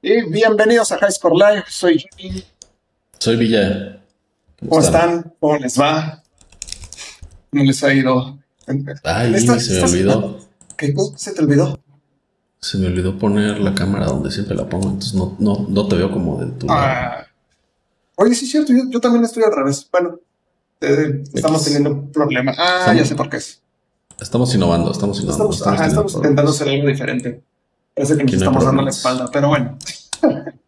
Y 0.00 0.30
bienvenidos 0.30 0.92
a 0.92 0.98
High 0.98 1.10
Score 1.10 1.34
Live. 1.34 1.64
Soy 1.68 1.98
Jimmy. 2.16 2.44
Soy 3.18 3.34
Villa. 3.34 4.00
¿Cómo, 4.60 4.80
están? 4.80 5.34
¿Cómo 5.40 5.56
les 5.58 5.78
va? 5.78 6.22
¿Cómo 7.50 7.64
les 7.64 7.82
ha 7.82 7.92
ido? 7.92 8.38
Ay, 9.02 9.40
se 9.40 9.74
me 9.74 9.82
olvidó. 9.82 10.38
¿Qué 10.76 10.94
se 11.16 11.32
te 11.32 11.42
olvidó? 11.42 11.80
Se 12.60 12.78
me 12.78 12.86
olvidó 12.86 13.18
poner 13.18 13.58
la 13.58 13.74
cámara 13.74 14.06
donde 14.06 14.30
siempre 14.30 14.54
la 14.54 14.68
pongo, 14.68 14.86
entonces 14.86 15.14
no, 15.14 15.36
no, 15.40 15.66
no 15.68 15.88
te 15.88 15.96
veo 15.96 16.12
como 16.12 16.44
de 16.44 16.46
tu 16.52 16.66
ah. 16.70 17.26
Oye, 18.14 18.36
sí 18.36 18.44
es 18.44 18.52
cierto, 18.52 18.72
yo, 18.72 19.00
también 19.00 19.24
estoy 19.24 19.42
al 19.42 19.52
revés. 19.52 19.88
Bueno, 19.90 20.20
eh, 20.80 21.24
estamos 21.34 21.64
teniendo 21.64 21.90
un 21.90 22.12
problema. 22.12 22.54
Ah, 22.56 22.94
ya 22.94 23.04
sé 23.04 23.16
por 23.16 23.28
qué 23.28 23.38
es. 23.38 23.62
Estamos 24.20 24.54
innovando, 24.54 24.92
estamos 24.92 25.20
innovando. 25.20 25.50
Estamos, 25.50 25.80
estamos 25.80 26.14
intentando 26.14 26.52
hacer 26.52 26.68
algo 26.68 26.86
diferente. 26.86 27.42
Parece 27.98 28.16
que 28.16 28.22
nos 28.22 28.32
estamos 28.34 28.64
dando 28.64 28.82
la 28.82 28.90
espalda, 28.90 29.28
pero 29.32 29.48
bueno. 29.48 29.76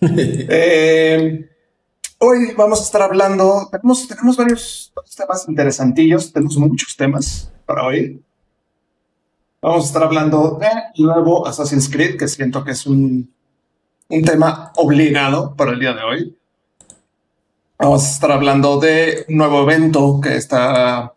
Eh, 0.00 1.50
hoy 2.18 2.54
vamos 2.56 2.78
a 2.78 2.82
estar 2.84 3.02
hablando, 3.02 3.68
tenemos, 3.68 4.06
tenemos 4.06 4.36
varios 4.36 4.92
temas 5.16 5.48
interesantillos, 5.48 6.32
tenemos 6.32 6.56
muchos 6.56 6.96
temas 6.96 7.50
para 7.66 7.84
hoy. 7.84 8.22
Vamos 9.60 9.82
a 9.82 9.86
estar 9.88 10.04
hablando 10.04 10.56
de 10.60 11.02
nuevo 11.02 11.48
Assassin's 11.48 11.88
Creed, 11.88 12.16
que 12.16 12.28
siento 12.28 12.62
que 12.62 12.70
es 12.70 12.86
un, 12.86 13.34
un 14.08 14.22
tema 14.22 14.72
obligado 14.76 15.56
para 15.56 15.72
el 15.72 15.80
día 15.80 15.94
de 15.94 16.02
hoy. 16.04 16.38
Vamos 17.76 18.04
a 18.04 18.10
estar 18.12 18.30
hablando 18.30 18.78
de 18.78 19.26
un 19.28 19.36
nuevo 19.36 19.62
evento 19.62 20.20
que 20.20 20.36
está 20.36 21.12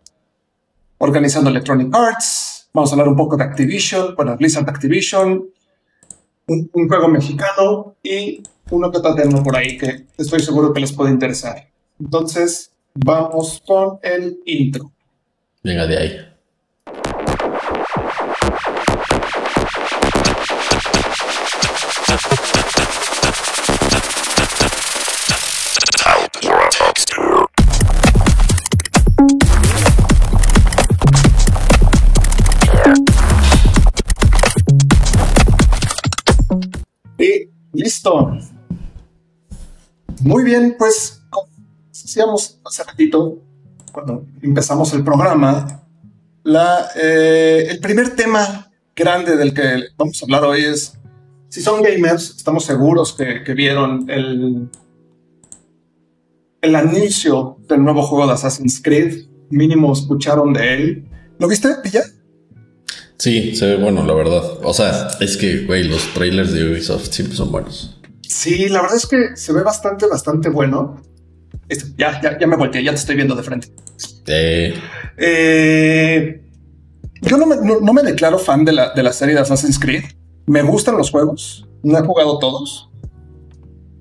organizando 0.97 1.51
Electronic 1.51 1.93
Arts. 1.93 2.60
Vamos 2.73 2.89
a 2.91 2.93
hablar 2.93 3.09
un 3.09 3.15
poco 3.15 3.35
de 3.35 3.43
Activision, 3.43 4.15
bueno, 4.15 4.37
Blizzard 4.37 4.69
Activision, 4.69 5.45
un, 6.47 6.87
juego 6.87 7.07
mexicano 7.07 7.95
y 8.01 8.41
uno 8.69 8.91
que 8.91 8.97
está 8.97 9.13
por 9.43 9.55
ahí 9.55 9.77
que 9.77 10.05
estoy 10.17 10.39
seguro 10.39 10.73
que 10.73 10.79
les 10.79 10.93
puede 10.93 11.11
interesar. 11.11 11.67
Entonces, 11.99 12.71
vamos 12.93 13.61
con 13.65 13.99
el 14.01 14.39
intro. 14.45 14.91
Venga 15.63 15.85
de 15.85 15.97
ahí. 15.97 16.30
Listo. 38.01 38.35
Muy 40.23 40.43
bien, 40.43 40.75
pues 40.75 41.21
como 41.29 41.47
decíamos 41.89 42.59
hace 42.65 42.83
ratito, 42.83 43.37
cuando 43.91 44.25
empezamos 44.41 44.91
el 44.93 45.03
programa, 45.03 45.83
eh, 46.95 47.67
el 47.69 47.79
primer 47.79 48.15
tema 48.15 48.71
grande 48.95 49.37
del 49.37 49.53
que 49.53 49.83
vamos 49.97 50.19
a 50.19 50.25
hablar 50.25 50.45
hoy 50.45 50.65
es, 50.65 50.97
si 51.49 51.61
son 51.61 51.83
gamers, 51.83 52.35
estamos 52.37 52.65
seguros 52.65 53.13
que, 53.13 53.43
que 53.43 53.53
vieron 53.53 54.09
el, 54.09 54.67
el 56.61 56.75
anuncio 56.75 57.57
del 57.67 57.83
nuevo 57.83 58.01
juego 58.01 58.25
de 58.25 58.33
Assassin's 58.33 58.81
Creed, 58.81 59.27
mínimo 59.51 59.93
escucharon 59.93 60.53
de 60.53 60.73
él. 60.73 61.05
¿Lo 61.37 61.47
viste, 61.47 61.69
Pilla? 61.83 62.01
Sí, 63.21 63.55
se 63.55 63.67
ve 63.67 63.77
bueno, 63.77 64.03
la 64.03 64.15
verdad. 64.15 64.41
O 64.63 64.73
sea, 64.73 65.09
es 65.19 65.37
que, 65.37 65.59
güey, 65.67 65.83
los 65.83 66.11
trailers 66.11 66.53
de 66.53 66.71
Ubisoft 66.71 67.11
siempre 67.11 67.37
son 67.37 67.51
buenos. 67.51 67.95
Sí, 68.27 68.67
la 68.67 68.81
verdad 68.81 68.97
es 68.97 69.05
que 69.05 69.37
se 69.37 69.53
ve 69.53 69.61
bastante, 69.61 70.07
bastante 70.07 70.49
bueno. 70.49 70.99
ya, 71.97 72.19
ya, 72.19 72.39
ya 72.39 72.47
me 72.47 72.55
volteé, 72.55 72.83
ya 72.83 72.89
te 72.89 72.97
estoy 72.97 73.15
viendo 73.15 73.35
de 73.35 73.43
frente. 73.43 73.67
Eh, 75.17 76.41
yo 77.21 77.37
no 77.37 77.45
me, 77.45 77.57
no, 77.57 77.93
me, 77.93 78.01
declaro 78.01 78.39
fan 78.39 78.65
de 78.65 78.71
la, 78.71 78.91
de 78.91 79.03
la 79.03 79.13
serie 79.13 79.35
de 79.35 79.41
Assassin's 79.41 79.77
Creed. 79.77 80.05
Me 80.47 80.63
gustan 80.63 80.97
los 80.97 81.11
juegos. 81.11 81.67
No 81.83 81.99
he 81.99 82.01
jugado 82.01 82.39
todos. 82.39 82.89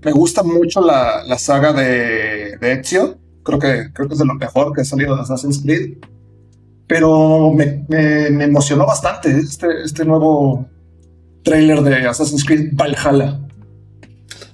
Me 0.03 0.13
gusta 0.13 0.43
mucho 0.43 0.81
la, 0.81 1.25
la 1.27 1.37
saga 1.37 1.75
de, 1.75 2.57
de 2.57 2.73
Ezio. 2.73 3.19
Creo 3.43 3.59
que, 3.59 3.93
creo 3.93 4.09
que 4.09 4.15
es 4.15 4.19
de 4.19 4.25
lo 4.25 4.33
mejor 4.37 4.73
que 4.75 4.81
ha 4.81 4.85
salido 4.85 5.15
de 5.15 5.21
Assassin's 5.21 5.61
Creed 5.63 5.99
pero 6.91 7.53
me, 7.53 7.87
emocionó 8.43 8.85
bastante 8.85 9.31
este, 9.31 9.85
este 9.85 10.05
nuevo 10.05 10.69
trailer 11.45 11.83
de 11.83 12.09
Assassin's 12.09 12.45
Creed 12.45 12.71
Valhalla. 12.73 13.39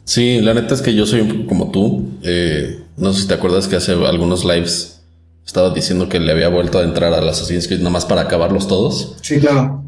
Sí, 0.05 0.43
la 0.43 0.53
neta 0.53 0.75
es 0.75 0.83
que 0.83 0.95
yo 0.95 1.07
soy 1.07 1.47
como 1.47 1.71
tú. 1.71 2.11
Eh, 2.23 2.83
no 2.99 3.15
sé 3.15 3.23
si 3.23 3.29
te 3.29 3.33
acuerdas 3.33 3.69
que 3.69 3.77
hace 3.77 3.93
algunos 3.93 4.45
lives 4.45 5.01
estaba 5.47 5.71
diciendo 5.71 6.11
que 6.11 6.21
le 6.21 6.31
había 6.31 6.49
vuelto 6.51 6.79
a 6.79 6.85
entrar 6.85 7.15
a 7.15 7.27
Assassin's 7.27 7.69
Creed 7.69 7.81
nomás 7.81 8.05
para 8.05 8.21
acabarlos 8.21 8.69
todos. 8.69 9.17
Sí, 9.23 9.41
claro. 9.41 9.83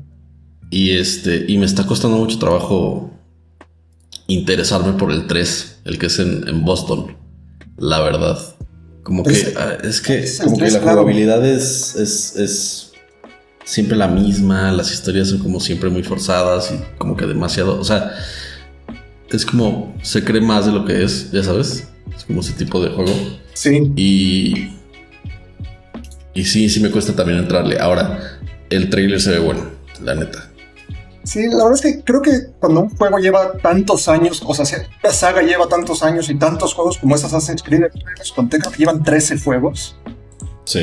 Y 0.71 0.93
este, 0.93 1.45
y 1.49 1.59
me 1.59 1.67
está 1.67 1.85
costando 1.85 2.17
mucho 2.17 2.39
trabajo 2.39 3.11
interesarme 4.27 4.95
por 4.95 5.13
el 5.13 5.27
3, 5.27 5.81
el 5.85 5.99
que 5.99 6.07
es 6.07 6.19
en 6.19 6.65
Boston. 6.65 7.15
La 7.77 8.01
verdad. 8.01 8.39
Como 9.03 9.23
que 9.23 9.55
ah, 9.57 9.79
es 9.83 10.01
que, 10.01 10.25
como 10.45 10.59
que 10.59 10.71
la 10.71 10.81
jugabilidad 10.81 11.45
es, 11.47 11.95
es, 11.97 12.93
siempre 13.65 13.97
la 13.97 14.09
misma, 14.09 14.71
las 14.73 14.93
historias 14.93 15.29
son 15.29 15.39
como 15.39 15.61
siempre 15.61 15.89
muy 15.89 16.03
forzadas 16.03 16.73
y 16.73 16.99
como 16.99 17.17
que 17.17 17.27
demasiado, 17.27 17.81
o 17.81 17.85
sea, 17.85 18.13
es 19.31 19.47
como 19.47 19.95
se 20.03 20.25
cree 20.25 20.41
más 20.41 20.67
de 20.67 20.73
lo 20.73 20.85
que 20.85 21.03
es, 21.03 21.31
ya 21.31 21.43
sabes, 21.43 21.89
es 22.17 22.25
como 22.25 22.41
ese 22.41 22.53
tipo 22.53 22.83
de 22.83 22.91
juego. 22.91 23.13
Sí. 23.55 23.93
Y 23.97 24.79
y 26.39 26.45
sí, 26.45 26.69
sí 26.69 26.79
me 26.79 26.93
cuesta 26.93 27.17
también 27.17 27.41
entrarle. 27.41 27.81
Ahora, 27.81 28.39
el 28.71 28.91
trailer 28.91 29.21
se 29.21 29.33
ve 29.33 29.39
bueno, 29.41 29.73
la 30.05 30.15
neta. 30.15 30.48
Sí, 31.29 31.47
la 31.47 31.65
verdad 31.65 31.75
es 31.75 31.83
que 31.83 32.03
creo 32.03 32.23
que 32.23 32.31
cuando 32.59 32.81
un 32.81 32.89
juego 32.89 33.19
lleva 33.19 33.53
tantos 33.59 34.09
años, 34.09 34.43
o 34.47 34.55
sea, 34.55 34.65
la 35.03 35.13
saga 35.13 35.43
lleva 35.43 35.69
tantos 35.69 36.03
años 36.03 36.31
y 36.31 36.35
tantos 36.37 36.73
juegos 36.73 36.97
como 36.97 37.15
esas 37.15 37.35
Assassin's 37.35 37.63
Creed, 37.63 37.83
conté 38.35 38.59
que 38.59 38.71
llevan 38.79 39.03
13 39.03 39.39
juegos, 39.39 39.95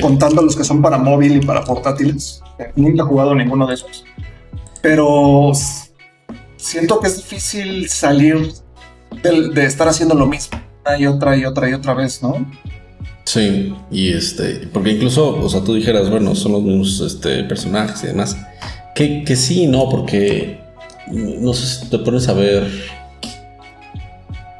contando 0.03 0.43
los 0.43 0.55
que 0.55 0.63
son 0.63 0.83
para 0.83 0.99
móvil 0.99 1.37
y 1.37 1.43
para 1.43 1.63
portátiles. 1.63 2.43
Nunca 2.75 3.01
he 3.01 3.05
jugado 3.07 3.33
ninguno 3.33 3.65
de 3.65 3.73
esos. 3.73 4.05
Pero 4.83 5.51
siento 6.57 6.99
que 6.99 7.07
es 7.07 7.17
difícil 7.17 7.89
salir 7.89 8.53
de, 9.23 9.65
estar 9.65 9.87
haciendo 9.87 10.13
lo 10.13 10.27
mismo 10.27 10.59
una 10.85 10.99
y 10.99 11.07
otra 11.07 11.35
y 11.35 11.45
otra 11.45 11.71
y 11.71 11.73
otra 11.73 11.95
vez, 11.95 12.21
¿no? 12.21 12.45
Sí, 13.23 13.75
y 13.89 14.13
este, 14.13 14.69
porque 14.71 14.91
incluso, 14.91 15.39
o 15.39 15.49
sea, 15.49 15.61
tú 15.61 15.73
dijeras, 15.73 16.07
bueno, 16.11 16.35
son 16.35 16.51
los 16.51 16.61
mismos 16.61 17.01
este, 17.01 17.43
personajes 17.45 18.03
y 18.03 18.07
demás. 18.07 18.37
Que, 18.95 19.23
que 19.23 19.35
sí, 19.35 19.67
no, 19.67 19.89
porque 19.89 20.57
no 21.11 21.53
sé 21.53 21.67
si 21.67 21.89
te 21.89 21.99
pones 21.99 22.27
a 22.27 22.33
ver. 22.33 22.63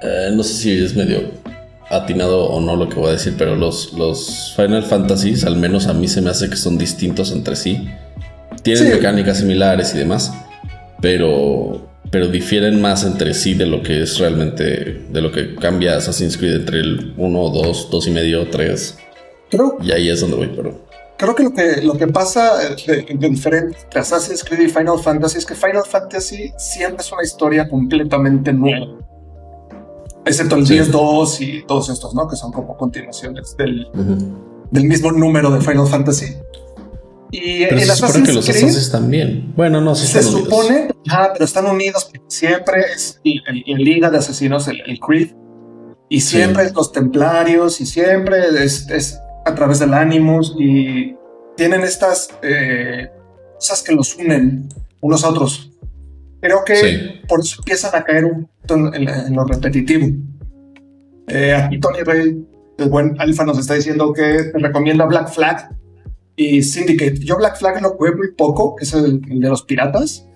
Eh, 0.02 0.30
no 0.34 0.44
sé 0.44 0.54
si 0.54 0.84
es 0.84 0.96
medio 0.96 1.32
atinado 1.90 2.46
o 2.46 2.60
no 2.62 2.76
lo 2.76 2.90
que 2.90 2.96
voy 2.96 3.10
a 3.10 3.14
decir, 3.14 3.36
pero 3.38 3.56
los, 3.56 3.94
los 3.94 4.54
Final 4.56 4.84
Fantasies, 4.84 5.46
al 5.46 5.56
menos 5.56 5.88
a 5.88 5.94
mí 5.94 6.08
se 6.08 6.22
me 6.22 6.30
hace 6.30 6.50
que 6.50 6.58
son 6.58 6.78
distintos 6.78 7.32
entre 7.32 7.56
sí. 7.56 7.88
Tienen 8.62 8.90
mecánicas 8.90 9.38
similares 9.38 9.94
y 9.94 10.00
demás, 10.00 10.34
pero, 11.02 11.88
pero 12.12 12.28
difieren 12.28 12.82
más 12.82 13.04
entre 13.04 13.34
sí 13.34 13.54
de 13.54 13.68
lo 13.68 13.84
que 13.84 14.02
es 14.02 14.18
realmente, 14.18 15.06
de 15.10 15.22
lo 15.22 15.32
que 15.32 15.56
cambia 15.56 15.98
Assassin's 15.98 16.38
Creed 16.38 16.56
entre 16.56 16.80
el 16.80 17.14
1, 17.18 17.50
2, 17.50 17.90
2 17.92 18.08
y 18.08 18.12
medio, 18.12 18.50
3. 18.50 18.98
Y 19.84 19.92
ahí 19.92 20.10
es 20.10 20.22
donde 20.22 20.36
voy, 20.36 20.52
pero 20.56 20.88
creo 21.18 21.36
que 21.36 21.44
lo 21.44 21.54
que, 21.54 21.82
lo 21.82 21.98
que 21.98 22.08
pasa 22.08 22.62
eh, 22.64 22.76
de, 22.88 23.30
diferente 23.30 23.78
entre 23.84 24.00
Assassin's 24.00 24.44
Creed 24.44 24.62
y 24.62 24.70
Final 24.70 25.00
Fantasy 25.00 25.38
es 25.38 25.46
que 25.46 25.56
Final 25.56 25.84
Fantasy 25.86 26.54
siempre 26.58 27.02
es 27.02 27.12
una 27.12 27.24
historia 27.24 27.68
completamente 27.70 28.52
nueva. 28.54 28.88
Excepto 30.26 30.56
el 30.56 30.66
10-2 30.66 31.42
y 31.42 31.66
todos 31.66 31.90
estos, 31.90 32.16
¿no? 32.16 32.28
Que 32.28 32.36
son 32.36 32.52
como 32.52 32.76
continuaciones 32.76 33.56
del, 33.58 33.88
del 34.72 34.84
mismo 34.86 35.12
número 35.12 35.52
de 35.52 35.62
Final 35.62 35.88
Fantasy. 35.88 36.36
Y 37.32 37.66
pero 37.66 37.82
el 37.82 37.86
se 37.86 37.96
supone 37.96 38.24
que 38.24 38.34
los 38.34 38.50
Assassins 38.50 38.92
también. 38.92 39.54
Bueno, 39.56 39.82
no, 39.82 39.94
se 39.94 40.24
supone, 40.24 40.90
ah, 41.10 41.30
pero 41.34 41.46
están 41.46 41.66
unidos 41.66 42.10
siempre 42.28 42.82
es 42.94 43.20
en 43.24 43.78
liga 43.78 44.10
de 44.10 44.18
asesinos 44.18 44.68
el, 44.68 45.00
Creed. 45.00 45.32
Y 46.08 46.22
siempre 46.22 46.64
es 46.64 46.74
los 46.74 46.92
templarios 46.92 47.82
y 47.82 47.86
siempre 47.86 48.64
es, 48.64 48.90
es 48.90 49.20
a 49.46 49.56
través 49.56 49.80
del 49.80 49.94
Animus 49.94 50.56
y 50.60 51.16
tienen 51.56 51.82
estas 51.82 52.30
eh, 52.42 53.10
cosas 53.56 53.84
que 53.84 53.94
los 53.94 54.16
unen 54.16 54.68
unos 55.02 55.24
a 55.24 55.30
otros. 55.30 55.72
Creo 56.42 56.64
que 56.66 57.22
por 57.28 57.40
eso 57.40 57.58
empiezan 57.60 57.96
a 57.96 58.04
caer 58.04 58.26
un 58.26 58.50
en, 58.70 59.36
lo 59.36 59.46
repetitivo. 59.46 60.08
Eh, 61.28 61.54
aquí 61.54 61.80
Tony 61.80 62.02
Rey, 62.04 62.46
el 62.78 62.90
buen 62.90 63.20
Alfa, 63.20 63.46
nos 63.46 63.58
está 63.58 63.76
diciendo 63.76 64.14
que 64.14 64.52
recomienda 64.54 65.06
Black 65.06 65.30
Flag 65.30 65.76
y 66.36 66.62
Syndicate. 66.62 67.20
Yo 67.20 67.38
Black 67.38 67.58
Flag 67.58 67.82
lo 67.82 67.92
jugué 67.92 68.12
muy 68.14 68.32
poco, 68.34 68.76
que 68.76 68.84
es 68.84 68.94
el, 68.94 69.22
de 69.22 69.50
los 69.50 69.64
piratas. 69.64 70.28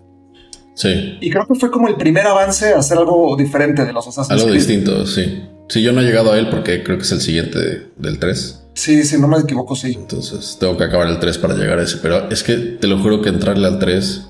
Sí. 0.76 1.18
Y 1.20 1.30
creo 1.30 1.46
que 1.46 1.56
fue 1.56 1.70
como 1.70 1.88
el 1.88 1.96
primer 1.96 2.26
avance 2.26 2.74
a 2.74 2.80
hacer 2.80 2.98
algo 2.98 3.36
diferente 3.36 3.86
de 3.86 3.92
los 3.92 4.08
Assassin's 4.08 4.32
Algo 4.32 4.46
Creed. 4.46 4.58
distinto, 4.58 5.06
sí. 5.06 5.44
Sí, 5.68 5.84
yo 5.84 5.92
no 5.92 6.02
he 6.02 6.04
llegado 6.04 6.32
a 6.32 6.40
él 6.40 6.50
porque 6.50 6.84
creo 6.84 6.98
que 6.98 7.04
es 7.04 7.12
el 7.12 7.22
siguiente 7.22 7.90
del 7.98 8.18
3. 8.18 8.69
Sí, 8.80 9.04
si 9.04 9.20
no 9.20 9.28
me 9.28 9.38
equivoco, 9.38 9.76
sí. 9.76 9.92
Entonces 10.00 10.56
tengo 10.58 10.78
que 10.78 10.86
acabar 10.86 11.10
el 11.10 11.20
3 11.20 11.38
para 11.40 11.54
llegar 11.54 11.80
a 11.80 11.84
ese. 11.84 11.98
Pero 11.98 12.30
es 12.31 12.44
que 12.44 12.56
te 12.56 12.88
lo 12.88 12.98
juro 13.00 13.22
que 13.22 13.28
entrarle 13.28 13.68
al 13.68 13.78
3, 13.78 14.22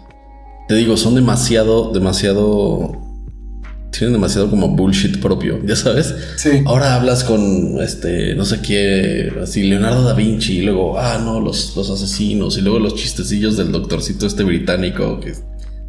te 0.67 0.73
digo, 0.73 0.97
son 0.97 1.13
demasiado, 1.13 1.91
demasiado. 1.91 2.97
Tienen 3.91 4.13
demasiado 4.13 4.49
como 4.49 4.69
bullshit 4.69 5.19
propio, 5.21 5.59
ya 5.63 5.75
sabes. 5.75 6.15
Sí. 6.37 6.63
Ahora 6.65 6.95
hablas 6.95 7.23
con 7.23 7.79
este, 7.79 8.33
no 8.33 8.43
sé 8.43 8.59
qué, 8.61 9.31
así 9.39 9.63
Leonardo 9.63 10.03
da 10.03 10.15
Vinci, 10.15 10.57
y 10.57 10.61
luego, 10.63 10.97
ah, 10.97 11.19
no, 11.23 11.39
los, 11.39 11.75
los 11.75 11.89
asesinos, 11.91 12.57
y 12.57 12.61
luego 12.61 12.79
los 12.79 12.95
chistecillos 12.95 13.55
del 13.55 13.71
doctorcito 13.71 14.25
este 14.25 14.43
británico 14.43 15.19
que 15.19 15.33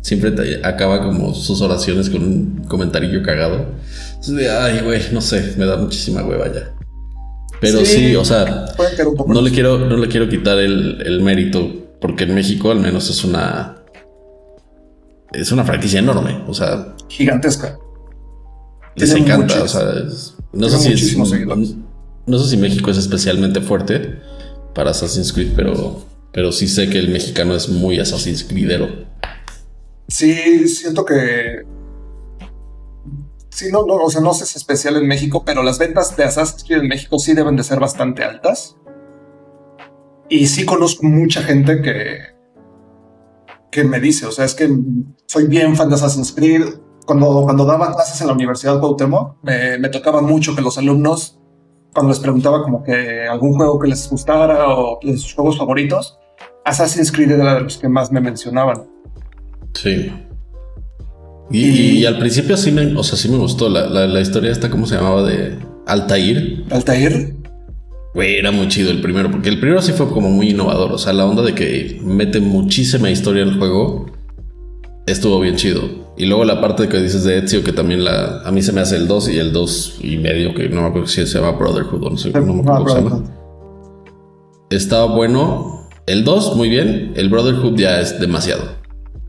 siempre 0.02 0.32
te 0.32 0.66
acaba 0.66 1.02
como 1.02 1.34
sus 1.34 1.62
oraciones 1.62 2.10
con 2.10 2.22
un 2.22 2.64
comentarillo 2.68 3.22
cagado. 3.22 3.68
Entonces, 4.16 4.50
ay, 4.50 4.80
güey, 4.84 5.00
no 5.12 5.22
sé, 5.22 5.54
me 5.56 5.64
da 5.64 5.78
muchísima 5.78 6.22
hueva 6.22 6.52
ya. 6.52 6.74
Pero 7.60 7.80
sí, 7.80 7.86
Sí, 7.86 8.16
o 8.16 8.24
sea, 8.24 8.66
no 9.26 9.42
le 9.42 9.50
quiero, 9.50 9.78
no 9.78 9.96
le 9.96 10.08
quiero 10.08 10.28
quitar 10.28 10.58
el, 10.58 11.02
el 11.04 11.20
mérito, 11.20 11.70
porque 12.00 12.24
en 12.24 12.34
México 12.34 12.70
al 12.70 12.80
menos 12.80 13.10
es 13.10 13.22
una. 13.24 13.76
Es 15.32 15.52
una 15.52 15.64
franquicia 15.64 15.98
enorme. 16.00 16.42
O 16.48 16.54
sea, 16.54 16.94
Gigantesca. 17.08 17.78
les 18.96 19.12
encanta. 19.14 19.62
O 19.62 19.68
sea, 19.68 19.92
es- 20.06 20.34
no, 20.52 20.68
sé 20.68 20.78
si 20.78 20.92
es, 20.92 21.16
no 22.26 22.38
sé 22.38 22.48
si 22.50 22.56
México 22.56 22.90
es 22.90 22.96
especialmente 22.98 23.60
fuerte 23.60 24.18
para 24.74 24.90
Assassin's 24.90 25.32
Creed, 25.32 25.52
pero, 25.54 26.02
pero 26.32 26.50
sí 26.52 26.66
sé 26.66 26.88
que 26.88 26.98
el 26.98 27.08
mexicano 27.08 27.54
es 27.54 27.68
muy 27.68 27.98
Assassin's 28.00 28.42
Creedero. 28.44 28.88
Sí, 30.08 30.66
siento 30.66 31.04
que. 31.04 31.62
Sí, 33.50 33.68
no, 33.70 33.84
no, 33.84 33.96
o 33.96 34.10
sea, 34.10 34.20
no 34.20 34.32
sé 34.32 34.46
si 34.46 34.52
es 34.52 34.56
especial 34.56 34.96
en 34.96 35.06
México, 35.06 35.42
pero 35.44 35.62
las 35.62 35.78
ventas 35.78 36.16
de 36.16 36.24
Assassin's 36.24 36.64
Creed 36.64 36.80
en 36.80 36.88
México 36.88 37.18
sí 37.18 37.34
deben 37.34 37.56
de 37.56 37.64
ser 37.64 37.80
bastante 37.80 38.24
altas. 38.24 38.76
Y 40.28 40.46
sí 40.46 40.64
conozco 40.64 41.04
mucha 41.06 41.42
gente 41.42 41.82
que. 41.82 42.18
que 43.70 43.84
me 43.84 44.00
dice, 44.00 44.26
o 44.26 44.30
sea, 44.30 44.44
es 44.44 44.54
que 44.54 44.70
soy 45.26 45.46
bien 45.46 45.76
fan 45.76 45.88
de 45.88 45.96
Assassin's 45.96 46.32
Creed. 46.32 46.62
Cuando, 47.04 47.42
cuando 47.42 47.64
daba 47.64 47.92
clases 47.92 48.20
en 48.20 48.28
la 48.28 48.34
Universidad 48.34 48.78
Cuauhtémoc, 48.78 49.38
me, 49.42 49.78
me 49.78 49.88
tocaba 49.88 50.22
mucho 50.22 50.54
que 50.54 50.62
los 50.62 50.78
alumnos, 50.78 51.40
cuando 51.92 52.10
les 52.10 52.20
preguntaba 52.20 52.62
como 52.62 52.84
que 52.84 53.26
algún 53.26 53.54
juego 53.54 53.80
que 53.80 53.88
les 53.88 54.08
gustara 54.08 54.68
o 54.68 55.00
de 55.02 55.16
sus 55.16 55.34
juegos 55.34 55.58
favoritos, 55.58 56.20
Assassin's 56.64 57.10
Creed 57.10 57.32
era 57.32 57.54
de 57.54 57.60
los 57.62 57.78
que 57.78 57.88
más 57.88 58.12
me 58.12 58.20
mencionaban. 58.20 58.88
Sí. 59.74 60.12
Y, 61.50 62.04
al 62.04 62.18
principio 62.18 62.56
sí 62.56 62.70
me, 62.70 62.94
o 62.96 63.02
sea, 63.02 63.18
sí 63.18 63.28
me 63.28 63.36
gustó 63.36 63.68
la, 63.68 63.88
la, 63.88 64.06
la 64.06 64.20
historia 64.20 64.52
esta, 64.52 64.70
¿cómo 64.70 64.86
se 64.86 64.94
llamaba? 64.94 65.24
De 65.24 65.58
Altair. 65.86 66.64
Altair, 66.70 67.34
Güey, 68.12 68.36
era 68.36 68.50
muy 68.50 68.66
chido 68.68 68.90
el 68.90 69.00
primero, 69.00 69.30
porque 69.30 69.48
el 69.48 69.60
primero 69.60 69.80
sí 69.82 69.92
fue 69.92 70.08
como 70.08 70.30
muy 70.30 70.50
innovador. 70.50 70.92
O 70.92 70.98
sea, 70.98 71.12
la 71.12 71.24
onda 71.24 71.42
de 71.42 71.54
que 71.54 72.00
mete 72.02 72.40
muchísima 72.40 73.10
historia 73.10 73.42
en 73.42 73.50
el 73.50 73.58
juego 73.58 74.06
estuvo 75.06 75.38
bien 75.40 75.56
chido. 75.56 75.82
Y 76.16 76.26
luego 76.26 76.44
la 76.44 76.60
parte 76.60 76.88
que 76.88 76.98
dices 76.98 77.24
de 77.24 77.38
Ezio, 77.38 77.62
que 77.62 77.72
también 77.72 78.04
la, 78.04 78.42
a 78.42 78.50
mí 78.50 78.62
se 78.62 78.72
me 78.72 78.80
hace 78.80 78.96
el 78.96 79.06
2 79.06 79.28
y 79.30 79.38
el 79.38 79.52
2 79.52 80.00
y 80.02 80.16
medio, 80.16 80.54
que 80.54 80.68
no 80.68 80.82
me 80.82 80.88
acuerdo 80.88 81.06
si 81.06 81.24
se 81.24 81.38
llama 81.38 81.52
Brotherhood 81.52 82.04
o 82.04 82.10
no 82.10 82.16
sé, 82.16 82.30
no 82.30 82.52
me 82.52 82.60
acuerdo 82.60 82.84
cómo 82.84 82.88
se 82.88 82.96
llama. 82.96 83.24
Estaba 84.70 85.06
bueno. 85.06 85.88
El 86.06 86.24
2, 86.24 86.56
muy 86.56 86.68
bien. 86.68 87.12
El 87.14 87.28
Brotherhood 87.28 87.78
ya 87.78 88.00
es 88.00 88.20
demasiado. 88.20 88.79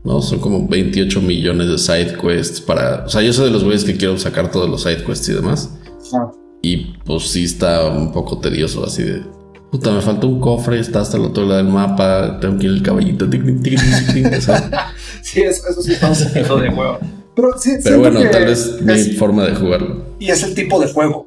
¿No? 0.04 0.20
Son 0.20 0.40
como 0.40 0.66
28 0.66 1.20
millones 1.20 1.68
de 1.68 1.78
side 1.78 2.16
quests 2.20 2.60
para. 2.60 3.04
O 3.06 3.08
sea, 3.08 3.22
yo 3.22 3.32
soy 3.32 3.46
de 3.46 3.50
los 3.52 3.62
güeyes 3.64 3.84
que 3.84 3.96
quiero 3.96 4.18
sacar 4.18 4.50
todos 4.50 4.68
los 4.68 4.82
side 4.82 5.04
quests 5.04 5.28
y 5.28 5.32
demás. 5.34 5.70
Ah, 6.14 6.30
Y 6.60 6.94
pues 7.04 7.28
sí 7.28 7.44
está 7.44 7.86
un 7.88 8.12
poco 8.12 8.38
tedioso, 8.38 8.84
así 8.84 9.02
de. 9.04 9.22
Puta, 9.70 9.90
me 9.92 10.00
falta 10.02 10.26
un 10.26 10.38
cofre, 10.40 10.78
está 10.80 11.00
hasta 11.00 11.16
el 11.16 11.24
otro 11.24 11.44
lado 11.46 11.56
del 11.62 11.72
mapa, 11.72 12.38
tengo 12.40 12.58
que 12.58 12.66
ir 12.66 12.72
el 12.72 12.82
caballito. 12.82 13.30
tic, 13.30 13.42
tic, 13.62 13.62
tic, 13.62 13.78
Sí, 15.22 15.40
eso, 15.40 15.62
eso 15.70 15.82
sí 15.82 15.92
un 15.92 16.32
poquito 16.34 16.56
de 16.58 16.68
huevo. 16.68 16.98
Pero, 17.34 17.56
sí, 17.58 17.70
pero 17.82 18.00
bueno, 18.00 18.20
tal 18.30 18.44
vez 18.44 18.82
mi 18.82 18.92
es- 18.92 19.16
forma 19.18 19.44
de 19.46 19.54
jugarlo. 19.54 20.04
y 20.18 20.28
es 20.30 20.42
el 20.42 20.54
tipo 20.54 20.78
de 20.78 20.92
juego 20.92 21.26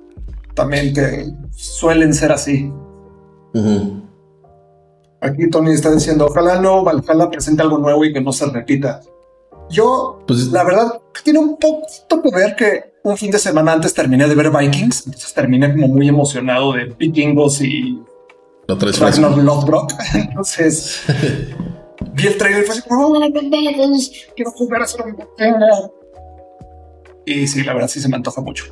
también 0.54 0.94
que 0.94 1.26
suelen 1.56 2.14
ser 2.14 2.32
así. 2.32 2.70
Ujú. 3.56 4.04
Aquí 5.22 5.50
Tony 5.50 5.72
está 5.72 5.92
diciendo, 5.92 6.28
ojalá 6.28 6.60
no, 6.62 6.84
Valhalla 6.84 7.30
presente 7.30 7.62
algo 7.62 7.78
nuevo 7.78 8.04
y 8.06 8.14
que 8.14 8.22
no 8.22 8.32
se 8.32 8.46
repita. 8.48 9.02
Yo, 9.70 10.20
Pues- 10.28 10.48
la 10.52 10.64
verdad, 10.64 11.00
tiene 11.24 11.40
un 11.40 11.58
poquito 11.58 12.22
que 12.22 12.30
ver 12.36 12.56
que 12.56 12.94
un 13.04 13.18
fin 13.18 13.32
de 13.32 13.40
semana 13.40 13.74
antes 13.74 13.94
terminé 13.94 14.28
de 14.28 14.36
ver 14.36 14.52
Vikings, 14.52 15.06
entonces 15.08 15.34
terminé 15.34 15.72
como 15.72 15.88
muy 15.88 16.08
emocionado 16.08 16.74
de 16.74 16.86
vikingos 16.86 17.62
y 17.62 18.00
fresco. 18.80 19.06
Ragnar 19.06 19.38
Lothbrok. 19.38 19.94
Entonces, 20.16 21.04
vi 22.14 22.28
el 22.28 22.38
trailer 22.38 22.64
y 22.64 22.66
fue 22.66 22.74
así 22.76 22.88
como, 22.88 23.08
"Oh, 23.08 23.20
no 23.20 23.98
quiero 24.36 24.52
jugar 24.52 24.82
a 24.82 24.88
ser 24.88 25.02
un 25.04 25.16
vikingo". 25.16 25.94
Y 27.26 27.48
sí, 27.48 27.64
la 27.64 27.74
verdad 27.74 27.88
sí 27.88 28.00
se 28.00 28.10
me 28.10 28.16
antoja 28.16 28.42
mucho. 28.42 28.66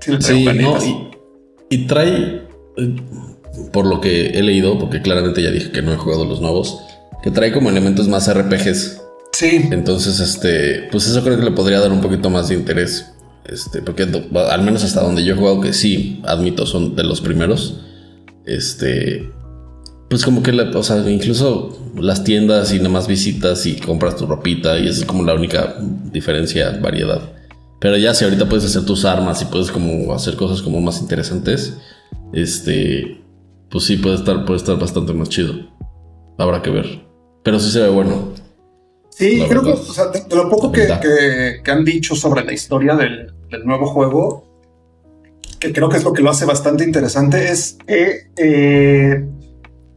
Sí, 0.00 0.16
Sí, 0.20 0.44
no, 0.44 0.78
y, 0.84 1.10
y 1.70 1.86
trae, 1.86 2.46
eh, 2.76 2.96
por 3.72 3.86
lo 3.86 4.00
que 4.00 4.26
he 4.38 4.42
leído, 4.42 4.78
porque 4.78 5.02
claramente 5.02 5.42
ya 5.42 5.50
dije 5.50 5.70
que 5.70 5.82
no 5.82 5.92
he 5.92 5.96
jugado 5.96 6.24
los 6.24 6.40
nuevos, 6.40 6.80
que 7.22 7.30
trae 7.30 7.52
como 7.52 7.70
elementos 7.70 8.08
más 8.08 8.32
RPGs. 8.32 9.00
Sí, 9.32 9.68
Entonces, 9.70 10.18
este, 10.20 10.88
pues 10.90 11.06
eso 11.06 11.22
creo 11.22 11.36
que 11.38 11.44
le 11.44 11.50
podría 11.50 11.80
dar 11.80 11.92
un 11.92 12.00
poquito 12.00 12.30
más 12.30 12.48
de 12.48 12.54
interés. 12.54 13.12
Este, 13.44 13.82
porque 13.82 14.04
al 14.50 14.62
menos 14.62 14.82
hasta 14.82 15.02
donde 15.02 15.24
yo 15.24 15.34
he 15.34 15.36
jugado, 15.36 15.60
que 15.60 15.72
sí, 15.72 16.20
admito, 16.24 16.66
son 16.66 16.96
de 16.96 17.04
los 17.04 17.20
primeros. 17.20 17.80
Este, 18.46 19.30
pues 20.08 20.24
como 20.24 20.42
que, 20.42 20.52
la- 20.52 20.70
o 20.76 20.82
sea, 20.82 20.98
incluso 21.10 21.76
las 21.96 22.24
tiendas 22.24 22.72
y 22.72 22.78
nomás 22.80 23.06
visitas 23.08 23.66
y 23.66 23.76
compras 23.76 24.16
tu 24.16 24.26
ropita 24.26 24.78
y 24.78 24.88
esa 24.88 25.00
es 25.00 25.04
como 25.04 25.22
la 25.24 25.34
única 25.34 25.76
diferencia, 26.12 26.78
variedad. 26.80 27.20
Pero 27.80 27.96
ya 27.98 28.14
si 28.14 28.24
ahorita 28.24 28.48
puedes 28.48 28.64
hacer 28.64 28.84
tus 28.86 29.04
armas 29.04 29.42
y 29.42 29.46
puedes 29.46 29.70
como 29.70 30.14
hacer 30.14 30.36
cosas 30.36 30.62
como 30.62 30.80
más 30.80 31.00
interesantes, 31.00 31.74
este, 32.32 33.20
pues 33.70 33.84
sí 33.84 33.96
puede 33.96 34.16
estar, 34.16 34.44
puede 34.44 34.58
estar 34.58 34.78
bastante 34.78 35.12
más 35.12 35.28
chido. 35.28 35.54
Habrá 36.38 36.62
que 36.62 36.70
ver. 36.70 36.86
Pero 37.42 37.58
sí 37.60 37.70
se 37.70 37.80
ve 37.80 37.88
bueno. 37.88 38.32
sí, 39.10 39.36
la 39.38 39.48
creo 39.48 39.62
que 39.62 39.68
verdad. 39.70 39.84
o 39.88 39.92
sea, 39.92 40.06
de, 40.08 40.20
de 40.22 40.36
lo 40.36 40.48
poco 40.50 40.70
que, 40.72 40.86
que- 41.00 41.62
que 41.62 41.70
han 41.70 41.84
dicho 41.84 42.14
sobre 42.14 42.44
la 42.44 42.52
historia 42.52 42.94
del, 42.94 43.32
del 43.50 43.64
nuevo 43.64 43.86
juego, 43.86 44.44
que 45.58 45.72
creo 45.72 45.88
que 45.88 45.96
es 45.96 46.04
lo 46.04 46.12
que 46.12 46.22
lo 46.22 46.30
hace 46.30 46.44
bastante 46.44 46.84
interesante, 46.84 47.50
es 47.50 47.78
que 47.86 48.30
eh, 48.36 49.26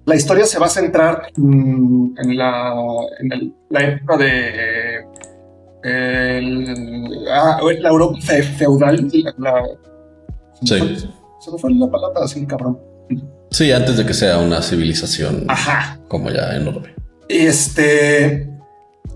la 0.06 0.16
historia 0.16 0.46
se 0.46 0.58
va 0.60 0.68
a 0.68 0.70
centrar 0.70 1.24
en, 1.38 2.14
la, 2.38 2.74
en 3.20 3.32
el- 3.34 3.54
la 3.70 3.80
época 3.88 4.18
de 4.18 5.06
el- 5.84 7.28
ah, 7.32 7.60
la 7.80 7.90
Europa 7.90 8.18
fe- 8.22 8.44
feudal. 8.44 9.10
La, 9.14 9.34
la- 9.38 9.64
Sí. 10.62 10.76
Se 11.40 11.52
me 11.52 11.58
fue 11.58 11.74
la 11.74 11.90
palabra 11.90 12.22
así, 12.26 12.46
cabrón. 12.46 12.78
Sí, 13.52 13.72
antes 13.72 13.98
de 13.98 14.06
que 14.06 14.14
sea 14.14 14.38
una 14.38 14.62
civilización 14.62 15.46
Ajá. 15.48 16.00
como 16.08 16.30
ya 16.30 16.56
enorme. 16.56 16.94
Este. 17.28 18.50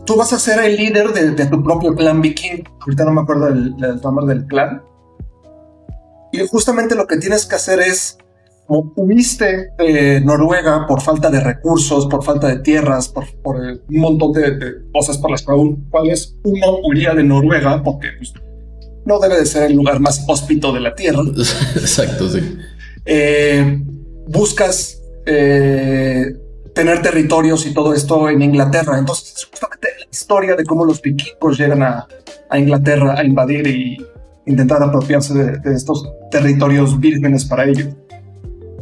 Tú 0.06 0.16
vas 0.18 0.34
a 0.34 0.40
ser 0.40 0.64
el 0.64 0.76
líder 0.76 1.14
de, 1.14 1.32
de 1.32 1.46
tu 1.46 1.64
propio 1.64 1.96
clan 1.96 2.22
viking. 2.22 2.64
Ahorita 2.82 3.06
no 3.06 3.12
me 3.14 3.22
acuerdo 3.22 3.46
del, 3.46 3.76
del 3.78 4.02
nombre 4.02 4.26
del 4.26 4.46
clan. 4.48 4.82
Y 6.32 6.40
justamente 6.48 6.96
lo 6.96 7.08
que 7.08 7.18
tienes 7.18 7.46
que 7.46 7.56
hacer 7.56 7.80
es. 7.80 8.18
Como 8.66 8.94
huiste 8.96 9.72
de 9.78 10.22
Noruega 10.22 10.88
por 10.88 11.02
falta 11.02 11.30
de 11.30 11.42
recursos, 11.42 12.08
por 12.08 12.24
falta 12.24 12.48
de 12.48 12.60
tierras, 12.60 13.10
por, 13.10 13.26
por 13.42 13.58
un 13.58 13.82
montón 13.90 14.32
de, 14.32 14.52
de 14.52 14.74
cosas 14.94 15.18
por 15.18 15.32
las 15.32 15.42
cuales 15.44 16.38
uno 16.44 16.78
huiría 16.88 17.14
de 17.14 17.24
Noruega, 17.24 17.84
porque 17.84 18.08
pues, 18.18 18.34
no 19.06 19.20
debe 19.20 19.38
de 19.38 19.46
ser 19.46 19.64
el 19.64 19.74
lugar 19.76 20.00
más 20.00 20.24
hóspito 20.30 20.72
de 20.72 20.80
la 20.80 20.96
tierra. 20.96 21.20
Exacto, 21.76 22.30
sí. 22.30 22.40
Eh, 23.06 23.84
buscas 24.28 25.02
eh, 25.26 26.36
tener 26.74 27.02
territorios 27.02 27.66
y 27.66 27.74
todo 27.74 27.94
esto 27.94 28.30
en 28.30 28.42
Inglaterra. 28.42 28.98
Entonces, 28.98 29.34
es 29.38 29.46
justamente 29.46 29.88
la 30.00 30.06
historia 30.12 30.56
de 30.56 30.64
cómo 30.66 30.86
los 30.86 31.02
vikingos 31.02 31.58
llegan 31.58 31.84
a, 31.84 32.08
a 32.50 32.60
Inglaterra 32.60 33.16
a 33.18 33.24
invadir 33.24 33.68
y 33.68 34.06
intentar 34.46 34.82
apropiarse 34.84 35.34
de, 35.34 35.58
de 35.60 35.76
estos 35.76 36.10
territorios 36.32 37.00
vírgenes 37.00 37.46
para 37.46 37.66
ello. 37.66 37.88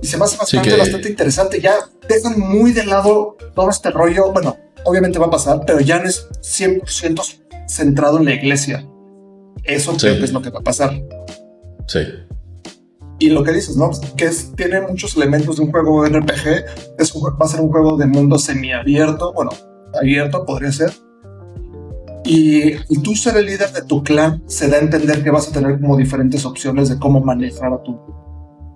Y 0.02 0.08
se 0.08 0.18
me 0.18 0.24
hace 0.26 0.38
bastante, 0.38 0.70
que- 0.70 0.78
bastante 0.78 1.10
interesante. 1.10 1.62
Ya 1.62 1.76
dejan 2.08 2.40
muy 2.40 2.72
de 2.72 2.86
lado 2.86 3.38
todo 3.54 3.70
este 3.70 3.92
rollo. 3.92 4.32
Bueno, 4.32 4.58
obviamente 4.86 5.20
va 5.20 5.28
a 5.28 5.32
pasar, 5.32 5.62
pero 5.68 5.80
ya 5.80 6.00
no 6.00 6.10
es 6.10 6.28
100% 6.42 7.22
centrado 7.68 8.18
en 8.18 8.26
la 8.26 8.34
iglesia. 8.34 8.88
Eso 9.64 9.96
creo 9.98 10.14
Sí. 10.14 10.20
que 10.20 10.26
es 10.26 10.32
lo 10.34 10.42
que 10.42 10.50
va 10.50 10.60
a 10.60 10.64
pasar. 10.64 10.92
Sí. 11.88 12.00
Y 13.22 13.30
lo 13.30 13.44
que 13.44 13.52
dices, 13.52 13.78
¿no? 13.78 13.92
Que 14.18 14.26
es, 14.26 14.52
tiene 14.56 14.82
muchos 14.82 15.16
elementos 15.16 15.58
de 15.58 15.62
un 15.62 15.72
juego 15.72 16.04
RPG. 16.04 16.98
Es 16.98 17.14
va 17.16 17.46
a 17.46 17.48
ser 17.48 17.62
un 17.62 17.70
juego 17.70 17.96
de 17.96 18.08
mundo 18.08 18.40
semiabierto. 18.40 19.32
Bueno, 19.34 19.52
abierto 19.94 20.44
podría 20.44 20.72
ser. 20.72 20.92
Y, 22.26 22.78
tú 23.04 23.16
ser 23.16 23.38
el 23.38 23.46
líder 23.46 23.72
de 23.74 23.84
tu 23.84 24.04
clan 24.04 24.42
se 24.48 24.70
da 24.70 24.78
a 24.78 24.80
entender 24.80 25.24
que 25.24 25.30
vas 25.30 25.50
a 25.50 25.52
tener 25.52 25.80
como 25.80 25.98
diferentes 25.98 26.46
opciones 26.46 26.90
de 26.90 26.98
cómo 26.98 27.22
manejar 27.22 27.72
a 27.72 27.84
tu 27.84 27.96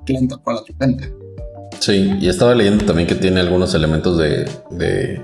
clan 0.05 0.27
para 0.43 0.63
tu 0.63 0.75
gente. 0.79 1.11
Sí, 1.79 2.15
y 2.21 2.29
estaba 2.29 2.53
leyendo 2.53 2.85
también 2.85 3.07
que 3.07 3.15
tiene 3.15 3.39
algunos 3.39 3.73
elementos 3.73 4.15
de. 4.19 5.21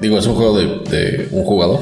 digo, 0.00 0.18
es 0.18 0.26
un 0.26 0.34
juego 0.34 0.58
de, 0.58 1.28
un 1.30 1.44
jugador. 1.44 1.78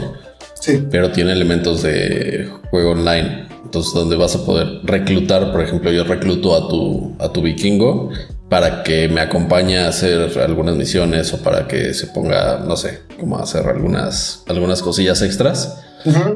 Sí. 0.60 0.86
Pero 0.90 1.10
tiene 1.10 1.32
elementos 1.32 1.82
de 1.82 2.50
juego 2.70 2.90
online. 2.90 3.47
Entonces, 3.68 3.92
donde 3.92 4.16
vas 4.16 4.34
a 4.34 4.46
poder 4.46 4.80
reclutar, 4.84 5.52
por 5.52 5.60
ejemplo, 5.60 5.92
yo 5.92 6.02
recluto 6.02 6.56
a 6.56 6.70
tu, 6.70 7.14
a 7.18 7.30
tu 7.30 7.42
vikingo 7.42 8.08
para 8.48 8.82
que 8.82 9.10
me 9.10 9.20
acompañe 9.20 9.76
a 9.76 9.88
hacer 9.88 10.38
algunas 10.38 10.74
misiones 10.74 11.34
o 11.34 11.42
para 11.42 11.68
que 11.68 11.92
se 11.92 12.06
ponga, 12.06 12.60
no 12.66 12.78
sé, 12.78 13.00
como 13.20 13.36
a 13.36 13.42
hacer 13.42 13.66
algunas, 13.66 14.42
algunas 14.48 14.80
cosillas 14.80 15.20
extras. 15.20 15.84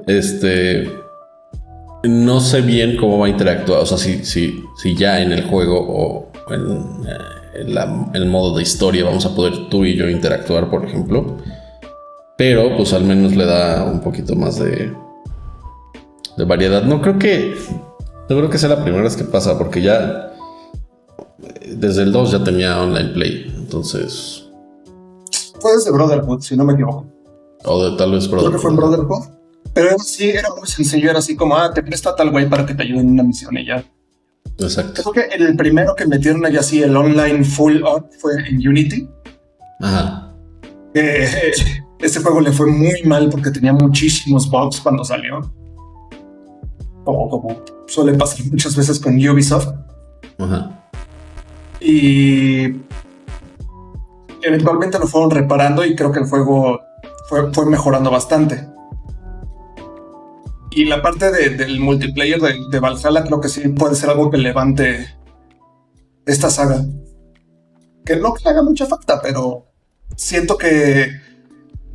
Este. 0.07 0.93
No 2.05 2.41
sé 2.41 2.61
bien 2.61 2.99
cómo 2.99 3.19
va 3.19 3.29
a 3.29 3.31
interactuar. 3.31 3.81
O 3.81 3.87
sea, 3.87 3.97
si, 3.97 4.27
si, 4.27 4.63
si 4.77 4.95
ya 4.95 5.23
en 5.23 5.33
el 5.33 5.45
juego 5.45 5.81
o 5.81 6.33
en, 6.53 7.07
eh, 7.09 8.11
el 8.13 8.27
modo 8.27 8.59
de 8.59 8.63
historia 8.63 9.05
vamos 9.05 9.25
a 9.25 9.35
poder 9.35 9.71
tú 9.71 9.87
y 9.87 9.97
yo 9.97 10.07
interactuar, 10.11 10.69
por 10.69 10.85
ejemplo. 10.85 11.39
Pero 12.37 12.77
pues 12.77 12.93
al 12.93 13.05
menos 13.05 13.35
le 13.35 13.47
da 13.47 13.85
un 13.85 14.01
poquito 14.01 14.37
más 14.37 14.59
de, 14.59 14.93
de 16.37 16.45
variedad. 16.45 16.83
No 16.83 17.01
creo 17.01 17.19
que. 17.19 17.57
No 18.29 18.37
creo 18.37 18.51
que 18.51 18.59
sea 18.59 18.69
la 18.69 18.83
primera 18.83 19.03
vez 19.03 19.17
que 19.17 19.25
pasa, 19.25 19.59
porque 19.59 19.83
ya 19.83 20.33
desde 21.67 22.03
el 22.03 22.13
2 22.13 22.33
ya 22.33 22.45
tenía 22.45 22.81
online 22.81 23.11
play, 23.11 23.53
entonces. 23.57 24.45
Fue 25.61 25.73
desde 25.75 25.91
Brotherhood, 25.91 26.41
si 26.41 26.57
no 26.57 26.65
me 26.65 26.73
equivoco. 26.73 27.07
O 27.65 27.85
de 27.85 27.97
tal 27.97 28.13
vez 28.13 28.29
Brotherhood. 28.29 28.51
Creo 28.51 28.53
que 28.53 28.59
fue 28.59 28.71
en 28.71 28.77
Brotherhood. 28.77 29.25
Pero 29.75 29.99
sí, 29.99 30.31
era 30.31 30.49
muy 30.57 30.67
sencillo, 30.69 31.11
era 31.11 31.19
así 31.19 31.37
como, 31.37 31.57
ah, 31.57 31.73
te 31.73 31.83
presta 31.83 32.15
tal 32.15 32.31
güey 32.31 32.49
para 32.49 32.67
que 32.67 32.75
te 32.75 32.83
ayude 32.83 33.01
en 33.01 33.11
una 33.11 33.23
misión 33.23 33.57
y 33.57 33.67
ya. 33.67 33.85
Exacto. 34.59 35.03
Creo 35.03 35.29
que 35.29 35.35
el 35.35 35.57
primero 35.57 35.95
que 35.95 36.07
metieron 36.07 36.45
allá 36.45 36.61
así, 36.61 36.83
el 36.83 36.97
online 36.97 37.45
full 37.45 37.83
on, 37.83 38.07
fue 38.19 38.35
en 38.49 38.57
Unity. 38.57 39.09
Ajá. 39.81 40.35
Eh, 40.95 41.53
este 42.01 42.21
juego 42.21 42.41
le 42.41 42.53
fue 42.53 42.67
muy 42.67 43.03
mal 43.05 43.29
porque 43.31 43.51
tenía 43.51 43.73
muchísimos 43.73 44.51
bugs 44.51 44.81
cuando 44.81 45.05
salió. 45.05 45.53
Como, 47.05 47.29
como 47.29 47.57
suele 47.87 48.15
pasar 48.15 48.47
muchas 48.51 48.77
veces 48.77 48.99
con 48.99 49.15
Ubisoft. 49.15 49.69
Ajá 50.39 50.79
y 51.85 52.81
eventualmente 54.43 54.99
lo 54.99 55.07
fueron 55.07 55.31
reparando 55.31 55.85
y 55.85 55.97
creo 55.97 56.13
que 56.13 56.21
el 56.21 56.27
juego 56.27 56.81
fue, 57.29 57.53
fue 57.53 57.67
mejorando 57.67 58.11
bastante. 58.11 58.69
Y 60.71 60.87
la 60.87 61.03
parte 61.03 61.31
del 61.31 61.81
multiplayer 61.81 62.41
de, 62.41 62.59
de, 62.71 62.81
Valhalla 62.81 63.25
creo 63.25 63.41
que 63.41 63.49
sí 63.49 63.69
puede 63.69 63.95
ser 63.95 64.09
algo 64.09 64.31
que 64.31 64.39
levante 64.39 65.07
esta 66.25 66.49
saga. 66.49 66.83
Que 68.07 68.17
no 68.17 68.33
que 68.33 68.45
le 68.45 68.51
haga 68.51 68.63
mucha 68.63 68.87
falta, 68.87 69.21
pero 69.21 69.67
siento 70.17 70.57
que 70.57 71.11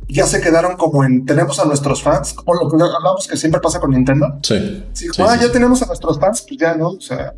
ya 0.08 0.26
se 0.26 0.40
quedaron 0.40 0.76
como 0.76 1.04
en 1.04 1.26
tenemos 1.26 1.58
a 1.60 1.64
nuestros 1.66 2.02
fans, 2.02 2.32
como 2.32 2.54
lo 2.54 2.68
que 2.68 2.82
hablamos 2.82 3.26
que 3.28 3.36
siempre 3.36 3.60
pasa 3.60 3.78
con 3.78 3.90
Nintendo. 3.90 4.38
Sí. 4.42 4.84
ah, 5.18 5.36
ya 5.40 5.52
tenemos 5.52 5.82
a 5.82 5.86
nuestros 5.86 6.18
fans, 6.18 6.44
pues 6.48 6.58
ya 6.58 6.74
no, 6.74 6.88
o 6.88 7.00
sea, 7.00 7.34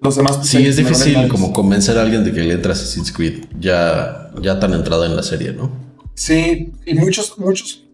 los 0.00 0.16
demás. 0.16 0.46
Sí, 0.46 0.66
es 0.66 0.76
difícil 0.76 1.28
como 1.28 1.52
convencer 1.52 1.98
a 1.98 2.02
alguien 2.02 2.24
de 2.24 2.32
que 2.32 2.42
le 2.42 2.54
entre 2.54 2.72
Assassin's 2.72 3.10
Creed 3.12 3.46
ya, 3.58 4.30
ya 4.40 4.60
tan 4.60 4.74
entrada 4.74 5.06
en 5.06 5.16
la 5.16 5.22
serie, 5.22 5.52
¿no? 5.52 5.70
Sí, 6.14 6.72
y 6.84 6.94
muchos, 6.94 7.38
muchos 7.38 7.84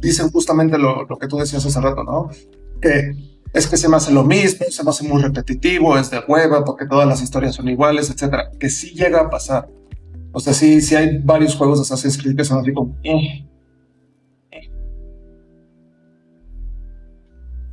dicen 0.00 0.30
justamente 0.30 0.78
lo, 0.78 1.06
que 1.20 1.26
tú 1.26 1.38
decías 1.38 1.64
hace 1.64 1.80
rato, 1.80 2.02
¿no? 2.04 2.30
Que 2.80 3.14
es 3.52 3.66
que 3.66 3.76
se 3.76 3.88
me 3.88 3.96
hace 3.96 4.12
lo 4.12 4.24
mismo, 4.24 4.66
se 4.70 4.82
me 4.82 4.90
hace 4.90 5.04
muy 5.04 5.20
repetitivo, 5.20 5.98
es 5.98 6.10
de 6.10 6.22
hueva, 6.26 6.64
porque 6.64 6.86
todas 6.86 7.06
las 7.06 7.22
historias 7.22 7.54
son 7.54 7.68
iguales, 7.68 8.10
etcétera. 8.10 8.50
Que 8.58 8.70
sí 8.70 8.90
llega 8.94 9.20
a 9.20 9.30
pasar. 9.30 9.68
O 10.32 10.40
sea, 10.40 10.52
sí, 10.52 10.80
sí 10.80 10.94
hay 10.94 11.18
varios 11.18 11.54
juegos 11.56 11.78
de 11.78 11.82
Assassin's 11.82 12.16
Creed 12.18 12.36
que 12.36 12.44
son 12.44 12.60
así 12.60 12.72
como. 12.72 12.96
Eh, 13.02 13.46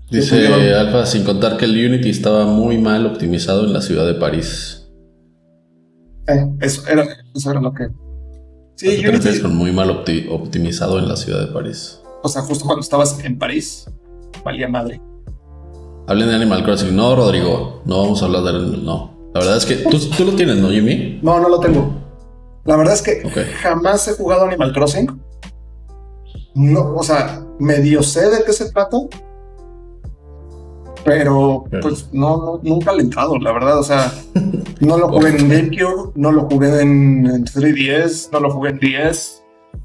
Dice 0.09 0.73
Alfa, 0.73 1.05
sin 1.05 1.25
contar 1.25 1.57
que 1.57 1.65
el 1.65 1.71
Unity 1.71 2.09
estaba 2.09 2.45
muy 2.45 2.77
mal 2.77 3.05
optimizado 3.05 3.65
en 3.65 3.73
la 3.73 3.81
ciudad 3.81 4.05
de 4.05 4.13
París. 4.13 4.87
Eh, 6.27 6.45
eso, 6.61 6.87
era, 6.87 7.05
eso 7.35 7.51
era 7.51 7.59
lo 7.59 7.73
que. 7.73 7.87
Sí, 8.75 9.05
Unity. 9.05 9.41
con 9.41 9.55
muy 9.55 9.71
mal 9.71 9.89
optimizado 9.89 10.99
en 10.99 11.09
la 11.09 11.17
ciudad 11.17 11.41
de 11.41 11.47
París. 11.47 12.01
O 12.23 12.29
sea, 12.29 12.41
justo 12.41 12.65
cuando 12.65 12.81
estabas 12.81 13.19
en 13.23 13.37
París, 13.37 13.89
valía 14.45 14.69
madre. 14.69 15.01
Hablen 16.07 16.29
de 16.29 16.35
Animal 16.35 16.63
Crossing. 16.63 16.95
No, 16.95 17.15
Rodrigo, 17.15 17.81
no 17.85 18.01
vamos 18.01 18.21
a 18.21 18.25
hablar 18.25 18.43
de. 18.43 18.77
No. 18.77 19.17
La 19.33 19.41
verdad 19.41 19.57
es 19.57 19.65
que 19.65 19.75
tú, 19.75 19.99
tú 20.15 20.23
lo 20.23 20.33
tienes, 20.33 20.55
¿no, 20.57 20.69
Jimmy? 20.69 21.19
No, 21.21 21.39
no 21.39 21.49
lo 21.49 21.59
tengo. 21.59 21.96
La 22.67 22.75
verdad 22.75 22.95
es 22.95 23.01
que 23.01 23.27
jamás 23.61 24.07
he 24.09 24.13
jugado 24.13 24.45
Animal 24.45 24.73
Crossing. 24.73 25.21
No, 26.53 26.95
o 26.95 27.03
sea, 27.03 27.41
medio 27.59 28.03
sé 28.03 28.29
de 28.29 28.43
qué 28.45 28.51
se 28.51 28.71
trata, 28.71 28.97
pero 31.05 31.63
pues 31.81 32.09
no, 32.11 32.59
nunca 32.63 32.91
le 32.91 32.99
he 32.99 33.03
entrado, 33.05 33.37
la 33.39 33.53
verdad. 33.53 33.79
O 33.79 33.83
sea, 33.83 34.11
no 34.81 34.97
lo 34.97 35.07
jugué 35.07 35.29
en 35.29 35.47
GameCube, 35.49 36.11
no 36.15 36.33
lo 36.33 36.49
jugué 36.49 36.81
en, 36.81 37.45
3DS, 37.45 38.31
no 38.33 38.41
lo 38.41 38.51
jugué 38.51 38.71
en 38.71 38.79
10. 38.79 39.43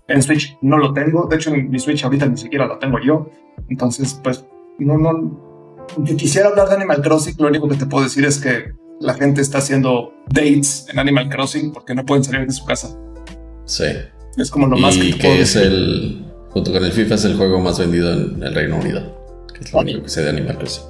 En 0.09 0.23
Switch 0.23 0.59
no 0.61 0.77
lo 0.77 0.93
tengo. 0.93 1.29
De 1.29 1.37
hecho, 1.37 1.55
en 1.55 1.71
mi 1.71 1.79
Switch 1.79 2.03
ahorita 2.03 2.27
ni 2.27 2.37
siquiera 2.37 2.67
lo 2.67 2.79
tengo 2.79 2.99
yo. 2.99 3.31
Entonces, 3.69 4.19
pues, 4.25 4.45
no, 4.81 4.99
no. 4.99 5.41
Yo 5.99 6.17
quisiera 6.17 6.49
hablar 6.49 6.69
de 6.69 6.75
Animal 6.75 7.01
Crossing, 7.01 7.37
lo 7.39 7.47
único 7.47 7.69
que 7.69 7.77
te 7.77 7.87
puedo 7.87 8.03
decir 8.03 8.25
es 8.25 8.41
que 8.41 8.73
la 9.03 9.15
gente 9.15 9.41
está 9.41 9.59
haciendo 9.59 10.15
dates 10.29 10.87
en 10.91 10.99
Animal 10.99 11.29
Crossing 11.29 11.73
porque 11.73 11.95
no 11.95 12.07
pueden 12.07 12.25
salir 12.25 12.47
de 12.47 12.53
su 12.53 12.65
casa. 12.65 12.97
Sí. 13.65 13.85
Es 14.37 14.51
como 14.51 14.67
lo 14.67 14.79
más 14.79 14.97
que, 14.97 15.17
que 15.19 15.43
es 15.43 15.57
el, 15.57 16.25
junto 16.51 16.73
con 16.73 16.85
el 16.85 16.93
FIFA, 16.93 17.17
es 17.17 17.25
el 17.25 17.37
juego 17.37 17.61
más 17.61 17.79
vendido 17.79 18.13
en 18.13 18.43
el 18.43 18.55
Reino 18.55 18.77
Unido. 18.77 19.47
Que 19.53 19.65
es 19.65 19.73
lo 19.73 19.81
único 19.81 20.03
que 20.03 20.09
sé 20.09 20.23
de 20.23 20.31
Animal 20.31 20.59
Crossing. 20.59 20.85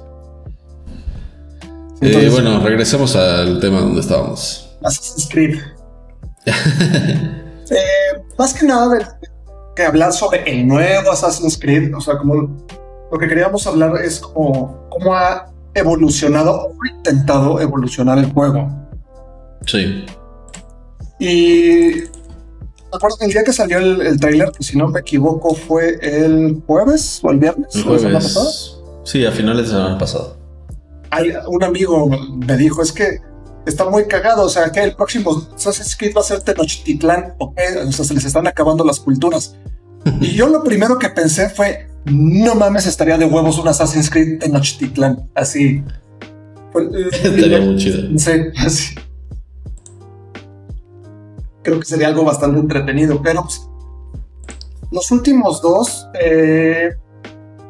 Eh, 2.01 2.29
bueno, 2.31 2.59
regresemos 2.59 3.15
al 3.15 3.59
tema 3.59 3.81
donde 3.81 4.01
estábamos. 4.01 4.77
Assassin's 4.83 5.29
Creed. 5.29 5.59
Eh, 7.69 8.21
más 8.37 8.53
que 8.53 8.65
nada 8.65 9.17
que 9.73 9.83
hablar 9.83 10.11
sobre 10.11 10.43
el 10.51 10.67
nuevo 10.67 11.11
Assassin's 11.11 11.57
Creed, 11.57 11.95
o 11.95 12.01
sea, 12.01 12.17
como 12.17 12.35
lo 13.11 13.17
que 13.17 13.27
queríamos 13.27 13.65
hablar 13.65 14.03
es 14.03 14.19
como 14.19 14.87
cómo 14.89 15.15
ha 15.15 15.52
evolucionado 15.73 16.67
o 16.67 16.85
intentado 16.85 17.59
evolucionar 17.59 18.17
el 18.17 18.31
juego. 18.31 18.69
Sí. 19.65 20.05
Y 21.19 22.01
que 23.19 23.25
el 23.25 23.31
día 23.31 23.43
que 23.43 23.53
salió 23.53 23.79
el, 23.79 24.01
el 24.01 24.19
tráiler, 24.19 24.51
que 24.51 24.63
si 24.63 24.77
no 24.77 24.87
me 24.87 24.99
equivoco 24.99 25.55
fue 25.55 25.97
el 26.01 26.61
jueves 26.67 27.19
o 27.23 27.31
el 27.31 27.39
viernes. 27.39 27.75
El 27.75 27.83
jueves. 27.83 28.77
Sí, 29.03 29.25
a 29.25 29.31
finales 29.31 29.67
de 29.67 29.71
semana 29.71 29.97
pasado 29.97 30.43
un 31.47 31.63
amigo 31.63 32.07
me 32.07 32.57
dijo, 32.57 32.81
es 32.81 32.91
que 32.91 33.19
está 33.65 33.89
muy 33.89 34.05
cagado, 34.05 34.43
o 34.43 34.49
sea, 34.49 34.71
que 34.71 34.83
el 34.83 34.95
próximo 34.95 35.47
Assassin's 35.55 35.95
Creed 35.95 36.15
va 36.15 36.21
a 36.21 36.23
ser 36.23 36.41
Tenochtitlán, 36.41 37.35
o 37.39 37.53
sea, 37.91 38.05
se 38.05 38.13
les 38.13 38.25
están 38.25 38.47
acabando 38.47 38.83
las 38.83 38.99
culturas. 38.99 39.55
y 40.21 40.33
yo 40.33 40.47
lo 40.47 40.63
primero 40.63 40.97
que 40.99 41.09
pensé 41.09 41.49
fue, 41.49 41.87
no 42.05 42.55
mames, 42.55 42.85
estaría 42.85 43.17
de 43.17 43.25
huevos 43.25 43.57
un 43.57 43.67
Assassin's 43.67 44.09
Creed 44.09 44.39
Tenochtitlán, 44.39 45.29
así. 45.35 45.83
estaría 46.73 47.61
muy 47.61 47.77
chido. 47.77 48.17
Sí, 48.17 48.31
así. 48.57 48.95
Creo 51.63 51.79
que 51.79 51.85
sería 51.85 52.07
algo 52.07 52.25
bastante 52.25 52.59
entretenido, 52.59 53.21
pero 53.21 53.43
pues, 53.43 53.69
los 54.91 55.09
últimos 55.11 55.61
dos, 55.61 56.07
eh, 56.21 56.89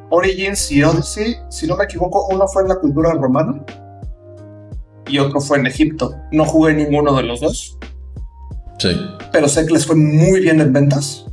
Origins 0.10 0.72
y 0.72 0.84
Odyssey, 0.84 1.38
si 1.50 1.68
no 1.68 1.78
me 1.78 1.86
equivoco, 1.86 2.28
uno 2.30 2.48
fue 2.48 2.63
en 2.63 2.70
la 2.70 2.75
cultura 2.75 3.13
romana 3.13 3.63
y 5.08 5.20
otro 5.20 5.40
fue 5.40 5.58
en 5.60 5.68
Egipto. 5.68 6.16
No 6.32 6.46
jugué 6.46 6.74
ninguno 6.74 7.16
de 7.16 7.24
los 7.24 7.40
dos. 7.40 7.78
Sí. 8.80 8.90
Pero 9.32 9.48
sé 9.48 9.66
que 9.66 9.74
les 9.74 9.86
fue 9.86 9.96
muy 9.96 10.42
bien 10.42 10.60
en 10.60 10.74
ventas. 10.74 11.25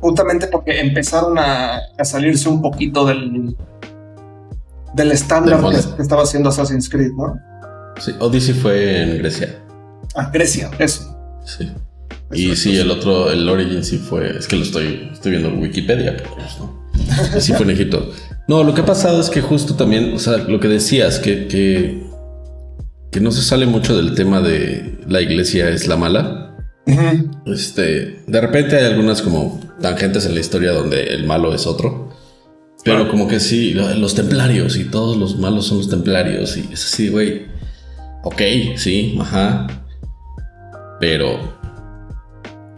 Justamente 0.00 0.46
porque 0.48 0.80
empezaron 0.80 1.38
a, 1.38 1.80
salirse 2.04 2.48
un 2.48 2.60
poquito 2.62 3.06
del, 3.06 3.56
del 4.94 5.12
estándar 5.12 5.60
que, 5.96 6.02
estaba 6.02 6.22
haciendo 6.22 6.50
Assassin's 6.50 6.88
Creed, 6.88 7.12
¿no? 7.16 7.38
Sí, 7.98 8.12
Odyssey 8.18 8.54
fue 8.54 9.02
en 9.02 9.18
Grecia. 9.18 9.58
Ah, 10.14 10.30
Grecia, 10.32 10.70
eso. 10.78 11.16
Sí. 11.44 11.70
y 12.32 12.56
sí, 12.56 12.76
el 12.76 12.90
otro, 12.90 13.30
el 13.30 13.48
Origin 13.48 13.82
sí 13.84 13.98
fue. 13.98 14.36
Es 14.36 14.46
que 14.46 14.56
lo 14.56 14.62
estoy, 14.62 15.10
estoy 15.12 15.32
viendo 15.32 15.48
en 15.48 15.60
Wikipedia, 15.60 16.16
pero 16.16 16.30
¿no? 16.58 16.86
Así 17.34 17.52
fue 17.52 17.64
en 17.64 17.70
Egipto. 17.70 18.12
No, 18.48 18.62
lo 18.62 18.74
que 18.74 18.82
ha 18.82 18.86
pasado 18.86 19.20
es 19.20 19.28
que 19.28 19.40
justo 19.40 19.74
también, 19.74 20.14
o 20.14 20.18
sea, 20.18 20.38
lo 20.38 20.60
que 20.60 20.68
decías, 20.68 21.18
que, 21.18 21.48
que, 21.48 22.06
no 23.20 23.30
se 23.30 23.40
sale 23.40 23.64
mucho 23.64 23.96
del 23.96 24.14
tema 24.14 24.42
de 24.42 24.98
la 25.08 25.22
iglesia 25.22 25.70
es 25.70 25.88
la 25.88 25.96
mala. 25.96 26.54
Este, 27.46 28.22
de 28.26 28.40
repente 28.40 28.76
hay 28.76 28.86
algunas 28.86 29.22
como 29.22 29.60
tangentes 29.80 30.26
en 30.26 30.34
la 30.34 30.40
historia 30.40 30.72
donde 30.72 31.04
el 31.04 31.24
malo 31.24 31.54
es 31.54 31.66
otro. 31.66 32.10
Pero 32.84 33.08
como 33.08 33.26
que 33.26 33.40
sí, 33.40 33.72
los 33.72 34.14
templarios 34.14 34.76
y 34.76 34.84
todos 34.84 35.16
los 35.16 35.38
malos 35.38 35.66
son 35.66 35.78
los 35.78 35.88
templarios. 35.88 36.56
Y 36.56 36.68
es 36.72 36.84
así, 36.84 37.08
güey. 37.08 37.46
Ok, 38.22 38.40
sí, 38.76 39.16
ajá. 39.20 39.66
Pero 41.00 41.56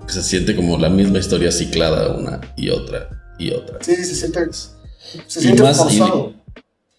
se 0.07 0.23
siente 0.23 0.57
como 0.57 0.79
la 0.79 0.89
misma 0.89 1.19
historia 1.19 1.53
ciclada 1.53 2.17
una 2.17 2.41
y 2.57 2.71
otra 2.71 3.35
y 3.39 3.51
otra. 3.51 3.79
Sí, 3.83 3.97
se 3.97 4.15
siente, 4.15 4.41
se 5.27 5.41
siente 5.41 5.63
forzado. 5.63 6.33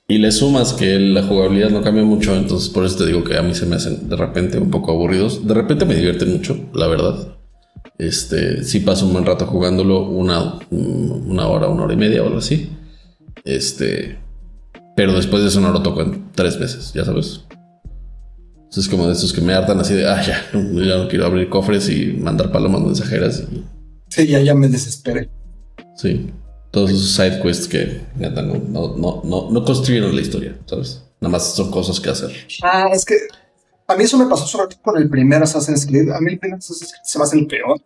Y, 0.07 0.17
le 0.17 0.31
sumas 0.31 0.73
que 0.73 0.97
la 0.99 1.23
jugabilidad 1.23 1.69
no 1.69 1.83
cambia 1.83 2.03
mucho, 2.03 2.35
entonces 2.35 2.69
por 2.69 2.85
eso 2.85 2.97
te 2.97 3.05
digo 3.05 3.23
que 3.23 3.38
a 3.38 3.43
mí 3.43 3.53
se 3.53 3.67
me 3.67 3.75
hacen 3.75 4.09
de 4.09 4.15
repente 4.15 4.57
un 4.57 4.71
poco 4.71 4.91
aburridos. 4.91 5.47
De 5.47 5.53
repente 5.53 5.85
me 5.85 5.95
divierten 5.95 6.31
mucho, 6.31 6.57
la 6.73 6.88
verdad. 6.88 7.38
Este, 7.99 8.63
sí 8.63 8.79
paso 8.79 9.05
un 9.05 9.11
buen 9.11 9.25
rato 9.25 9.45
jugándolo, 9.45 10.03
una, 10.03 10.57
una 10.71 11.47
hora, 11.47 11.67
una 11.67 11.83
hora 11.83 11.93
y 11.93 11.97
media 11.97 12.23
o 12.23 12.27
algo 12.27 12.39
así. 12.39 12.69
Este, 13.43 14.17
pero 14.95 15.13
después 15.13 15.43
de 15.43 15.49
eso 15.49 15.59
no 15.59 15.71
lo 15.71 15.83
toco 15.83 16.01
en 16.01 16.31
tres 16.33 16.57
veces, 16.57 16.93
ya 16.93 17.03
sabes. 17.03 17.41
Es 18.75 18.87
como 18.87 19.07
de 19.07 19.13
estos 19.13 19.33
que 19.33 19.41
me 19.41 19.53
hartan 19.53 19.79
así 19.79 19.93
de, 19.93 20.07
ah, 20.07 20.21
ya 20.21 20.45
ya 20.53 20.97
no 20.97 21.09
quiero 21.09 21.25
abrir 21.25 21.49
cofres 21.49 21.89
y 21.89 22.13
mandar 22.13 22.51
palomas 22.51 22.81
mensajeras. 22.81 23.43
Y... 23.51 23.65
Sí, 24.07 24.27
ya, 24.27 24.39
ya 24.39 24.55
me 24.55 24.69
desesperé. 24.69 25.29
Sí, 25.97 26.31
todos 26.71 26.91
esos 26.91 27.11
side 27.11 27.41
quests 27.41 27.67
que 27.67 28.01
neta 28.15 28.41
no, 28.41 28.55
no, 28.55 29.21
no, 29.23 29.49
no, 29.51 29.65
construyeron 29.65 30.15
la 30.15 30.21
historia, 30.21 30.57
¿sabes? 30.65 31.03
Nada 31.19 31.33
más 31.33 31.53
son 31.53 31.69
cosas 31.69 31.99
que 31.99 32.09
hacer. 32.09 32.31
Ah, 32.63 32.87
es 32.93 33.03
que 33.03 33.15
a 33.89 33.96
mí 33.96 34.03
eso 34.03 34.17
me 34.19 34.27
pasó 34.27 34.46
sobre 34.46 34.67
todo 34.67 34.81
con 34.84 35.01
el 35.01 35.10
primer 35.10 35.41
Assassin's 35.41 35.86
Creed. 35.86 36.12
A 36.12 36.22
mí 36.22 36.34
el 36.34 36.39
primer 36.39 36.60
Assassin's 36.60 36.91
Creed 36.91 37.03
se 37.03 37.17
me 37.17 37.24
hace 37.24 37.39
el 37.39 37.48
peor. 37.48 37.81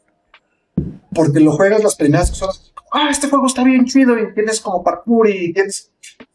Porque 1.16 1.40
lo 1.40 1.54
juegas 1.54 1.82
las 1.82 1.96
primeras 1.96 2.42
horas. 2.42 2.74
Ah, 2.92 3.08
este 3.10 3.30
juego 3.30 3.48
está 3.48 3.64
bien 3.64 3.86
chido 3.86 4.20
y 4.20 4.34
tienes 4.34 4.60
como 4.60 4.84
parkour 4.84 5.30
y 5.30 5.54
tienes 5.54 5.92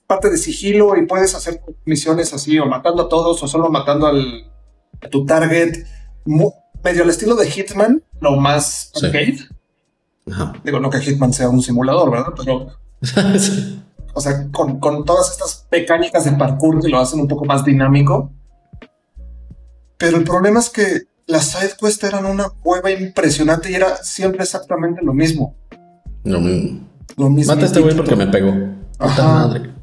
parte 0.07 0.31
de 0.31 0.39
sigilo 0.39 0.97
y 0.97 1.07
puedes 1.07 1.35
hacer 1.35 1.61
misiones 1.85 2.33
así 2.33 2.59
o 2.59 2.65
matando 2.65 3.03
a 3.03 3.09
todos 3.11 3.43
o 3.43 3.47
solo 3.47 3.69
matando 3.69 4.07
al, 4.07 4.51
a 5.03 5.09
tu 5.09 5.27
target. 5.27 5.85
medio 6.25 7.03
al 7.03 7.11
estilo 7.11 7.35
de 7.37 7.51
Hitman, 7.51 8.03
lo 8.21 8.37
más 8.37 8.91
arcade. 8.97 9.39
Digo, 10.65 10.81
no 10.81 10.89
que 10.89 11.01
Hitman 11.01 11.35
sea 11.35 11.51
un 11.51 11.63
simulador, 11.63 12.11
¿verdad? 12.11 12.33
Pero... 12.37 12.69
O 14.15 14.21
sea, 14.21 14.49
con, 14.51 14.81
con, 14.81 15.05
todas 15.05 15.31
estas 15.31 15.69
mecánicas 15.71 16.25
de 16.25 16.33
parkour 16.33 16.83
que 16.83 16.89
lo 16.89 16.99
hacen 16.99 17.21
un 17.21 17.29
poco 17.29 17.45
más 17.45 17.65
dinámico. 17.65 18.33
Pero 19.99 20.17
el 20.17 20.25
problema 20.25 20.61
es 20.61 20.71
que 20.71 21.02
las 21.26 21.50
side 21.50 21.73
quests 21.78 22.05
eran 22.05 22.25
una 22.25 22.49
cueva 22.49 22.90
impresionante 22.90 23.71
y 23.71 23.75
era 23.75 23.97
siempre 23.97 24.45
exactamente 24.45 25.02
lo 25.02 25.12
mismo. 25.12 25.55
Lo 26.25 26.40
mismo. 26.40 26.88
Lo 27.17 27.28
mismo. 27.28 27.52
Mata 27.52 27.64
a 27.64 27.67
este 27.67 27.81
güey 27.81 27.97
porque 27.97 28.17
me 28.17 28.28
pegó. 28.28 28.52
Puta 28.99 29.25
madre. 29.25 29.75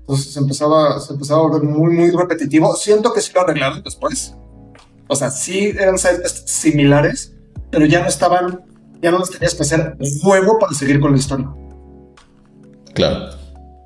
Entonces 0.00 0.32
se 0.32 0.38
empezaba, 0.38 1.00
se 1.00 1.12
empezaba 1.12 1.40
a 1.40 1.48
volver 1.48 1.62
muy, 1.68 1.94
muy 1.94 2.10
repetitivo. 2.10 2.74
Siento 2.76 3.12
que 3.12 3.20
sí 3.20 3.32
lo 3.34 3.42
arreglaron 3.42 3.82
después. 3.82 4.34
O 5.08 5.14
sea, 5.14 5.30
sí 5.30 5.72
eran 5.78 5.96
similares, 6.46 7.34
pero 7.70 7.86
ya 7.86 8.02
no 8.02 8.08
estaban, 8.08 8.64
ya 9.02 9.10
no 9.10 9.18
los 9.18 9.30
tenías 9.30 9.54
que 9.54 9.62
hacer 9.62 9.96
juego 10.22 10.58
para 10.58 10.72
seguir 10.72 11.00
con 11.00 11.12
la 11.12 11.18
historia. 11.18 11.48
Claro. 12.94 13.36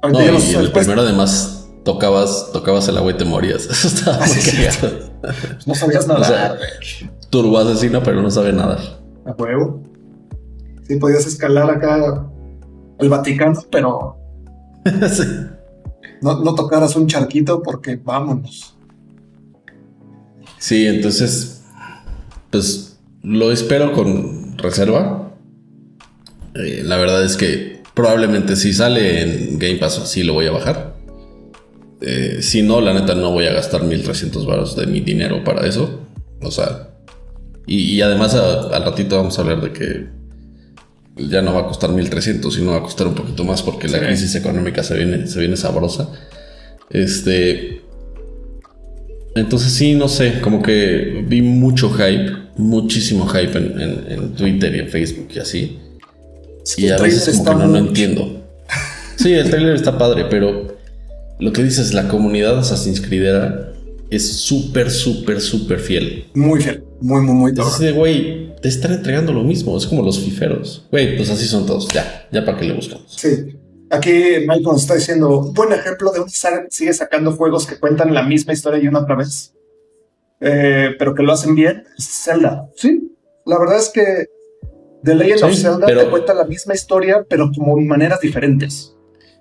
No, 0.03 0.21
y, 0.23 0.55
el 0.55 0.73
primero 0.73 1.03
además 1.03 1.60
tocabas, 1.85 2.51
tocabas 2.53 2.89
el 2.89 2.97
agua 2.97 3.13
y 3.13 3.17
te 3.17 3.25
morías. 3.25 3.67
Eso 3.71 3.89
estaba 3.89 4.19
ah, 4.23 4.27
muy 4.27 5.53
No 5.67 5.75
sabías 5.75 6.07
nada. 6.07 6.21
O 6.21 6.25
sea, 6.25 6.57
turbo 7.31 7.59
asesino, 7.59 8.03
pero 8.03 8.23
no 8.23 8.31
sabe 8.31 8.53
nadar. 8.53 8.81
A 9.27 9.33
juego. 9.33 9.83
Sí, 10.87 10.97
podías 10.97 11.27
escalar 11.27 11.71
acá 11.71 12.27
el 12.99 13.09
Vaticano, 13.09 13.63
pero. 13.71 14.17
sí 15.13 15.25
no, 16.21 16.41
no 16.41 16.55
tocaras 16.55 16.97
un 16.97 17.07
charquito 17.07 17.63
porque 17.63 17.97
vámonos. 17.97 18.75
Sí, 20.59 20.87
entonces, 20.87 21.63
pues 22.51 22.99
lo 23.23 23.51
espero 23.51 23.93
con 23.93 24.59
reserva. 24.59 25.33
Eh, 26.55 26.83
la 26.85 26.97
verdad 26.97 27.25
es 27.25 27.37
que 27.37 27.83
probablemente 27.95 28.57
si 28.57 28.73
sale 28.73 29.23
en 29.23 29.59
Game 29.59 29.77
Pass, 29.77 30.11
sí 30.11 30.23
lo 30.23 30.35
voy 30.35 30.47
a 30.47 30.53
bajar. 30.53 30.90
Eh, 32.01 32.39
si 32.41 32.63
no, 32.63 32.81
la 32.81 32.95
neta 32.95 33.15
no 33.15 33.31
voy 33.31 33.47
a 33.47 33.53
gastar 33.53 33.83
1300 33.83 34.47
baros 34.47 34.77
de 34.77 34.87
mi 34.87 35.01
dinero 35.01 35.45
para 35.45 35.67
eso. 35.67 36.01
O 36.43 36.51
sea, 36.51 36.91
y, 37.67 38.01
además 38.01 38.35
al 38.35 38.85
ratito 38.85 39.17
vamos 39.17 39.39
a 39.39 39.43
hablar 39.43 39.61
de 39.61 39.73
que 39.73 40.07
ya 41.17 41.43
no 41.43 41.55
va 41.55 41.61
a 41.61 41.67
costar 41.67 41.91
1300, 41.91 42.53
sino 42.53 42.73
va 42.73 42.79
a 42.79 42.83
costar 42.83 43.07
un 43.07 43.15
poquito 43.15 43.45
más 43.45 43.63
porque 43.63 43.89
la 43.89 44.01
crisis 44.01 44.35
económica 44.35 44.83
se 44.83 44.97
viene, 44.97 45.27
se 45.27 45.39
viene 45.39 45.57
sabrosa. 45.57 46.11
Este. 46.89 47.83
Entonces 49.37 49.73
sí, 49.73 49.95
no 49.95 50.09
sé, 50.09 50.41
como 50.41 50.63
que 50.63 51.23
vi 51.27 51.43
mucho 51.43 51.91
hype, 51.91 52.33
muchísimo 52.57 53.29
hype 53.29 53.57
en, 53.57 54.35
Twitter 54.35 54.75
y 54.75 54.79
en 54.81 54.89
Facebook 54.89 55.29
y 55.35 55.39
así. 55.39 55.79
y 56.77 56.89
a 56.89 56.97
veces 56.97 57.39
como 57.39 57.45
que 57.45 57.55
no, 57.55 57.67
no 57.69 57.79
entiendo. 57.79 58.37
Sí, 59.17 59.35
el 59.35 59.51
trailer 59.51 59.75
está 59.75 59.99
padre, 59.99 60.25
pero 60.31 60.80
lo 61.41 61.53
que 61.53 61.63
dices, 61.63 61.95
la 61.95 62.09
comunidad 62.09 62.59
Assassin's 62.59 63.03
es 64.11 64.33
súper, 64.41 64.91
súper, 64.91 65.41
súper 65.41 65.79
fiel. 65.79 66.27
Muy 66.35 66.61
fiel, 66.61 66.85
muy, 67.01 67.23
muy, 67.23 67.35
muy. 67.35 67.51
Entonces, 67.51 67.95
güey, 67.95 68.55
te 68.61 68.69
están 68.69 68.93
entregando 68.93 69.33
lo 69.33 69.43
mismo. 69.43 69.77
Es 69.77 69.87
como 69.87 70.03
los 70.03 70.21
fiferos. 70.21 70.87
Güey, 70.91 71.17
pues 71.17 71.31
así 71.31 71.47
son 71.47 71.65
todos. 71.65 71.89
Ya, 71.89 72.29
ya 72.33 72.45
para 72.45 72.59
qué 72.59 72.67
le 72.67 72.75
buscamos. 72.75 73.15
Sí. 73.17 73.57
Aquí 73.91 74.11
Michael 74.41 74.63
nos 74.63 74.83
está 74.83 74.95
diciendo, 74.95 75.53
buen 75.53 75.73
ejemplo 75.73 76.13
de 76.13 76.21
un 76.21 76.27
que 76.27 76.33
sigue 76.71 76.93
sacando 76.93 77.33
juegos 77.33 77.67
que 77.67 77.79
cuentan 77.79 78.15
la 78.15 78.23
misma 78.23 78.53
historia 78.53 78.81
y 78.81 78.87
una 78.87 79.01
otra 79.01 79.17
vez, 79.17 79.53
eh, 80.41 80.91
pero 80.97 81.13
que 81.13 81.25
lo 81.25 81.33
hacen 81.33 81.57
bien, 81.57 81.85
es 81.99 82.23
Zelda. 82.25 82.71
Sí, 82.77 83.17
la 83.47 83.59
verdad 83.59 83.79
es 83.79 83.89
que 83.89 84.29
The 85.03 85.15
Legend 85.17 85.43
of 85.43 85.55
Zelda 85.57 85.87
te 85.89 86.09
cuenta 86.09 86.35
la 86.35 86.45
misma 86.45 86.75
historia, 86.75 87.27
pero 87.29 87.51
como 87.53 87.77
maneras 87.79 88.21
diferentes. 88.21 88.95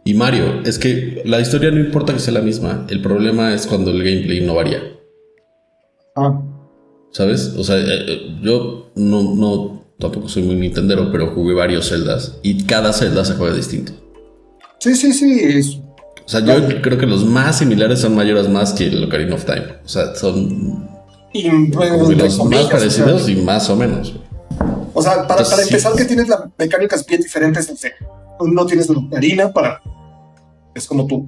Y 0.05 0.13
Mario, 0.13 0.61
es 0.65 0.79
que 0.79 1.21
la 1.25 1.39
historia 1.39 1.71
no 1.71 1.79
importa 1.79 2.13
que 2.13 2.19
sea 2.19 2.33
la 2.33 2.41
misma, 2.41 2.85
el 2.89 3.01
problema 3.01 3.53
es 3.53 3.67
cuando 3.67 3.91
el 3.91 4.03
gameplay 4.03 4.41
no 4.41 4.55
varía. 4.55 4.81
Ah. 6.15 6.41
¿Sabes? 7.11 7.53
O 7.57 7.63
sea, 7.63 7.77
eh, 7.77 8.05
eh, 8.07 8.39
yo 8.41 8.91
no, 8.95 9.35
no, 9.35 9.85
tampoco 9.99 10.29
soy 10.29 10.43
muy 10.43 10.55
Nintendero, 10.55 11.11
pero 11.11 11.33
jugué 11.33 11.53
varios 11.53 11.89
Zeldas 11.89 12.37
y 12.43 12.65
cada 12.65 12.93
Zelda 12.93 13.25
se 13.25 13.33
juega 13.33 13.55
distinto. 13.55 13.93
Sí, 14.79 14.95
sí, 14.95 15.13
sí. 15.13 15.83
O 16.25 16.29
sea, 16.29 16.41
yo 16.41 16.81
creo 16.81 16.97
que 16.97 17.07
los 17.07 17.25
más 17.25 17.57
similares 17.57 17.99
son 17.99 18.15
mayores 18.15 18.47
más 18.47 18.73
que 18.73 18.87
el 18.87 19.03
Ocarina 19.03 19.35
of 19.35 19.45
Time. 19.45 19.65
O 19.83 19.87
sea, 19.87 20.15
son 20.15 20.87
y, 21.33 21.49
los 21.49 22.45
más 22.45 22.65
parecidos 22.65 23.27
y 23.29 23.35
más 23.35 23.69
o 23.69 23.75
menos. 23.75 24.15
O 24.93 25.01
sea, 25.01 25.27
para, 25.27 25.43
para 25.43 25.63
empezar, 25.63 25.93
que 25.95 26.05
tienes 26.05 26.27
las 26.27 26.41
mecánicas 26.57 27.05
bien 27.05 27.21
diferentes. 27.21 27.69
No 27.69 27.75
tienes 28.67 28.89
la 28.89 28.99
Ocarina 28.99 29.51
para. 29.51 29.81
Es 30.73 30.87
como 30.87 31.07
tu 31.07 31.27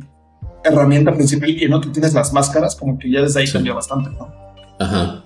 herramienta 0.63 1.13
principal 1.13 1.49
y 1.49 1.63
en 1.63 1.73
otro 1.73 1.91
tienes 1.91 2.13
las 2.13 2.31
máscaras, 2.33 2.75
como 2.75 2.97
que 2.97 3.11
ya 3.11 3.21
desde 3.21 3.41
ahí 3.41 3.51
cambia 3.51 3.73
bastante, 3.73 4.09
¿no? 4.11 4.31
Ajá. 4.79 5.23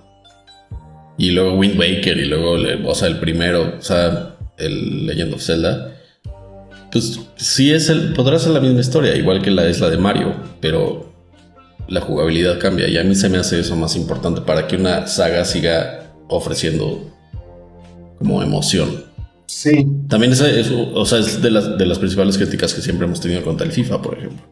Y 1.18 1.30
luego 1.30 1.58
Wind 1.58 1.78
Waker 1.78 2.16
y 2.18 2.26
luego, 2.26 2.56
o 2.88 2.94
sea, 2.94 3.08
el 3.08 3.18
primero, 3.20 3.74
o 3.78 3.82
sea, 3.82 4.36
el 4.58 5.06
Legend 5.06 5.34
of 5.34 5.42
Zelda 5.42 5.96
pues 6.96 7.20
sí 7.36 7.72
es 7.72 7.88
el, 7.88 8.14
podrá 8.14 8.38
ser 8.38 8.52
la 8.52 8.60
misma 8.60 8.80
historia, 8.80 9.14
igual 9.16 9.42
que 9.42 9.50
la 9.50 9.68
isla 9.68 9.90
de 9.90 9.98
Mario, 9.98 10.34
pero 10.60 11.12
la 11.88 12.00
jugabilidad 12.00 12.58
cambia 12.58 12.88
y 12.88 12.96
a 12.96 13.04
mí 13.04 13.14
se 13.14 13.28
me 13.28 13.38
hace 13.38 13.60
eso 13.60 13.76
más 13.76 13.96
importante 13.96 14.40
para 14.40 14.66
que 14.66 14.76
una 14.76 15.06
saga 15.06 15.44
siga 15.44 16.14
ofreciendo 16.28 17.12
como 18.18 18.42
emoción. 18.42 19.04
Sí. 19.46 19.86
También 20.08 20.32
es, 20.32 20.40
o 20.40 21.06
sea, 21.06 21.18
es 21.18 21.40
de 21.40 21.50
las, 21.50 21.78
de 21.78 21.86
las 21.86 21.98
principales 21.98 22.36
críticas 22.36 22.74
que 22.74 22.82
siempre 22.82 23.06
hemos 23.06 23.20
tenido 23.20 23.42
contra 23.42 23.66
el 23.66 23.72
FIFA, 23.72 24.02
por 24.02 24.18
ejemplo. 24.18 24.44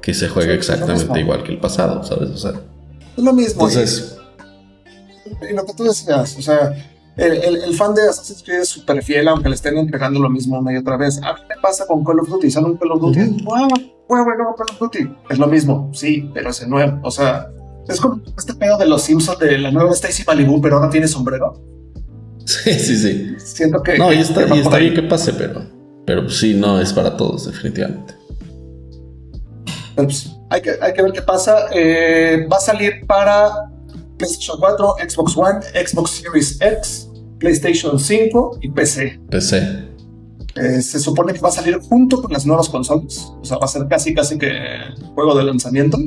Que 0.00 0.14
se 0.14 0.28
juega 0.28 0.52
exactamente 0.52 1.20
igual 1.20 1.42
que 1.42 1.52
el 1.52 1.58
pasado, 1.58 2.02
¿sabes? 2.04 2.30
O 2.30 2.36
sea, 2.36 2.52
es 3.16 3.24
lo 3.24 3.32
mismo. 3.32 3.68
Entonces, 3.68 4.16
y 5.48 5.54
lo 5.54 5.64
que 5.64 5.74
tú 5.74 5.84
decías, 5.84 6.36
o 6.38 6.42
sea, 6.42 6.74
el, 7.16 7.74
fan 7.74 7.94
de 7.94 8.08
Assassin's 8.08 8.42
Creed 8.42 8.60
es 8.60 8.68
súper 8.68 9.02
fiel, 9.02 9.28
aunque 9.28 9.48
le 9.48 9.54
estén 9.54 9.76
entregando 9.76 10.18
lo 10.20 10.30
mismo 10.30 10.58
una 10.58 10.72
y 10.72 10.76
otra 10.76 10.96
vez. 10.96 11.20
A 11.22 11.34
mí 11.34 11.40
me 11.48 11.60
pasa 11.60 11.86
con 11.86 12.04
Call 12.04 12.20
of 12.20 12.28
Duty. 12.28 12.50
Sale 12.50 12.66
un 12.66 12.76
Call 12.76 12.92
of 12.92 13.00
Duty. 13.00 13.44
nuevo 13.44 13.74
Call 14.08 14.70
of 14.70 14.78
Duty. 14.78 15.08
Es 15.28 15.38
lo 15.38 15.46
mismo, 15.46 15.90
sí, 15.92 16.30
pero 16.32 16.50
es 16.50 16.66
nuevo. 16.66 17.00
O 17.02 17.10
sea, 17.10 17.48
es 17.88 18.00
como 18.00 18.20
este 18.36 18.54
pedo 18.54 18.78
de 18.78 18.86
los 18.86 19.02
Simpsons 19.02 19.38
de 19.38 19.58
la 19.58 19.70
nueva 19.70 19.92
Stacy 19.92 20.24
Malibu, 20.26 20.60
pero 20.60 20.76
ahora 20.76 20.90
tiene 20.90 21.08
sombrero. 21.08 21.71
Sí, 22.44 22.74
sí, 22.74 22.96
sí. 22.96 23.34
Siento 23.38 23.82
que. 23.82 23.98
No, 23.98 24.12
y 24.12 24.18
está, 24.18 24.44
bien 24.78 24.94
que 24.94 25.02
pase, 25.02 25.32
pero. 25.32 25.62
Pero 26.04 26.22
pues 26.24 26.38
sí, 26.38 26.54
no 26.54 26.80
es 26.80 26.92
para 26.92 27.16
todos, 27.16 27.46
definitivamente. 27.46 28.14
Pues, 29.94 30.30
hay, 30.50 30.62
que, 30.62 30.72
hay 30.80 30.92
que 30.92 31.02
ver 31.02 31.12
qué 31.12 31.22
pasa. 31.22 31.66
Eh, 31.72 32.46
va 32.50 32.56
a 32.56 32.60
salir 32.60 33.06
para 33.06 33.70
PlayStation 34.16 34.58
4, 34.58 34.96
Xbox 35.08 35.36
One, 35.36 35.60
Xbox 35.86 36.10
Series 36.10 36.60
X, 36.60 37.08
PlayStation 37.38 37.98
5 37.98 38.58
y 38.62 38.70
PC. 38.70 39.20
PC. 39.30 39.92
Eh, 40.54 40.82
se 40.82 41.00
supone 41.00 41.32
que 41.32 41.40
va 41.40 41.48
a 41.48 41.52
salir 41.52 41.78
junto 41.78 42.20
con 42.20 42.32
las 42.32 42.44
nuevas 42.44 42.68
consolas. 42.68 43.32
O 43.40 43.44
sea, 43.44 43.58
va 43.58 43.64
a 43.64 43.68
ser 43.68 43.86
casi, 43.88 44.14
casi 44.14 44.38
que 44.38 44.50
juego 45.14 45.34
de 45.34 45.44
lanzamiento. 45.44 45.98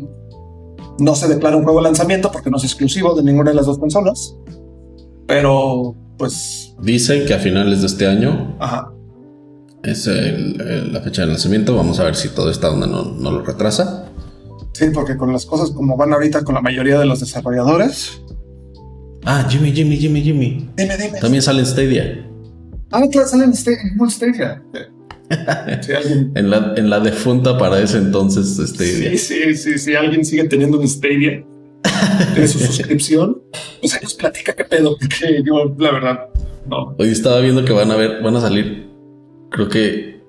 No 0.99 1.15
se 1.15 1.27
declara 1.27 1.57
un 1.57 1.63
juego 1.63 1.79
de 1.79 1.85
lanzamiento 1.85 2.31
porque 2.31 2.49
no 2.49 2.57
es 2.57 2.63
exclusivo 2.63 3.15
de 3.15 3.23
ninguna 3.23 3.51
de 3.51 3.55
las 3.55 3.65
dos 3.65 3.79
consolas. 3.79 4.35
Pero, 5.27 5.95
pues. 6.17 6.73
Dicen 6.81 7.25
que 7.25 7.33
a 7.33 7.39
finales 7.39 7.81
de 7.81 7.87
este 7.87 8.07
año. 8.07 8.55
Ajá. 8.59 8.91
Es 9.83 10.07
la 10.07 11.01
fecha 11.01 11.21
de 11.21 11.27
lanzamiento. 11.27 11.75
Vamos 11.75 11.99
a 11.99 12.05
ver 12.05 12.15
si 12.15 12.29
todo 12.29 12.49
esta 12.49 12.71
onda 12.71 12.87
no, 12.87 13.03
no 13.03 13.31
lo 13.31 13.43
retrasa. 13.43 14.11
Sí, 14.73 14.85
porque 14.93 15.15
con 15.15 15.31
las 15.31 15.45
cosas 15.45 15.71
como 15.71 15.95
van 15.95 16.11
ahorita 16.11 16.43
con 16.43 16.55
la 16.55 16.61
mayoría 16.61 16.99
de 16.99 17.05
los 17.05 17.19
desarrolladores. 17.19 18.21
Ah, 19.23 19.47
Jimmy, 19.49 19.71
Jimmy, 19.71 19.97
Jimmy, 19.97 20.21
Jimmy. 20.21 20.69
Dime, 20.75 20.97
dime. 20.97 21.19
También 21.19 21.41
sale 21.41 21.59
en 21.59 21.65
Stadia. 21.65 22.27
Ah, 22.91 23.03
claro, 23.11 23.27
sale 23.27 23.45
en, 23.45 23.53
Stadia. 23.53 24.63
en, 26.35 26.49
la, 26.49 26.73
en 26.75 26.89
la 26.89 26.99
defunta 26.99 27.57
para 27.57 27.79
ese 27.79 27.97
entonces 27.99 28.57
Stadia. 28.69 29.11
Sí, 29.11 29.17
sí, 29.17 29.55
sí, 29.55 29.77
sí. 29.77 29.95
Alguien 29.95 30.25
sigue 30.25 30.43
teniendo 30.45 30.79
un 30.79 30.87
Stadia 30.87 31.43
de 32.35 32.47
su 32.47 32.59
suscripción. 32.59 33.41
Pues 33.81 33.93
ahí 33.93 33.99
nos 34.03 34.13
platica 34.13 34.53
qué 34.53 34.65
pedo. 34.65 34.97
Que 34.97 35.43
yo, 35.43 35.75
la 35.77 35.91
verdad, 35.91 36.29
no. 36.67 36.95
Hoy 36.97 37.09
estaba 37.09 37.39
viendo 37.39 37.63
que 37.65 37.73
van 37.73 37.91
a 37.91 37.95
ver, 37.95 38.21
van 38.21 38.35
a 38.35 38.41
salir, 38.41 38.89
creo 39.51 39.69
que 39.69 40.21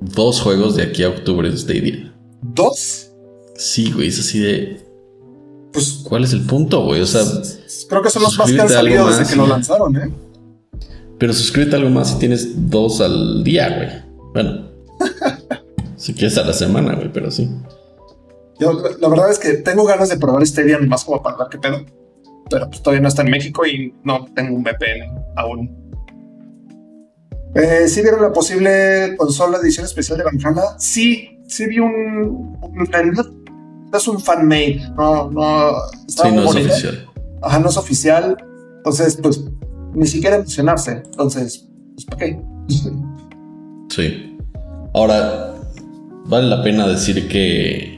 dos 0.00 0.40
juegos 0.40 0.76
de 0.76 0.82
aquí 0.82 1.02
a 1.02 1.08
octubre 1.08 1.48
en 1.48 1.58
Stadia. 1.58 2.14
¿Dos? 2.42 3.10
Sí, 3.56 3.92
güey, 3.92 4.08
es 4.08 4.20
así 4.20 4.38
de. 4.38 4.80
Pues. 5.72 6.02
¿Cuál 6.04 6.24
es 6.24 6.32
el 6.32 6.42
punto, 6.42 6.84
güey? 6.84 7.00
O 7.00 7.06
sea. 7.06 7.22
Creo 7.88 8.02
que 8.02 8.10
son 8.10 8.22
los 8.22 8.38
más 8.38 8.50
que 8.50 8.60
han 8.60 8.68
salido 8.68 9.08
desde 9.08 9.30
que 9.30 9.36
lo 9.36 9.46
lanzaron, 9.46 9.96
¿eh? 9.96 10.12
Pero 11.18 11.32
suscríbete 11.32 11.76
algo 11.76 11.90
más 11.90 12.12
si 12.12 12.18
tienes 12.18 12.70
dos 12.70 13.00
al 13.00 13.42
día, 13.42 13.76
güey. 13.76 13.88
Bueno. 14.32 14.68
si 15.96 16.14
quieres 16.14 16.38
a 16.38 16.44
la 16.44 16.52
semana, 16.52 16.94
güey, 16.94 17.12
pero 17.12 17.30
sí. 17.30 17.48
Yo, 18.60 18.72
la 19.00 19.08
verdad 19.08 19.30
es 19.30 19.38
que 19.38 19.54
tengo 19.54 19.84
ganas 19.84 20.08
de 20.08 20.18
probar 20.18 20.42
este 20.42 20.64
día 20.64 20.78
más 20.78 21.04
como 21.04 21.22
para 21.22 21.36
ver 21.36 21.46
qué 21.50 21.58
pedo. 21.58 21.84
Pero 22.50 22.68
pues 22.68 22.82
todavía 22.82 23.02
no 23.02 23.08
está 23.08 23.22
en 23.22 23.30
México 23.30 23.66
y 23.66 23.94
no 24.04 24.24
tengo 24.34 24.56
un 24.56 24.62
VPN 24.62 25.34
aún. 25.36 25.90
Eh, 27.54 27.88
¿Sí 27.88 28.02
vieron 28.02 28.22
la 28.22 28.32
posible 28.32 29.16
consola 29.16 29.58
edición 29.58 29.84
especial 29.84 30.18
de 30.18 30.24
Valhalla? 30.24 30.78
Sí, 30.78 31.38
sí 31.46 31.66
vi 31.66 31.78
un, 31.78 32.56
un 32.62 32.86
es 33.96 34.08
un 34.08 34.20
fan-made, 34.20 34.80
no, 34.96 35.30
no, 35.30 35.72
sí, 36.06 36.28
no 36.32 36.42
es 36.42 36.56
oficial. 36.56 37.08
Ajá, 37.42 37.58
no 37.58 37.68
es 37.68 37.76
oficial. 37.76 38.36
Entonces, 38.78 39.18
pues, 39.22 39.44
ni 39.94 40.06
siquiera 40.06 40.36
emocionarse. 40.36 41.02
Entonces, 41.04 41.68
pues, 41.94 42.04
¿para 42.06 42.18
qué? 42.18 42.40
sí. 43.88 44.38
Ahora, 44.94 45.54
vale 46.26 46.48
la 46.48 46.62
pena 46.62 46.86
decir 46.86 47.28
que. 47.28 47.97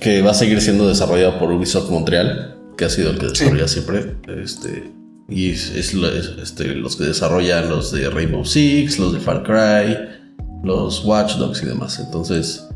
Que 0.00 0.22
va 0.22 0.30
a 0.30 0.34
seguir 0.34 0.60
siendo 0.60 0.88
desarrollado 0.88 1.38
por 1.38 1.52
Ubisoft 1.52 1.90
Montreal, 1.90 2.56
que 2.76 2.86
ha 2.86 2.90
sido 2.90 3.10
el 3.10 3.18
que 3.18 3.26
desarrolla 3.26 3.68
siempre. 3.68 4.16
Este. 4.42 4.90
Y 5.28 5.50
es, 5.50 5.70
este, 5.70 6.74
los 6.74 6.96
que 6.96 7.04
desarrollan 7.04 7.68
los 7.68 7.92
de 7.92 8.10
Rainbow 8.10 8.44
Six, 8.44 8.98
los 8.98 9.12
de 9.12 9.20
Far 9.20 9.44
Cry, 9.44 9.96
los 10.64 11.04
Watch 11.04 11.36
Dogs 11.36 11.62
y 11.62 11.66
demás. 11.66 12.00
Entonces, 12.00 12.66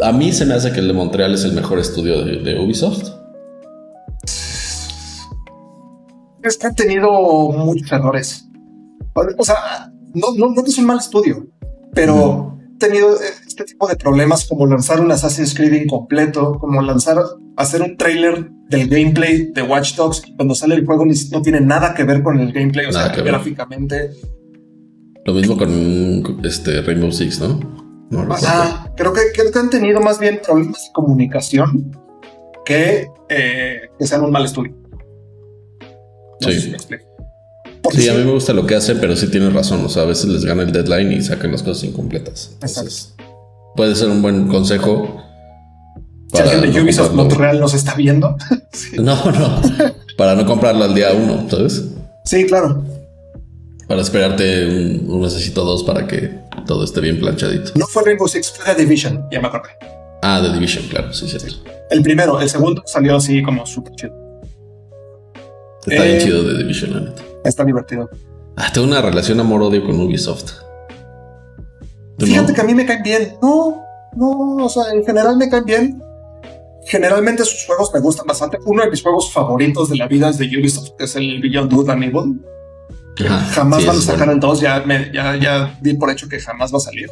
a 0.00 0.12
mí 0.12 0.32
se 0.32 0.46
me 0.46 0.54
hace 0.54 0.72
que 0.72 0.80
el 0.80 0.88
de 0.88 0.94
Montreal 0.94 1.34
es 1.34 1.44
el 1.44 1.52
mejor 1.52 1.78
estudio 1.78 2.24
de, 2.24 2.58
Ubisoft. 2.58 3.10
Es 6.42 6.56
que 6.58 6.66
han 6.66 6.74
tenido 6.74 7.10
muchos 7.50 7.90
errores. 7.92 8.46
O 9.36 9.44
sea, 9.44 9.92
no, 10.14 10.34
no, 10.34 10.62
es 10.64 10.78
un 10.78 10.86
mal 10.86 10.98
estudio, 10.98 11.46
pero 11.92 12.56
han 12.58 12.78
tenido 12.78 13.16
este 13.56 13.72
tipo 13.72 13.86
de 13.86 13.96
problemas 13.96 14.46
como 14.46 14.66
lanzar 14.66 15.00
un 15.00 15.10
Assassin's 15.10 15.54
Creed 15.54 15.72
incompleto, 15.72 16.58
como 16.58 16.82
lanzar, 16.82 17.16
hacer 17.56 17.80
un 17.80 17.96
trailer 17.96 18.50
del 18.68 18.88
gameplay 18.88 19.50
de 19.52 19.62
Watch 19.62 19.94
Dogs 19.94 20.22
y 20.26 20.36
cuando 20.36 20.54
sale 20.54 20.74
el 20.74 20.84
juego 20.84 21.06
no 21.06 21.42
tiene 21.42 21.60
nada 21.60 21.94
que 21.94 22.04
ver 22.04 22.22
con 22.22 22.38
el 22.38 22.52
gameplay, 22.52 22.86
o 22.86 22.92
sea, 22.92 23.08
gráficamente 23.08 24.10
lo 25.24 25.34
mismo 25.34 25.56
con 25.56 26.40
este 26.44 26.82
Rainbow 26.82 27.10
Six, 27.10 27.40
¿no? 27.40 27.58
ah, 28.46 28.92
creo 28.96 29.12
que, 29.12 29.20
creo 29.34 29.50
que 29.50 29.58
han 29.58 29.70
tenido 29.70 30.00
más 30.00 30.20
bien 30.20 30.40
problemas 30.44 30.84
de 30.84 30.92
comunicación 30.92 31.96
que 32.64 33.08
eh, 33.28 33.80
que 33.98 34.06
sean 34.06 34.22
un 34.22 34.30
mal 34.30 34.44
estudio. 34.44 34.72
sí. 36.40 36.74
sí, 37.90 38.08
a 38.08 38.14
mí 38.14 38.24
me 38.24 38.32
gusta 38.32 38.52
lo 38.52 38.66
que 38.66 38.76
hacen, 38.76 38.98
pero 39.00 39.16
sí 39.16 39.28
tienes 39.28 39.52
razón. 39.52 39.84
O 39.84 39.88
sea, 39.88 40.02
a 40.02 40.06
veces 40.06 40.26
les 40.26 40.44
gana 40.44 40.62
el 40.62 40.72
deadline 40.72 41.10
y 41.10 41.22
sacan 41.22 41.50
las 41.50 41.62
cosas 41.62 41.84
incompletas. 41.84 42.50
Entonces, 42.54 43.16
puede 43.76 43.94
ser 43.94 44.08
un 44.08 44.22
buen 44.22 44.48
consejo. 44.48 45.22
Si 46.32 46.40
alguien 46.42 46.72
de 46.72 46.82
Ubisoft 46.82 47.12
Montreal 47.12 47.60
nos 47.60 47.74
está 47.74 47.94
viendo. 47.94 48.36
No, 48.98 49.16
no. 49.32 49.62
para 50.18 50.34
no 50.34 50.44
comprarlo 50.44 50.84
al 50.84 50.94
día 50.94 51.08
uno, 51.12 51.46
¿sabes? 51.48 51.82
Sí, 52.26 52.46
claro. 52.46 52.84
Para 53.88 54.02
esperarte 54.02 54.66
un, 54.66 55.10
un 55.10 55.22
necesito 55.22 55.64
dos 55.64 55.82
para 55.82 56.06
que 56.06 56.30
todo 56.66 56.84
esté 56.84 57.00
bien 57.00 57.18
planchadito. 57.18 57.72
No 57.74 57.86
fue 57.86 58.02
Rainbow 58.04 58.28
Six, 58.28 58.50
fue 58.50 58.74
The 58.74 58.82
Division, 58.82 59.26
ya 59.30 59.40
me 59.40 59.48
acordé. 59.48 59.70
Ah, 60.22 60.40
The 60.42 60.52
Division, 60.52 60.86
claro, 60.88 61.12
sí, 61.12 61.26
cierto. 61.26 61.58
El 61.90 62.02
primero, 62.02 62.40
el 62.40 62.50
segundo 62.50 62.82
salió 62.84 63.16
así 63.16 63.42
como 63.42 63.64
súper 63.64 63.94
chido. 63.94 64.12
Está 65.86 66.02
bien 66.02 66.16
eh, 66.16 66.20
chido 66.22 66.44
The 66.44 66.58
Division, 66.58 66.94
la 66.94 67.00
neta. 67.00 67.22
Está 67.44 67.64
divertido. 67.64 68.10
Ah, 68.56 68.70
tengo 68.72 68.86
una 68.86 69.00
relación 69.00 69.38
amor-odio 69.40 69.84
con 69.84 70.00
Ubisoft. 70.00 70.52
Fíjate 72.18 72.54
que 72.54 72.60
a 72.60 72.64
mí 72.64 72.74
me 72.74 72.86
caen 72.86 73.02
bien. 73.02 73.36
No, 73.42 73.82
no, 74.14 74.64
o 74.64 74.68
sea, 74.68 74.92
en 74.92 75.04
general 75.04 75.36
me 75.36 75.48
caen 75.48 75.64
bien. 75.64 76.02
Generalmente 76.86 77.44
sus 77.44 77.66
juegos 77.66 77.90
me 77.92 78.00
gustan 78.00 78.26
bastante. 78.26 78.58
Uno 78.64 78.82
de 78.84 78.90
mis 78.90 79.02
juegos 79.02 79.32
favoritos 79.32 79.90
de 79.90 79.96
la 79.96 80.06
vida 80.06 80.28
es 80.28 80.38
de 80.38 80.46
Ubisoft, 80.46 80.90
que 80.96 81.04
es 81.04 81.16
el 81.16 81.40
Beyond 81.40 81.72
Good 81.72 81.90
and 81.90 82.04
Evil 82.04 82.40
jamás 83.24 83.86
van 83.86 83.96
a 83.96 84.00
sacar 84.00 84.28
el 84.28 84.40
2, 84.40 84.60
ya, 84.60 84.84
ya, 85.12 85.36
ya 85.36 85.78
di 85.80 85.94
por 85.94 86.10
hecho 86.10 86.28
que 86.28 86.38
jamás 86.38 86.72
va 86.72 86.78
a 86.78 86.80
salir. 86.80 87.10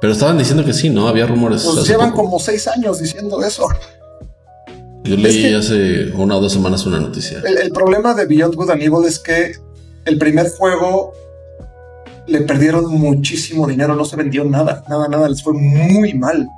Pero 0.00 0.12
estaban 0.12 0.38
diciendo 0.38 0.64
que 0.64 0.72
sí, 0.72 0.90
¿no? 0.90 1.08
Había 1.08 1.26
rumores. 1.26 1.62
Pues 1.64 1.88
llevan 1.88 2.12
como 2.12 2.38
seis 2.38 2.68
años 2.68 3.00
diciendo 3.00 3.42
eso. 3.42 3.66
Yo 5.04 5.16
leí 5.16 5.52
hace 5.54 6.12
una 6.12 6.36
o 6.36 6.40
dos 6.40 6.52
semanas 6.52 6.86
una 6.86 7.00
noticia. 7.00 7.42
El, 7.44 7.70
problema 7.72 8.14
de 8.14 8.26
Beyond 8.26 8.54
Good 8.54 8.70
and 8.70 8.82
Evil 8.82 9.04
es 9.06 9.18
que 9.18 9.56
el 10.04 10.18
primer 10.18 10.50
juego 10.50 11.12
le 12.28 12.42
perdieron 12.42 12.92
muchísimo 12.92 13.66
dinero, 13.66 13.94
no 13.94 14.04
se 14.04 14.16
vendió 14.16 14.44
nada, 14.44 14.84
nada, 14.88 15.08
nada, 15.08 15.28
les 15.28 15.42
fue 15.42 15.54
muy 15.54 16.14
mal. 16.14 16.48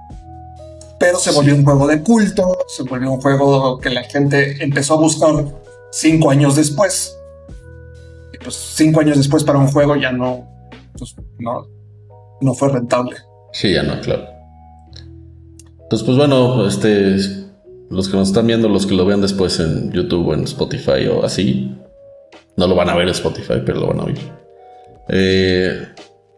Pero 0.98 1.18
se 1.18 1.32
volvió 1.32 1.54
un 1.54 1.64
juego 1.64 1.86
de 1.86 2.02
culto, 2.02 2.58
se 2.68 2.82
volvió 2.82 3.10
un 3.12 3.20
juego 3.20 3.78
que 3.78 3.88
la 3.88 4.02
gente 4.02 4.62
empezó 4.62 4.94
a 4.94 4.98
buscar 4.98 5.46
cinco 5.92 6.30
años 6.30 6.56
después 6.56 7.16
pues 8.42 8.56
cinco 8.56 9.00
años 9.00 9.16
después 9.16 9.44
para 9.44 9.58
un 9.58 9.68
juego 9.68 9.96
ya 9.96 10.12
no, 10.12 10.48
pues, 10.98 11.14
no, 11.38 11.66
no 12.40 12.54
fue 12.54 12.70
rentable. 12.70 13.16
Sí, 13.52 13.72
ya 13.72 13.82
no, 13.82 14.00
claro. 14.00 14.26
Entonces, 15.82 16.06
pues 16.06 16.16
bueno, 16.16 16.66
este, 16.66 17.16
los 17.90 18.08
que 18.08 18.16
nos 18.16 18.28
están 18.28 18.46
viendo, 18.46 18.68
los 18.68 18.86
que 18.86 18.94
lo 18.94 19.04
vean 19.04 19.20
después 19.20 19.58
en 19.60 19.92
YouTube 19.92 20.28
o 20.28 20.34
en 20.34 20.44
Spotify 20.44 21.08
o 21.08 21.24
así, 21.24 21.76
no 22.56 22.66
lo 22.66 22.74
van 22.74 22.88
a 22.88 22.94
ver 22.94 23.08
en 23.08 23.14
Spotify, 23.14 23.60
pero 23.64 23.80
lo 23.80 23.88
van 23.88 24.00
a 24.00 24.04
oír. 24.04 24.39
Eh, 25.10 25.88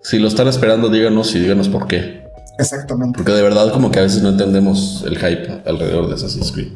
si 0.03 0.19
lo 0.19 0.29
están 0.29 0.49
esperando, 0.49 0.89
díganos 0.89 1.35
y 1.35 1.41
díganos 1.41 1.69
por 1.69 1.87
qué. 1.87 2.23
Exactamente. 2.59 3.19
Porque 3.19 3.33
de 3.33 3.43
verdad 3.43 3.73
como 3.73 3.91
que 3.91 3.99
a 3.99 4.03
veces 4.03 4.23
no 4.23 4.31
entendemos 4.31 5.05
el 5.07 5.17
hype 5.17 5.63
alrededor 5.65 6.09
de 6.09 6.15
Assassin's 6.15 6.53
Creed. 6.53 6.73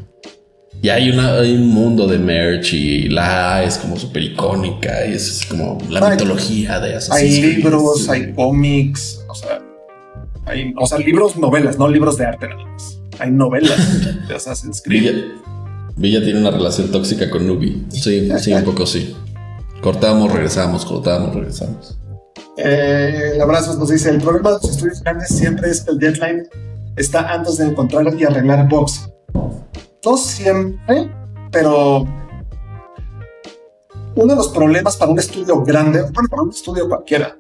Y 0.82 0.90
hay, 0.90 1.10
una, 1.10 1.38
hay 1.38 1.54
un 1.54 1.68
mundo 1.68 2.06
de 2.06 2.18
merch 2.18 2.74
y 2.74 3.08
la 3.08 3.64
es 3.64 3.78
como 3.78 3.96
súper 3.96 4.22
icónica 4.22 5.06
y 5.06 5.14
es 5.14 5.46
como 5.48 5.78
la 5.88 6.10
mitología 6.10 6.78
de 6.80 6.96
Assassin's 6.96 7.34
Hay 7.34 7.54
libros, 7.54 8.08
hay 8.10 8.32
cómics, 8.34 9.24
o 9.26 9.34
sea, 9.34 9.62
hay, 10.44 10.74
o 10.76 10.86
sea, 10.86 10.98
libros, 10.98 11.36
novelas, 11.36 11.78
no 11.78 11.88
libros 11.88 12.18
de 12.18 12.26
arte 12.26 12.48
nada 12.48 12.64
más. 12.66 13.00
Hay 13.18 13.30
novelas 13.30 13.78
de 14.28 14.34
Assassin's 14.34 14.82
Creed. 14.82 15.24
Villa, 15.96 16.22
tiene 16.22 16.40
una 16.40 16.50
relación 16.50 16.92
tóxica 16.92 17.30
con 17.30 17.46
Nubi. 17.46 17.86
Sí, 17.88 18.30
sí, 18.38 18.52
un 18.52 18.64
poco 18.64 18.84
sí. 18.84 19.16
Cortamos, 19.82 20.32
regresamos, 20.32 20.84
cortamos, 20.84 21.34
regresamos. 21.34 21.98
Eh, 22.56 23.32
el 23.34 23.40
abrazo 23.40 23.76
nos 23.78 23.90
dice, 23.90 24.10
el 24.10 24.20
problema 24.20 24.50
de 24.50 24.56
los 24.56 24.70
estudios 24.70 25.02
grandes 25.02 25.28
siempre 25.28 25.70
es 25.70 25.82
que 25.82 25.90
el 25.92 25.98
deadline 25.98 26.48
está 26.96 27.32
antes 27.32 27.58
de 27.58 27.66
encontrar 27.66 28.06
y 28.14 28.24
arreglar 28.24 28.68
bugs 28.68 29.10
no 30.06 30.16
siempre, 30.16 31.10
pero 31.50 32.06
uno 34.14 34.26
de 34.26 34.36
los 34.36 34.48
problemas 34.48 34.96
para 34.96 35.10
un 35.10 35.18
estudio 35.18 35.62
grande, 35.62 36.00
bueno, 36.02 36.28
para 36.30 36.42
un 36.42 36.50
estudio 36.50 36.88
cualquiera, 36.88 37.36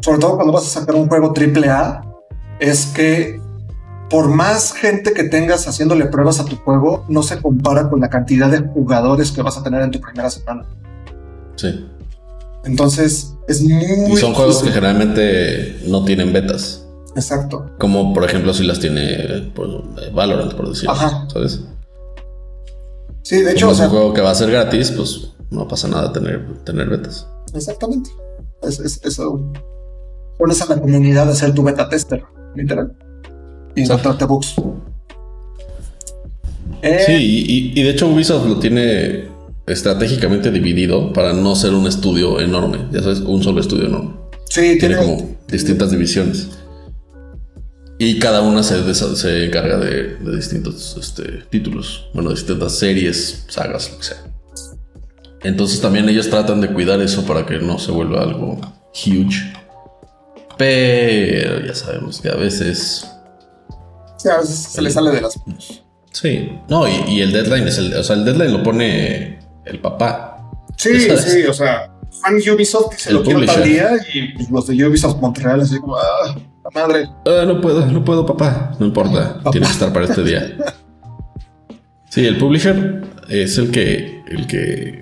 sobre 0.00 0.18
todo 0.18 0.36
cuando 0.36 0.52
vas 0.52 0.64
a 0.64 0.80
sacar 0.80 0.94
un 0.94 1.08
juego 1.08 1.34
AAA, 1.36 2.02
es 2.58 2.86
que 2.86 3.38
por 4.08 4.28
más 4.28 4.72
gente 4.72 5.12
que 5.12 5.24
tengas 5.24 5.68
haciéndole 5.68 6.06
pruebas 6.06 6.40
a 6.40 6.46
tu 6.46 6.56
juego, 6.56 7.04
no 7.08 7.22
se 7.22 7.40
compara 7.40 7.90
con 7.90 8.00
la 8.00 8.08
cantidad 8.08 8.50
de 8.50 8.60
jugadores 8.60 9.30
que 9.30 9.42
vas 9.42 9.58
a 9.58 9.62
tener 9.62 9.82
en 9.82 9.90
tu 9.90 10.00
primera 10.00 10.30
semana. 10.30 10.66
Sí. 11.60 11.86
Entonces, 12.64 13.34
es 13.48 13.62
muy. 13.62 14.12
Y 14.12 14.16
son 14.16 14.32
juegos 14.32 14.62
que 14.62 14.70
generalmente 14.70 15.78
no 15.86 16.04
tienen 16.04 16.32
betas. 16.32 16.86
Exacto. 17.14 17.70
Como 17.78 18.14
por 18.14 18.24
ejemplo, 18.24 18.54
si 18.54 18.64
las 18.64 18.80
tiene 18.80 19.50
pues, 19.54 19.68
Valorant, 20.14 20.54
por 20.54 20.70
decirlo. 20.70 20.92
Ajá. 20.92 21.26
¿Sabes? 21.30 21.60
Sí, 23.22 23.42
de 23.42 23.52
hecho. 23.52 23.70
Es 23.70 23.80
un 23.80 23.90
juego 23.90 24.14
que 24.14 24.22
va 24.22 24.30
a 24.30 24.34
ser 24.34 24.50
gratis, 24.50 24.90
pues 24.92 25.32
no 25.50 25.68
pasa 25.68 25.88
nada 25.88 26.12
tener, 26.12 26.46
tener 26.64 26.88
betas. 26.88 27.26
Exactamente. 27.54 28.10
Es, 28.62 28.80
es, 28.80 29.00
eso. 29.04 29.52
Pones 30.38 30.62
a 30.62 30.74
la 30.74 30.80
comunidad 30.80 31.28
a 31.28 31.34
ser 31.34 31.52
tu 31.52 31.62
beta 31.62 31.88
tester, 31.90 32.22
literal. 32.54 32.96
Y 33.74 33.82
encontrarte 33.82 34.24
bugs. 34.24 34.54
Eh, 36.82 37.02
sí, 37.04 37.12
y, 37.12 37.78
y, 37.78 37.82
de 37.82 37.90
hecho 37.90 38.08
Ubisoft 38.08 38.46
lo 38.46 38.58
tiene 38.58 39.29
estratégicamente 39.70 40.50
dividido 40.50 41.12
para 41.12 41.32
no 41.32 41.54
ser 41.54 41.74
un 41.74 41.86
estudio 41.86 42.40
enorme. 42.40 42.86
Ya 42.92 43.02
sabes, 43.02 43.20
un 43.20 43.42
solo 43.42 43.60
estudio 43.60 43.86
enorme. 43.86 44.14
Sí, 44.48 44.78
tiene, 44.78 44.96
como 44.96 45.38
distintas 45.48 45.90
divisiones. 45.90 46.48
Y 47.98 48.18
cada 48.18 48.40
una 48.40 48.62
se, 48.62 48.94
se 48.94 49.44
encarga 49.44 49.76
de, 49.76 50.16
de 50.16 50.36
distintos 50.36 50.96
este, 50.98 51.44
títulos. 51.50 52.08
Bueno, 52.14 52.30
distintas 52.30 52.78
series, 52.78 53.44
sagas, 53.48 53.90
lo 53.92 53.98
que 53.98 54.04
sea. 54.04 54.16
Entonces 55.42 55.80
también 55.80 56.08
ellos 56.08 56.28
tratan 56.28 56.60
de 56.60 56.72
cuidar 56.72 57.00
eso 57.00 57.24
para 57.24 57.46
que 57.46 57.58
no 57.58 57.78
se 57.78 57.92
vuelva 57.92 58.22
algo 58.22 58.60
huge. 58.92 59.52
Pero 60.58 61.64
ya 61.66 61.74
sabemos 61.74 62.20
que 62.20 62.28
a 62.28 62.34
veces. 62.34 63.06
Sí, 64.18 64.28
a 64.28 64.38
veces 64.38 64.56
se 64.56 64.82
le 64.82 64.90
sale 64.90 65.10
de 65.10 65.20
las 65.22 65.36
manos. 65.46 65.82
Sí, 66.12 66.50
no, 66.68 66.86
y, 66.88 67.20
el 67.20 67.32
deadline 67.32 67.68
es 67.68 67.78
el. 67.78 67.94
O 67.94 68.04
sea, 68.04 68.16
el 68.16 68.24
deadline 68.24 68.52
lo 68.52 68.62
pone 68.62 69.39
el 69.70 69.80
papá. 69.80 70.36
Sí, 70.76 71.08
sí, 71.18 71.44
o 71.44 71.54
sea, 71.54 71.92
Juan 72.20 72.36
Ubisoft 72.36 72.90
que 72.90 72.98
se 72.98 73.12
lo 73.12 73.22
quiere 73.22 73.46
tal 73.46 73.64
día 73.64 73.90
y 74.12 74.50
los 74.50 74.66
de 74.66 74.86
Ubisoft 74.86 75.20
Montreal 75.20 75.60
así 75.60 75.78
como, 75.78 75.96
ah, 75.96 76.36
la 76.64 76.70
madre. 76.74 77.08
Ah, 77.26 77.44
no 77.46 77.60
puedo, 77.60 77.86
no 77.86 78.04
puedo, 78.04 78.26
papá. 78.26 78.72
No 78.78 78.86
importa, 78.86 79.40
tiene 79.50 79.66
que 79.66 79.72
estar 79.72 79.92
para 79.92 80.06
este 80.06 80.22
día. 80.22 80.56
Sí, 82.10 82.26
el 82.26 82.38
publisher 82.38 83.04
es 83.28 83.56
el 83.56 83.70
que, 83.70 84.24
el 84.26 84.48
que 84.48 85.00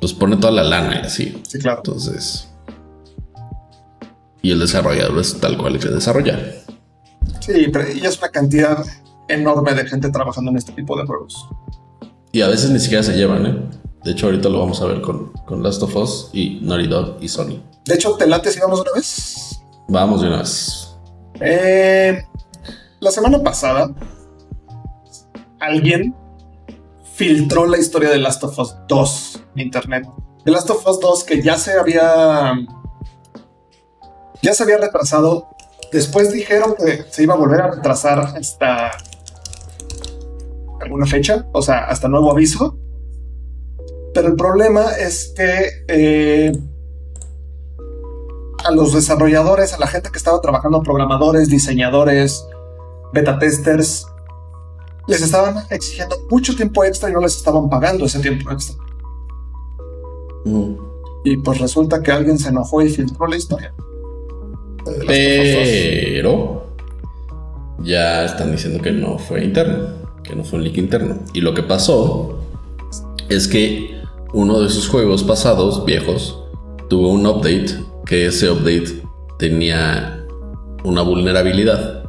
pues 0.00 0.12
pone 0.12 0.36
toda 0.38 0.52
la 0.52 0.64
lana 0.64 0.96
y 0.96 1.06
así. 1.06 1.40
Sí, 1.46 1.60
claro. 1.60 1.82
Entonces. 1.84 2.48
Y 4.42 4.50
el 4.50 4.58
desarrollador 4.58 5.20
es 5.20 5.38
tal 5.38 5.56
cual 5.56 5.76
el 5.76 5.80
que 5.80 5.86
desarrolla. 5.86 6.40
Sí, 7.38 7.68
pero 7.72 7.84
y 7.92 8.04
es 8.04 8.18
una 8.18 8.28
cantidad 8.30 8.84
enorme 9.28 9.72
de 9.72 9.86
gente 9.86 10.10
trabajando 10.10 10.50
en 10.50 10.56
este 10.56 10.72
tipo 10.72 10.98
de 10.98 11.06
juegos. 11.06 11.48
Y 12.32 12.40
a 12.40 12.48
veces 12.48 12.70
ni 12.70 12.80
siquiera 12.80 13.04
se 13.04 13.14
llevan, 13.14 13.46
¿eh? 13.46 13.56
De 14.04 14.12
hecho, 14.12 14.26
ahorita 14.26 14.48
lo 14.48 14.58
vamos 14.58 14.80
a 14.82 14.86
ver 14.86 15.00
con, 15.00 15.32
con 15.46 15.62
Last 15.62 15.82
of 15.82 15.94
Us 15.96 16.30
y 16.32 16.58
Naughty 16.62 16.88
Dog 16.88 17.18
y 17.20 17.28
Sony. 17.28 17.62
De 17.84 17.94
hecho, 17.94 18.16
¿te 18.16 18.26
late 18.26 18.50
si 18.50 18.60
vamos 18.60 18.80
una 18.80 18.92
vez? 18.92 19.60
Vamos 19.88 20.22
de 20.22 20.28
una 20.28 20.38
vez. 20.38 20.96
Eh, 21.40 22.24
la 23.00 23.10
semana 23.10 23.42
pasada, 23.42 23.90
alguien 25.60 26.14
filtró 27.14 27.66
la 27.66 27.78
historia 27.78 28.10
de 28.10 28.18
Last 28.18 28.42
of 28.44 28.58
Us 28.58 28.74
2 28.88 29.40
en 29.56 29.62
internet. 29.62 30.08
The 30.44 30.50
Last 30.50 30.70
of 30.70 30.86
Us 30.86 31.00
2 31.00 31.24
que 31.24 31.42
ya 31.42 31.56
se 31.56 31.72
había 31.72 32.54
ya 34.42 34.52
se 34.52 34.62
había 34.64 34.78
retrasado. 34.78 35.48
Después 35.92 36.32
dijeron 36.32 36.74
que 36.76 37.04
se 37.10 37.22
iba 37.22 37.34
a 37.34 37.36
volver 37.36 37.60
a 37.60 37.70
retrasar 37.70 38.18
hasta 38.18 38.90
alguna 40.80 41.06
fecha, 41.06 41.46
o 41.52 41.62
sea, 41.62 41.84
hasta 41.84 42.08
nuevo 42.08 42.32
aviso. 42.32 42.76
Pero 44.14 44.28
el 44.28 44.36
problema 44.36 44.92
es 44.98 45.32
que 45.34 45.84
eh, 45.88 46.52
a 48.64 48.70
los 48.70 48.92
desarrolladores, 48.92 49.72
a 49.72 49.78
la 49.78 49.86
gente 49.86 50.10
que 50.10 50.18
estaba 50.18 50.40
trabajando, 50.40 50.82
programadores, 50.82 51.48
diseñadores, 51.48 52.46
beta 53.12 53.38
testers, 53.38 54.06
les 55.08 55.22
estaban 55.22 55.64
exigiendo 55.70 56.16
mucho 56.30 56.54
tiempo 56.54 56.84
extra 56.84 57.10
y 57.10 57.12
no 57.12 57.20
les 57.20 57.36
estaban 57.36 57.68
pagando 57.68 58.04
ese 58.04 58.20
tiempo 58.20 58.50
extra. 58.50 58.76
Mm. 60.44 60.74
Y 61.24 61.36
pues 61.38 61.58
resulta 61.58 62.02
que 62.02 62.10
alguien 62.12 62.38
se 62.38 62.50
enojó 62.50 62.82
y 62.82 62.88
filtró 62.88 63.26
la 63.26 63.36
historia. 63.36 63.72
Pero 65.06 66.66
ya 67.78 68.24
están 68.24 68.52
diciendo 68.52 68.82
que 68.82 68.92
no 68.92 69.18
fue 69.18 69.44
interno, 69.44 69.88
que 70.22 70.34
no 70.34 70.44
fue 70.44 70.58
un 70.58 70.64
leak 70.64 70.78
interno. 70.78 71.18
Y 71.32 71.40
lo 71.40 71.54
que 71.54 71.62
pasó 71.62 72.38
es 73.28 73.46
que 73.46 74.01
uno 74.32 74.60
de 74.60 74.68
sus 74.68 74.88
juegos 74.88 75.22
pasados, 75.22 75.84
viejos, 75.84 76.42
tuvo 76.88 77.08
un 77.10 77.26
update, 77.26 77.66
que 78.06 78.26
ese 78.26 78.50
update 78.50 79.02
tenía 79.38 80.26
una 80.84 81.02
vulnerabilidad 81.02 82.04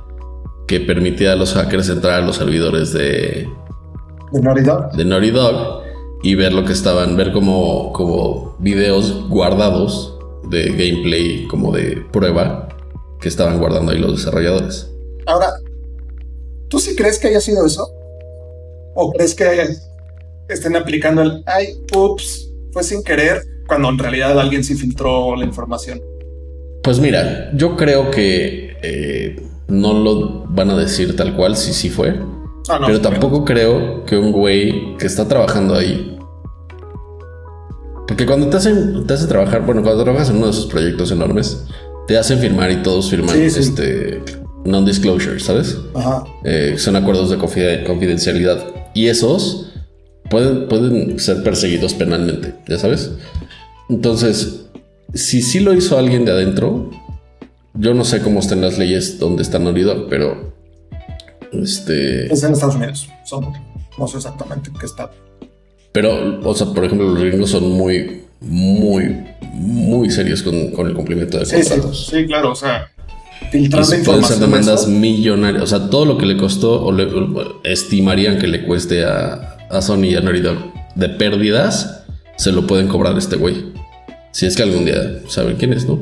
que 0.68 0.80
permitía 0.80 1.34
a 1.34 1.36
los 1.36 1.54
hackers 1.54 1.90
entrar 1.90 2.22
a 2.22 2.26
los 2.26 2.38
servidores 2.38 2.94
de, 2.94 3.48
de 4.32 4.42
Naughty 4.42 4.62
Dog. 4.62 4.92
De 4.94 5.06
Naughty 5.06 5.32
Dog 5.32 5.84
y 6.24 6.36
ver 6.36 6.54
lo 6.54 6.64
que 6.64 6.74
estaban, 6.74 7.18
ver 7.18 7.34
como, 7.34 7.92
como 7.92 8.56
videos 8.60 9.28
guardados 9.28 10.18
de 10.50 10.70
gameplay, 10.70 11.48
como 11.48 11.72
de 11.72 11.98
prueba, 12.12 12.70
que 13.20 13.28
estaban 13.28 13.60
guardando 13.60 13.92
ahí 13.92 14.00
los 14.00 14.18
desarrolladores. 14.18 14.90
Ahora, 15.26 15.54
¿tú 16.70 16.80
sí 16.80 16.96
crees 16.96 17.20
que 17.20 17.28
haya 17.28 17.42
sido 17.42 17.66
eso? 17.66 17.88
¿O 18.96 19.12
crees 19.12 19.36
que 19.36 19.44
estén 20.48 20.76
aplicando 20.76 21.22
el, 21.22 21.44
ay, 21.46 21.76
ups, 21.96 22.52
fue 22.72 22.84
sin 22.84 23.04
querer, 23.04 23.44
cuando 23.68 23.90
en 23.90 23.98
realidad 23.98 24.40
alguien 24.40 24.64
sí 24.64 24.76
filtró 24.76 25.36
la 25.36 25.46
información? 25.46 26.02
Pues 26.84 27.00
mira, 27.00 27.52
yo 27.56 27.78
creo 27.78 28.12
que 28.12 28.76
eh, 28.82 29.42
no 29.68 29.94
lo 29.94 30.46
van 30.50 30.70
a 30.70 30.78
decir 30.78 31.16
tal 31.16 31.36
cual 31.36 31.56
si 31.56 31.74
sí 31.74 31.90
fue. 31.90 32.20
Ah, 32.70 32.80
pero 32.86 33.02
tampoco 33.02 33.44
creo 33.44 34.06
que 34.06 34.18
un 34.18 34.32
güey 34.32 34.98
que 34.98 35.06
está 35.06 35.28
trabajando 35.28 35.76
ahí. 35.76 36.18
Porque 38.08 38.26
cuando 38.26 38.50
te 38.50 38.58
hacen, 38.58 39.08
te 39.08 39.14
hacen 39.14 39.30
trabajar, 39.30 39.66
bueno, 39.66 39.82
cuando 39.82 40.04
trabajas 40.04 40.30
en 40.30 40.38
uno 40.38 40.48
de 40.48 40.52
esos 40.52 40.68
proyectos 40.68 41.12
enormes, 41.12 41.66
te 42.08 42.18
hacen 42.18 42.40
firmar 42.40 42.70
y 42.72 42.84
todos 42.84 43.10
firman 43.10 43.42
este 43.42 44.22
non-disclosure, 44.66 45.40
¿sabes? 45.40 45.78
Ajá. 45.94 46.24
Eh, 46.44 46.76
son 46.78 46.96
acuerdos 46.96 47.30
de 47.30 47.38
confidencialidad. 47.38 48.64
Y 48.94 49.08
esos 49.08 49.73
pueden, 50.30 50.68
pueden 50.68 51.20
ser 51.20 51.44
perseguidos 51.44 51.94
penalmente, 51.94 52.56
¿ya 52.68 52.78
sabes? 52.78 53.12
Entonces, 53.90 54.66
si 55.14 55.42
sí 55.42 55.60
lo 55.60 55.74
hizo 55.74 55.98
alguien 55.98 56.26
de 56.26 56.32
adentro, 56.32 56.90
yo 57.76 57.94
no 57.94 58.04
sé 58.04 58.22
cómo 58.22 58.40
están 58.40 58.62
las 58.62 58.78
leyes 58.78 59.20
donde 59.20 59.44
está 59.44 59.60
Naughty 59.60 59.84
pero. 60.10 60.54
Este. 61.52 62.32
Es 62.32 62.44
en 62.44 62.54
Estados 62.54 62.76
Unidos. 62.76 63.08
Son, 63.26 63.48
no 63.98 64.08
sé 64.08 64.18
exactamente 64.18 64.72
qué 64.80 64.86
está. 64.86 65.12
Pero, 65.92 66.40
o 66.44 66.56
sea, 66.56 66.68
por 66.68 66.86
ejemplo, 66.86 67.10
los 67.10 67.20
gringos 67.20 67.52
son 67.52 67.72
muy, 67.72 68.24
muy, 68.42 69.26
muy 69.54 70.10
serios 70.10 70.42
con, 70.42 70.56
el 70.56 70.94
cumplimiento 70.94 71.38
de 71.38 71.46
contratos. 71.46 72.08
Sí, 72.08 72.26
claro, 72.26 72.52
o 72.52 72.56
sea. 72.56 72.90
Filtrando 73.52 73.96
información. 73.96 74.04
Pueden 74.04 74.24
ser 74.24 74.40
demandas 74.40 74.88
millonarias. 74.88 75.64
O 75.64 75.68
sea, 75.68 75.90
todo 75.90 76.06
lo 76.06 76.18
que 76.18 76.26
le 76.26 76.38
costó, 76.38 76.84
o 76.84 76.92
le, 76.92 77.08
estimarían 77.64 78.40
que 78.40 78.48
le 78.48 78.64
cueste 78.66 79.06
a, 79.06 79.53
a 79.70 79.82
Sony 79.82 80.06
y 80.06 80.16
a 80.16 80.22
Naughty 80.22 80.42
de 80.96 81.10
pérdidas, 81.10 82.04
se 82.38 82.52
lo 82.52 82.68
pueden 82.68 82.88
cobrar 82.88 83.16
a 83.16 83.20
este 83.20 83.36
güey. 83.36 83.74
Si 84.32 84.46
es 84.46 84.56
que 84.56 84.64
algún 84.64 84.86
día 84.86 85.22
saben 85.28 85.58
quién 85.58 85.74
es, 85.74 85.86
¿no? 85.88 86.00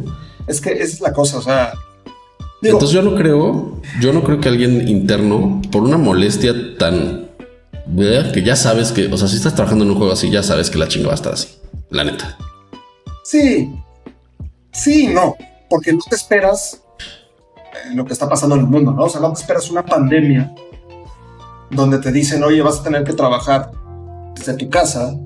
Es 0.48 0.62
que 0.62 0.72
esa 0.72 0.84
es 0.84 1.02
la 1.02 1.14
cosa, 1.14 1.38
o 1.38 1.42
sea. 1.42 1.74
Entonces 2.62 2.92
yo 2.92 3.02
no 3.02 3.16
creo, 3.16 3.82
yo 4.00 4.14
no 4.14 4.24
creo 4.24 4.40
que 4.40 4.50
alguien 4.50 4.88
interno, 4.88 5.62
por 5.72 5.82
una 5.82 5.98
molestia 5.98 6.54
tan 6.78 7.32
que 8.34 8.44
ya 8.44 8.56
sabes 8.56 8.92
que, 8.92 9.08
o 9.08 9.18
sea, 9.18 9.28
si 9.28 9.36
estás 9.36 9.56
trabajando 9.56 9.84
en 9.84 9.92
un 9.92 9.98
juego 9.98 10.14
así, 10.14 10.30
ya 10.30 10.44
sabes 10.44 10.70
que 10.70 10.78
la 10.78 10.88
chinga 10.88 11.08
va 11.08 11.14
a 11.14 11.16
estar 11.16 11.34
así. 11.34 11.48
La 11.90 12.04
neta. 12.04 12.38
Sí. 13.24 13.74
Sí, 14.72 15.08
no. 15.08 15.36
Porque 15.70 15.92
no 15.92 16.00
te 16.10 16.16
esperas 16.16 16.82
eh, 17.00 17.94
lo 17.96 18.06
que 18.06 18.14
está 18.14 18.30
pasando 18.30 18.56
en 18.56 18.62
el 18.62 18.68
mundo, 18.68 18.92
¿no? 18.92 19.04
O 19.04 19.10
sea, 19.10 19.20
no 19.20 19.34
te 19.34 19.42
esperas 19.42 19.70
una 19.70 19.86
pandemia 19.86 20.54
donde 21.72 22.00
te 22.00 22.12
dicen, 22.12 22.44
oye, 22.44 22.62
vas 22.62 22.80
a 22.80 22.84
tener 22.84 23.04
que 23.04 23.14
trabajar 23.14 23.72
desde 24.36 24.54
tu 24.56 24.70
casa 24.70 25.18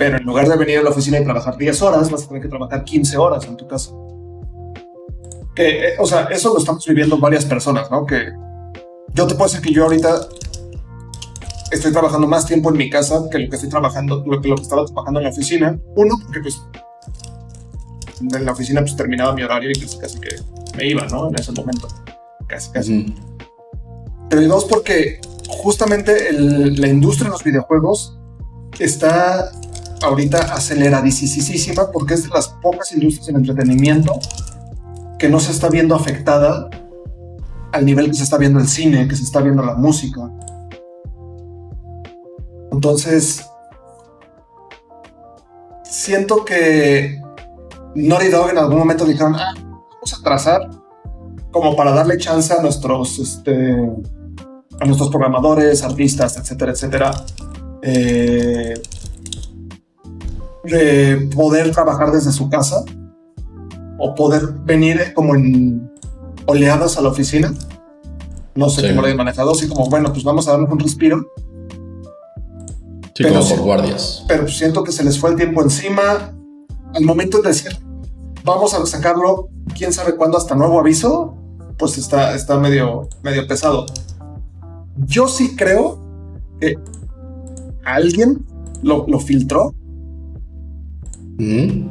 pero 0.00 0.16
en 0.16 0.24
lugar 0.24 0.48
de 0.48 0.56
venir 0.56 0.78
a 0.78 0.82
la 0.82 0.88
oficina 0.88 1.18
y 1.20 1.24
trabajar 1.24 1.58
10 1.58 1.82
horas, 1.82 2.10
vas 2.10 2.24
a 2.24 2.28
tener 2.28 2.42
que 2.42 2.48
trabajar 2.48 2.84
15 2.84 3.18
horas 3.18 3.44
en 3.44 3.54
tu 3.58 3.68
casa. 3.68 3.90
Que, 5.54 5.88
eh, 5.88 5.94
o 5.98 6.06
sea, 6.06 6.22
eso 6.30 6.54
lo 6.54 6.58
estamos 6.58 6.86
viviendo 6.86 7.18
varias 7.18 7.44
personas, 7.44 7.90
¿no? 7.90 8.06
Que 8.06 8.32
yo 9.12 9.26
te 9.26 9.34
puedo 9.34 9.50
decir 9.50 9.60
que 9.60 9.74
yo 9.74 9.84
ahorita 9.84 10.26
estoy 11.70 11.92
trabajando 11.92 12.26
más 12.26 12.46
tiempo 12.46 12.70
en 12.70 12.78
mi 12.78 12.88
casa 12.88 13.28
que 13.30 13.40
lo 13.40 13.50
que 13.50 13.56
estoy 13.56 13.68
trabajando, 13.68 14.24
lo 14.26 14.40
que, 14.40 14.48
lo 14.48 14.56
que 14.56 14.62
estaba 14.62 14.86
trabajando 14.86 15.20
en 15.20 15.24
la 15.24 15.30
oficina. 15.30 15.78
Uno, 15.94 16.14
porque 16.24 16.40
pues 16.40 16.62
en 18.22 18.46
la 18.46 18.52
oficina 18.52 18.80
pues 18.80 18.96
terminaba 18.96 19.34
mi 19.34 19.42
horario 19.42 19.68
y 19.68 19.78
casi, 19.78 19.98
casi 19.98 20.18
que 20.18 20.36
me 20.78 20.86
iba, 20.86 21.04
¿no? 21.08 21.28
En 21.28 21.34
ese 21.34 21.52
momento. 21.52 21.88
Casi, 22.46 22.70
casi. 22.72 23.14
Pero 24.30 24.42
dos, 24.46 24.64
porque 24.64 25.20
justamente 25.48 26.32
la 26.32 26.86
industria 26.86 27.26
de 27.26 27.32
los 27.32 27.42
videojuegos 27.42 28.16
está 28.78 29.50
ahorita 30.02 30.54
aceleradísima 30.54 31.90
porque 31.92 32.14
es 32.14 32.22
de 32.22 32.30
las 32.30 32.48
pocas 32.62 32.92
industrias 32.92 33.28
en 33.28 33.36
entretenimiento 33.36 34.18
que 35.18 35.28
no 35.28 35.40
se 35.40 35.52
está 35.52 35.68
viendo 35.68 35.94
afectada 35.94 36.70
al 37.72 37.84
nivel 37.84 38.06
que 38.06 38.14
se 38.14 38.22
está 38.22 38.38
viendo 38.38 38.58
el 38.58 38.68
cine, 38.68 39.06
que 39.06 39.16
se 39.16 39.24
está 39.24 39.40
viendo 39.40 39.62
la 39.62 39.74
música. 39.74 40.30
Entonces, 42.72 43.44
siento 45.82 46.44
que 46.44 47.20
Naughty 47.94 48.28
Dog 48.28 48.50
en 48.50 48.58
algún 48.58 48.78
momento 48.78 49.04
dijeron, 49.04 49.34
ah, 49.34 49.54
vamos 49.56 50.14
a 50.18 50.22
trazar 50.22 50.70
como 51.50 51.76
para 51.76 51.90
darle 51.92 52.16
chance 52.16 52.52
a 52.54 52.62
nuestros, 52.62 53.18
este, 53.18 53.76
a 54.80 54.86
nuestros 54.86 55.10
programadores, 55.10 55.82
artistas, 55.82 56.36
etcétera, 56.38 56.72
etcétera, 56.72 57.24
eh, 57.82 58.74
de 60.64 61.30
poder 61.34 61.70
trabajar 61.70 62.10
desde 62.10 62.32
su 62.32 62.48
casa 62.48 62.82
o 63.98 64.14
poder 64.14 64.42
venir 64.64 65.12
como 65.14 65.34
en 65.34 65.90
oleadas 66.46 66.96
a 66.96 67.02
la 67.02 67.10
oficina. 67.10 67.52
No 68.54 68.68
sé 68.68 68.88
cómo 68.88 69.02
lo 69.02 69.06
hayan 69.06 69.18
manejado, 69.18 69.52
así 69.52 69.68
como, 69.68 69.88
bueno, 69.88 70.12
pues 70.12 70.24
vamos 70.24 70.48
a 70.48 70.52
darnos 70.52 70.70
un 70.70 70.80
respiro. 70.80 71.26
Sí, 73.14 73.24
pero, 73.24 73.40
por 73.44 73.60
guardias. 73.60 74.24
Pero 74.26 74.48
siento 74.48 74.82
que 74.82 74.92
se 74.92 75.04
les 75.04 75.18
fue 75.18 75.30
el 75.30 75.36
tiempo 75.36 75.62
encima. 75.62 76.32
Al 76.94 77.04
momento 77.04 77.40
de 77.42 77.48
decir, 77.48 77.78
vamos 78.44 78.74
a 78.74 78.84
sacarlo, 78.86 79.48
quién 79.76 79.92
sabe 79.92 80.16
cuándo, 80.16 80.38
hasta 80.38 80.54
nuevo 80.54 80.80
aviso, 80.80 81.36
pues 81.78 81.98
está, 81.98 82.34
está 82.34 82.58
medio, 82.58 83.08
medio 83.22 83.46
pesado. 83.46 83.86
Yo 84.96 85.28
sí 85.28 85.56
creo 85.56 85.98
que 86.60 86.78
alguien 87.84 88.44
lo, 88.82 89.06
lo 89.06 89.20
filtró. 89.20 89.74
Mm. 91.38 91.88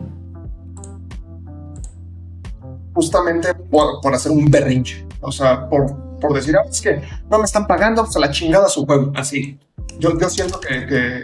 Justamente 2.93 3.53
por, 3.53 4.01
por, 4.01 4.13
hacer 4.13 4.31
un 4.31 4.49
berrinche. 4.49 5.05
O 5.21 5.31
sea, 5.31 5.69
por, 5.69 6.19
por 6.19 6.33
decir, 6.33 6.55
ah, 6.57 6.65
es 6.69 6.81
que 6.81 7.01
no 7.29 7.39
me 7.39 7.45
están 7.45 7.65
pagando, 7.65 8.03
pues 8.03 8.15
a 8.15 8.19
la 8.19 8.31
chingada 8.31 8.67
su 8.67 8.85
juego. 8.85 9.11
Así. 9.15 9.57
Yo, 9.99 10.17
yo 10.17 10.29
siento 10.29 10.59
que, 10.59 10.85
que, 10.85 11.23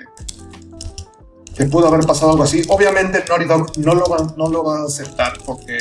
que, 1.56 1.66
pudo 1.66 1.88
haber 1.88 2.06
pasado 2.06 2.32
algo 2.32 2.44
así. 2.44 2.64
Obviamente 2.68 3.24
Naughty 3.28 3.46
Dog 3.46 3.78
no 3.78 3.96
lo 3.96 4.06
va, 4.06 4.34
no 4.36 4.50
lo 4.50 4.64
va 4.64 4.80
a 4.80 4.86
aceptar 4.86 5.34
porque 5.46 5.78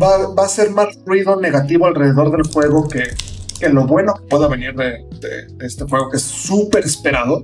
va, 0.00 0.34
va, 0.34 0.44
a 0.44 0.48
ser 0.48 0.70
más 0.70 0.98
ruido 1.04 1.36
negativo 1.40 1.86
alrededor 1.86 2.30
del 2.30 2.52
juego 2.52 2.88
que, 2.88 3.04
que 3.58 3.68
lo 3.68 3.86
bueno 3.86 4.14
que 4.14 4.22
pueda 4.22 4.48
venir 4.48 4.74
de, 4.74 5.04
de, 5.20 5.66
este 5.66 5.84
juego 5.84 6.10
que 6.10 6.16
es 6.16 6.22
súper 6.22 6.84
esperado. 6.84 7.42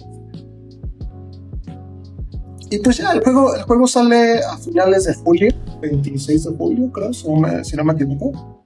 Y 2.71 2.79
pues 2.79 2.97
ya, 2.97 3.13
el 3.13 3.23
juego, 3.23 3.55
el 3.55 3.63
juego 3.63 3.87
sale 3.87 4.41
a 4.41 4.57
finales 4.59 5.05
de 5.05 5.15
julio, 5.15 5.53
26 5.81 6.45
de 6.45 6.57
julio, 6.57 6.91
creo, 6.91 7.13
si 7.13 7.29
no 7.29 7.37
me, 7.37 7.65
si 7.65 7.77
no 7.77 7.85
me 7.85 7.93
equivoco. 7.93 8.65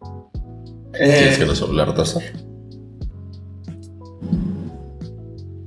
¿Tienes 0.92 1.38
que 1.38 1.46
nos 1.46 1.62
hablar, 1.62 1.94
Tazar? 1.94 2.22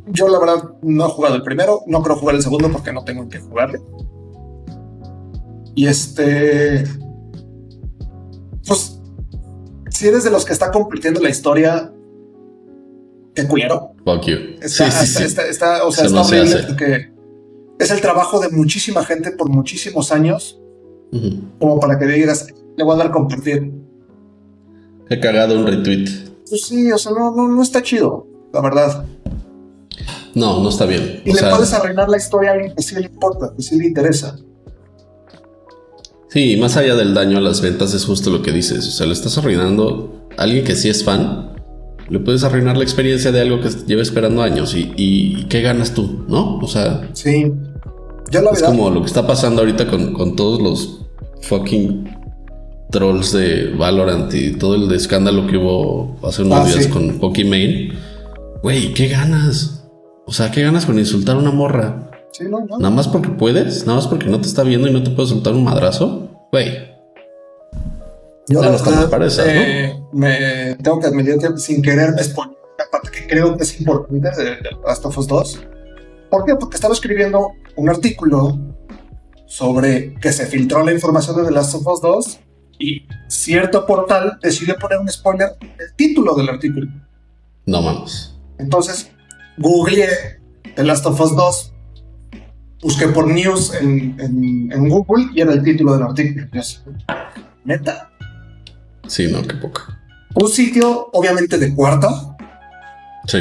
Yo, 0.08 0.28
la 0.28 0.40
verdad, 0.40 0.72
no 0.82 1.06
he 1.06 1.10
jugado 1.10 1.36
el 1.36 1.44
primero, 1.44 1.82
no 1.88 2.02
creo 2.04 2.16
jugar 2.16 2.36
el 2.36 2.44
segundo 2.44 2.72
porque 2.72 2.94
no 2.94 3.04
tengo 3.04 3.30
que 3.30 3.40
jugarle. 3.40 3.82
Y 5.76 5.88
este 5.88 6.84
pues, 8.66 9.00
si 9.90 10.08
eres 10.08 10.24
de 10.24 10.32
los 10.32 10.46
que 10.46 10.54
está 10.54 10.72
compartiendo 10.72 11.20
la 11.22 11.30
historia, 11.30 11.92
qué 13.36 13.48
culero. 13.48 13.92
Fuck 14.06 14.26
you. 14.26 14.38
Está, 14.62 14.92
sí, 14.92 15.06
sí, 15.06 15.30
sí. 15.30 15.42
Está, 15.50 15.86
o 15.86 15.92
sea, 15.92 16.06
está 16.06 16.22
horrible 16.22 16.64
porque 16.68 17.12
es 17.80 17.92
el 17.92 18.02
trabajo 18.02 18.40
de 18.40 18.50
muchísima 18.50 19.04
gente 19.04 19.32
por 19.32 19.50
muchísimos 19.50 20.12
años, 20.12 20.60
como 21.60 21.80
para 21.80 22.00
que 22.00 22.06
digas, 22.06 22.48
le 22.76 22.84
voy 22.84 22.96
a 22.96 22.98
dar 22.98 23.12
compartir. 23.12 23.72
He 25.10 25.20
cagado 25.20 25.60
un 25.60 25.68
retweet. 25.68 26.08
Pues 26.50 26.66
sí, 26.66 26.92
o 26.92 26.98
sea, 26.98 27.12
no, 27.12 27.36
no, 27.36 27.48
no 27.48 27.62
está 27.62 27.82
chido, 27.82 28.28
la 28.54 28.62
verdad. 28.62 29.06
No, 30.34 30.62
no 30.64 30.70
está 30.70 30.86
bien. 30.86 31.22
Y 31.26 31.34
le 31.34 31.42
puedes 31.42 31.74
arruinar 31.74 32.10
la 32.10 32.18
historia 32.18 32.52
a 32.52 32.54
alguien 32.54 32.76
que 32.76 32.82
sí 32.82 32.96
le 32.96 33.02
importa, 33.02 33.54
que 33.56 33.62
sí 33.62 33.78
le 33.78 33.88
interesa. 33.88 34.38
Sí, 36.34 36.58
más 36.58 36.78
allá 36.78 36.96
del 36.96 37.14
daño 37.14 37.38
a 37.38 37.42
las 37.42 37.62
ventas 37.62 37.94
es 37.94 38.06
justo 38.06 38.32
lo 38.32 38.42
que 38.42 38.52
dices. 38.52 38.88
O 38.88 38.92
sea, 38.92 39.06
le 39.06 39.14
estás 39.14 39.38
arruinando 39.38 40.28
a 40.36 40.42
alguien 40.42 40.64
que 40.66 40.76
sí 40.76 40.90
es 40.90 41.04
fan. 41.04 41.52
Le 42.10 42.18
puedes 42.18 42.44
arruinar 42.44 42.76
la 42.76 42.82
experiencia 42.82 43.32
de 43.32 43.40
algo 43.40 43.62
que 43.62 43.70
lleva 43.86 44.02
esperando 44.02 44.42
años. 44.42 44.74
¿Y, 44.76 45.46
qué 45.48 45.62
ganas 45.62 45.94
tú? 45.94 46.26
¿No? 46.28 46.58
O 46.58 46.68
sea. 46.68 47.08
Sí. 47.14 47.54
Yo 48.32 48.42
la 48.42 48.50
es 48.50 48.64
como 48.64 48.90
lo 48.90 49.02
que 49.02 49.06
está 49.06 49.28
pasando 49.28 49.62
ahorita 49.62 49.86
con, 49.86 50.36
todos 50.36 50.60
los 50.60 51.02
fucking 51.44 52.10
trolls 52.90 53.32
de 53.32 53.72
Valorant 53.78 54.34
y 54.34 54.54
todo 54.54 54.74
el 54.74 54.92
escándalo 54.92 55.46
que 55.46 55.58
hubo 55.58 56.18
hace 56.24 56.42
unos 56.42 56.62
ah, 56.62 56.66
días 56.66 56.88
con 56.88 57.20
Pokimane. 57.20 57.92
Güey, 58.64 58.96
¿qué 58.96 59.08
ganas? 59.08 59.86
O 60.26 60.34
sea, 60.34 60.50
¿qué 60.50 60.64
ganas 60.64 60.88
con 60.88 60.98
insultar 60.98 61.36
a 61.36 61.40
una 61.40 61.52
morra? 61.52 62.10
Nada 62.80 62.90
más 62.90 63.08
porque 63.08 63.30
puedes, 63.30 63.86
nada 63.86 63.98
más 63.98 64.08
porque 64.08 64.26
no 64.26 64.42
te 64.42 64.48
está 64.48 64.64
viendo 64.64 64.88
y 64.88 64.92
no 64.92 65.04
te 65.04 65.12
puedes 65.12 65.30
soltar 65.30 65.54
un 65.54 65.64
madrazo. 65.64 66.23
Güey. 66.54 66.88
Yo 68.48 68.62
no 68.62 68.78
eh, 69.44 70.00
me 70.12 70.76
tengo 70.76 71.00
que 71.00 71.08
admitir 71.08 71.40
que 71.40 71.58
sin 71.58 71.82
querer 71.82 72.14
me 72.14 72.24
spoiler, 72.24 72.56
aparte 72.78 73.10
que 73.10 73.26
creo 73.26 73.58
que 73.58 73.64
es 73.64 73.80
importante 73.80 74.30
de, 74.44 74.58
Last 74.86 75.04
of 75.04 75.18
Us 75.18 75.28
2. 75.28 75.60
¿Por 76.30 76.46
qué? 76.46 76.54
Porque 76.54 76.76
estaba 76.76 76.94
escribiendo 76.94 77.54
un 77.76 77.90
artículo 77.90 78.60
sobre 79.48 80.14
que 80.22 80.32
se 80.32 80.46
filtró 80.46 80.86
la 80.86 80.94
información 80.94 81.38
de 81.38 81.46
The 81.46 81.52
Last 81.52 81.74
of 81.74 81.88
Us 81.88 82.02
2 82.02 82.40
y 82.78 83.08
cierto 83.30 83.88
portal 83.88 84.38
decidió 84.40 84.76
poner 84.78 85.00
un 85.00 85.10
spoiler 85.10 85.58
el 85.60 85.96
título 85.96 86.36
del 86.36 86.50
artículo. 86.50 86.86
No 87.66 87.82
mames. 87.82 88.36
Entonces, 88.60 89.10
googleé 89.58 90.40
The 90.76 90.84
Last 90.84 91.04
of 91.08 91.20
Us 91.20 91.36
2 91.36 91.73
busqué 92.84 93.08
por 93.08 93.28
news 93.28 93.74
en, 93.74 94.16
en, 94.20 94.90
Google 94.90 95.28
y 95.34 95.42
era 95.42 95.54
el 95.54 95.64
título 95.64 95.94
del 95.94 96.04
artículo. 96.04 96.46
Neta. 97.64 98.12
Sí, 99.08 99.28
no, 99.32 99.42
qué 99.42 99.56
poca. 99.56 100.00
Un 100.36 100.50
sitio, 100.50 101.10
obviamente, 101.14 101.58
de 101.58 101.74
cuarta. 101.74 102.36
Sí. 103.28 103.40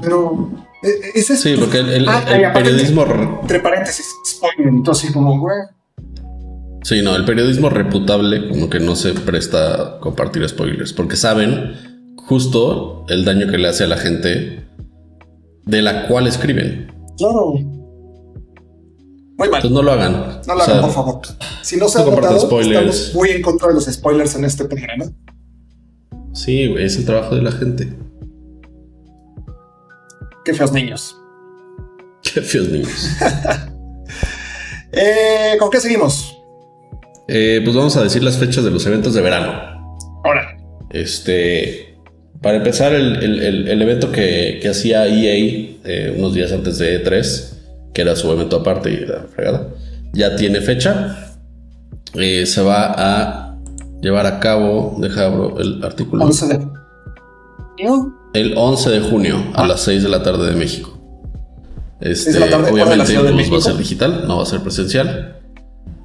Pero 0.00 0.50
e, 0.82 0.88
e, 0.88 1.10
ese 1.16 1.34
es. 1.34 1.40
Sí, 1.40 1.56
porque 1.58 1.78
el, 1.78 2.08
ah, 2.08 2.52
periodismo. 2.54 3.04
Entre 3.42 3.60
paréntesis, 3.60 4.06
spoiler, 4.26 4.68
entonces, 4.68 5.10
como, 5.10 5.38
güey. 5.40 5.56
Sí, 6.82 7.02
no, 7.02 7.16
el 7.16 7.24
periodismo 7.24 7.68
reputable, 7.68 8.48
como 8.48 8.70
que 8.70 8.78
no 8.78 8.94
se 8.94 9.12
presta 9.12 9.74
a 9.74 9.98
compartir 9.98 10.48
spoilers, 10.48 10.92
porque 10.92 11.16
saben 11.16 11.74
justo 12.16 13.04
el 13.08 13.24
daño 13.24 13.48
que 13.48 13.58
le 13.58 13.68
hace 13.68 13.84
a 13.84 13.88
la 13.88 13.96
gente 13.96 14.64
de 15.64 15.82
la 15.82 16.06
cual 16.06 16.28
escriben. 16.28 16.92
Claro. 17.18 17.75
Muy 19.36 19.48
mal. 19.50 19.56
Entonces 19.56 19.70
no 19.70 19.82
lo 19.82 19.92
hagan. 19.92 20.40
No 20.46 20.54
lo 20.54 20.62
hagan, 20.62 20.80
por 20.80 20.92
favor. 20.92 21.20
Si 21.62 21.76
no 21.76 21.88
se 21.88 22.00
han 22.00 22.06
notado, 22.06 22.36
estamos 22.36 23.14
muy 23.14 23.30
en 23.30 23.42
contra 23.42 23.68
de 23.68 23.74
los 23.74 23.84
spoilers 23.84 24.34
en 24.34 24.44
este 24.44 24.64
programa. 24.64 25.06
Sí, 26.32 26.68
güey, 26.68 26.84
es 26.84 26.96
el 26.96 27.04
trabajo 27.04 27.34
de 27.34 27.42
la 27.42 27.52
gente. 27.52 27.92
Qué 30.44 30.54
feos 30.54 30.72
niños. 30.72 31.16
Qué 32.22 32.40
feos 32.40 32.68
niños. 32.68 33.10
eh, 34.92 35.56
¿Con 35.58 35.70
qué 35.70 35.80
seguimos? 35.80 36.36
Eh, 37.28 37.60
pues 37.64 37.76
vamos 37.76 37.96
a 37.96 38.02
decir 38.02 38.22
las 38.22 38.38
fechas 38.38 38.64
de 38.64 38.70
los 38.70 38.86
eventos 38.86 39.12
de 39.14 39.20
verano. 39.20 39.52
Ahora. 40.24 40.56
Este. 40.90 41.98
Para 42.40 42.58
empezar, 42.58 42.92
el, 42.92 43.82
evento 43.82 44.12
que, 44.12 44.62
hacía 44.70 45.06
EA 45.06 45.78
eh, 45.84 46.14
unos 46.16 46.34
días 46.34 46.52
antes 46.52 46.78
de 46.78 47.02
E3 47.02 47.55
que 47.96 48.02
era 48.02 48.14
su 48.14 48.30
evento 48.30 48.56
aparte 48.56 48.92
y 48.92 49.06
la 49.06 49.24
fregada, 49.34 49.68
ya 50.12 50.36
tiene 50.36 50.60
fecha. 50.60 51.32
Eh, 52.12 52.44
se 52.44 52.60
va 52.60 52.92
a 52.94 53.56
llevar 54.02 54.26
a 54.26 54.38
cabo, 54.38 54.96
deja 54.98 55.24
abro 55.24 55.58
el 55.58 55.82
artículo. 55.82 56.26
11 56.26 56.46
de 56.46 56.66
El 58.34 58.52
11 58.54 58.90
de 58.90 59.00
junio 59.00 59.42
a 59.54 59.62
ah. 59.62 59.66
las 59.66 59.80
6 59.80 60.02
de 60.02 60.08
la 60.10 60.22
tarde 60.22 60.44
de 60.44 60.56
México. 60.56 60.92
Este, 61.98 62.36
obviamente 62.36 63.14
pues, 63.14 63.50
va 63.50 63.56
a 63.56 63.62
ser 63.62 63.78
digital, 63.78 64.24
no 64.28 64.36
va 64.36 64.42
a 64.42 64.46
ser 64.46 64.60
presencial. 64.60 65.40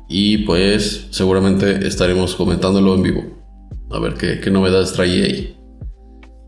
Y 0.08 0.46
pues 0.46 1.08
seguramente 1.10 1.86
estaremos 1.86 2.36
comentándolo 2.36 2.96
en 2.96 3.04
vivo. 3.04 3.24
A 3.92 4.00
ver 4.00 4.14
qué, 4.14 4.39
qué 4.39 4.50
novedades 4.50 4.94
trae 4.94 5.26
ahí. 5.26 5.58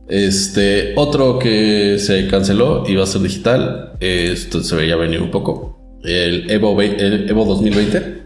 Este, 0.08 0.94
otro 0.96 1.40
que 1.40 1.98
se 1.98 2.28
canceló 2.28 2.84
y 2.88 2.96
va 2.96 3.04
a 3.04 3.08
ser 3.08 3.22
digital, 3.22 3.94
esto 4.00 4.62
se 4.62 4.76
veía 4.76 4.96
venir 4.96 5.22
un 5.22 5.32
poco. 5.32 6.00
El 6.04 6.52
Evo, 6.52 6.80
el 6.82 7.30
Evo 7.30 7.46
2020. 7.46 8.24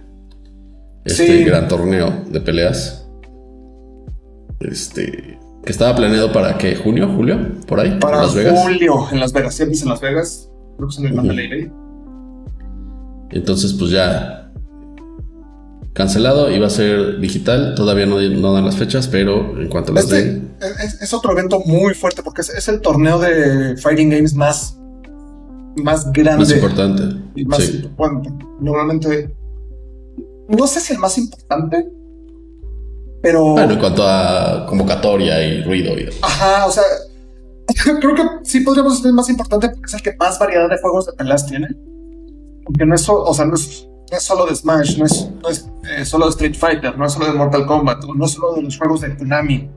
Este 1.05 1.43
gran 1.43 1.67
torneo 1.67 2.23
de 2.29 2.41
peleas. 2.41 3.07
Este. 4.59 5.39
Que 5.63 5.71
estaba 5.71 5.95
planeado 5.95 6.31
para 6.31 6.57
qué, 6.57 6.75
junio, 6.75 7.09
julio, 7.15 7.37
por 7.67 7.79
ahí. 7.79 7.97
Para 7.99 8.17
Las 8.17 8.33
Vegas. 8.33 8.59
julio, 8.63 9.07
en 9.11 9.19
Las 9.19 9.33
Vegas, 9.33 9.55
siempre 9.55 9.77
en 9.79 9.89
Las 9.89 10.01
Vegas. 10.01 10.49
Creo 10.77 10.89
que 10.89 11.01
en 11.01 11.07
el 11.07 11.13
Mandalay 11.13 11.71
Entonces, 13.31 13.73
pues 13.73 13.91
ya 13.91 14.46
cancelado, 15.97 16.51
iba 16.51 16.67
a 16.67 16.69
ser 16.69 17.19
digital, 17.19 17.73
todavía 17.75 18.05
no, 18.05 18.21
no 18.21 18.53
dan 18.53 18.63
las 18.63 18.77
fechas, 18.77 19.07
pero 19.07 19.59
en 19.59 19.67
cuanto 19.67 19.93
las 19.93 20.03
este 20.03 20.23
den... 20.25 20.55
Es, 21.01 21.11
otro 21.11 21.31
evento 21.31 21.59
muy 21.61 21.95
fuerte 21.95 22.21
porque 22.21 22.41
es, 22.41 22.67
el 22.67 22.81
torneo 22.81 23.17
de 23.17 23.75
Fighting 23.77 24.11
Games 24.11 24.35
más, 24.35 24.77
más 25.77 26.11
grande. 26.11 26.45
Más 26.45 26.53
importante. 26.53 27.03
Y 27.33 27.45
más 27.45 27.67
importante. 27.67 28.29
Normalmente, 28.59 29.33
no 30.47 30.67
sé 30.67 30.81
si 30.81 30.93
el 30.93 30.99
más 30.99 31.17
importante, 31.17 31.89
pero... 33.23 33.53
Bueno, 33.53 33.73
en 33.73 33.79
cuanto 33.79 34.07
a 34.07 34.67
convocatoria 34.69 35.43
y 35.43 35.63
ruido. 35.63 35.97
Y... 35.97 36.09
Ajá, 36.21 36.67
o 36.67 36.71
sea, 36.71 36.83
creo 37.99 38.13
que 38.13 38.21
sí 38.43 38.59
podríamos 38.59 38.93
decir 38.93 39.07
el 39.07 39.13
más 39.13 39.29
importante 39.29 39.69
porque 39.69 39.87
es 39.87 39.93
el 39.95 40.03
que 40.03 40.15
más 40.17 40.37
variedad 40.37 40.69
de 40.69 40.77
juegos 40.77 41.07
de 41.07 41.13
peleas 41.13 41.47
tiene. 41.47 41.69
Porque 42.65 42.85
no 42.85 42.93
es, 42.93 43.09
o 43.09 43.33
sea, 43.33 43.45
no 43.45 43.55
es 43.55 43.87
no 44.11 44.17
es 44.17 44.23
solo 44.23 44.45
de 44.45 44.55
Smash, 44.55 44.97
no 44.97 45.05
es, 45.05 45.69
eh, 45.89 46.05
solo 46.05 46.25
de 46.25 46.31
Street 46.31 46.55
Fighter, 46.55 46.97
no 46.97 47.05
es 47.05 47.13
solo 47.13 47.27
de 47.27 47.33
Mortal 47.33 47.65
Kombat, 47.65 48.03
no 48.03 48.25
es 48.25 48.31
solo 48.31 48.55
de 48.55 48.61
los 48.61 48.77
juegos 48.77 49.01
de 49.01 49.15
Konami. 49.15 49.69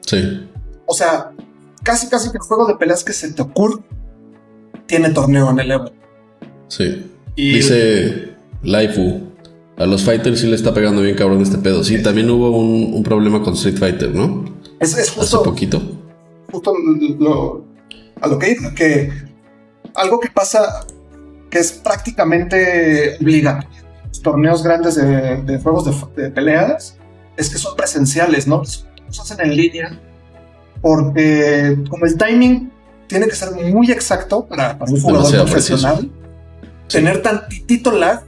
Sí. 0.00 0.48
O 0.86 0.94
sea, 0.94 1.30
casi 1.82 2.08
casi 2.08 2.30
que 2.30 2.38
el 2.38 2.42
juego 2.42 2.66
de 2.66 2.74
peleas 2.76 3.04
que 3.04 3.12
se 3.12 3.32
te 3.32 3.42
ocurre 3.42 3.82
tiene 4.86 5.10
torneo 5.10 5.50
en 5.50 5.60
el 5.60 5.70
Evo. 5.70 5.90
Sí. 6.68 7.10
Dice 7.36 8.34
Laifu. 8.62 9.34
A 9.76 9.86
los 9.86 10.04
fighters 10.04 10.40
sí 10.40 10.46
le 10.46 10.54
está 10.54 10.72
pegando 10.72 11.02
bien 11.02 11.16
cabrón 11.16 11.40
este 11.42 11.58
pedo. 11.58 11.82
Sí, 11.82 12.00
también 12.00 12.30
hubo 12.30 12.50
un, 12.50 13.02
problema 13.02 13.42
con 13.42 13.54
Street 13.54 13.76
Fighter, 13.76 14.14
¿no? 14.14 14.44
Es, 14.78 14.96
es 14.96 15.10
justo. 15.10 15.38
Hace 15.38 15.44
poquito. 15.44 15.82
Justo 16.52 16.72
a 18.20 18.28
lo 18.28 18.38
que 18.38 18.52
iba, 18.52 18.72
que 18.74 19.10
algo 19.94 20.20
que 20.20 20.30
pasa 20.30 20.86
que 21.54 21.60
es 21.60 21.70
prácticamente 21.70 23.16
obligatorio. 23.20 23.70
Los 24.08 24.22
torneos 24.22 24.64
grandes 24.64 24.96
de, 24.96 25.60
juegos 25.62 25.84
de, 26.16 26.28
peleas 26.30 26.96
es 27.36 27.48
que 27.48 27.58
son 27.58 27.76
presenciales, 27.76 28.48
¿no? 28.48 28.58
Los 28.58 29.20
hacen 29.20 29.40
en 29.40 29.56
línea 29.56 30.00
porque 30.80 31.78
como 31.88 32.06
el 32.06 32.16
timing 32.16 32.72
tiene 33.06 33.28
que 33.28 33.36
ser 33.36 33.52
muy 33.52 33.88
exacto 33.92 34.44
para, 34.44 34.76
un 34.80 35.00
jugador 35.00 35.44
profesional, 35.44 36.10
tener 36.88 37.22
tantitito 37.22 37.92
lag 37.92 38.24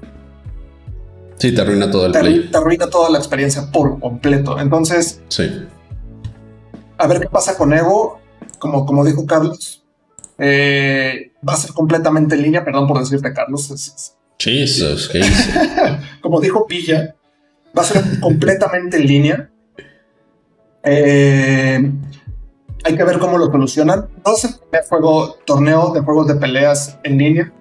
Sí, 1.39 1.53
te 1.53 1.61
arruina 1.61 1.91
todo 1.91 2.07
el 2.07 2.12
play. 2.12 2.49
Te 2.49 2.57
arruina 2.57 2.89
toda 2.89 3.11
la 3.11 3.18
experiencia 3.18 3.72
por 3.72 3.99
completo. 3.99 4.59
Entonces, 4.61 5.20
sí. 5.29 5.66
A 6.97 7.09
ver 7.09 7.20
qué 7.20 7.29
pasa 7.29 7.57
con 7.57 7.74
Evo. 7.74 8.20
Como, 8.61 8.87
como 8.87 9.05
dijo 9.05 9.27
Carlos, 9.27 9.85
eh, 10.39 11.32
va 11.47 11.55
a 11.55 11.57
ser 11.57 11.72
completamente 11.72 12.34
en 12.34 12.43
línea, 12.43 12.64
perdón 12.64 12.87
por 12.87 12.99
decirte, 12.99 13.32
Carlos. 13.32 14.03
Jesus, 14.39 15.11
Como 16.20 16.41
dijo 16.41 16.66
Pilla, 16.66 17.14
va 17.76 17.82
a 17.82 17.84
ser 17.84 18.20
completamente 18.20 18.99
en 18.99 19.07
línea. 19.07 19.51
Eh, 20.82 21.93
hay 22.84 22.97
que 22.97 23.05
ver 23.05 23.18
cómo 23.18 23.39
lo 23.39 23.47
solucionan. 23.47 24.09
No 24.24 24.34
es 24.34 24.45
el 24.45 24.55
primer 24.55 24.87
juego, 24.89 25.37
torneo 25.45 25.93
de 25.93 26.01
juegos 26.01 26.28
de 26.28 26.34
peleas 26.37 26.99
en 27.03 27.18
línea, 27.18 27.53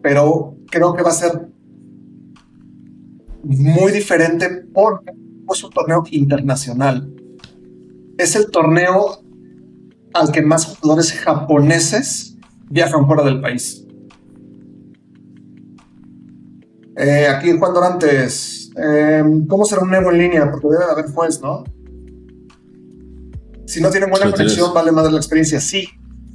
pero 0.00 0.56
creo 0.70 0.94
que 0.94 1.02
va 1.02 1.10
a 1.10 1.14
ser 1.14 1.48
muy 3.42 3.92
diferente 3.92 4.48
porque 4.72 5.12
es 5.52 5.64
un 5.64 5.70
torneo 5.70 6.04
internacional. 6.10 7.12
Es 8.16 8.36
el 8.36 8.50
torneo 8.50 9.22
al 10.14 10.32
que 10.32 10.42
más 10.42 10.66
jugadores 10.66 11.12
japoneses 11.12 12.36
viajan 12.68 13.06
fuera 13.06 13.22
del 13.24 13.40
país. 13.40 13.84
Eh, 16.96 17.26
aquí 17.26 17.56
Juan 17.58 17.72
Dorantes, 17.72 18.70
eh, 18.76 19.22
¿cómo 19.48 19.64
será 19.64 19.82
un 19.82 19.90
nuevo 19.90 20.10
en 20.10 20.18
línea? 20.18 20.50
Porque 20.50 20.68
debe 20.68 20.84
haber 20.84 21.10
juez, 21.10 21.40
¿no? 21.40 21.64
Si 23.66 23.80
no 23.80 23.90
tienen 23.90 24.10
buena 24.10 24.30
conexión, 24.30 24.74
vale 24.74 24.92
más 24.92 25.10
la 25.10 25.18
experiencia. 25.18 25.60
Sí. 25.60 25.88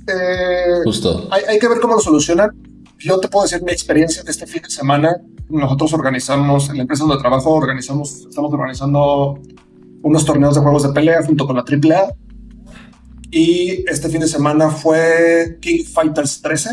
Eh, 0.08 0.82
Justo. 0.84 1.28
Hay, 1.32 1.60
que 1.60 1.68
ver 1.68 1.80
cómo 1.80 1.94
lo 1.94 2.00
solucionan. 2.00 2.52
Yo 2.98 3.20
te 3.20 3.28
puedo 3.28 3.44
decir 3.44 3.62
mi 3.64 3.72
experiencia 3.72 4.24
de 4.24 4.32
este 4.32 4.48
fin 4.48 4.64
de 4.64 4.70
semana. 4.70 5.18
Nosotros 5.50 5.94
organizamos, 5.94 6.70
en 6.70 6.78
la 6.78 6.82
empresa 6.82 7.04
donde 7.04 7.22
trabajo, 7.22 7.52
organizamos, 7.52 8.26
estamos 8.28 8.52
organizando 8.52 9.40
unos 10.02 10.26
torneos 10.26 10.56
de 10.56 10.62
juegos 10.62 10.84
de 10.84 10.90
pelea 10.90 11.24
junto 11.24 11.46
con 11.46 11.56
la 11.56 11.64
AAA 11.64 12.14
y 13.32 13.84
este 13.88 14.10
fin 14.10 14.22
de 14.22 14.28
semana 14.28 14.70
fue 14.70 15.58
King 15.62 15.84
Fighters 15.84 16.42
13. 16.42 16.70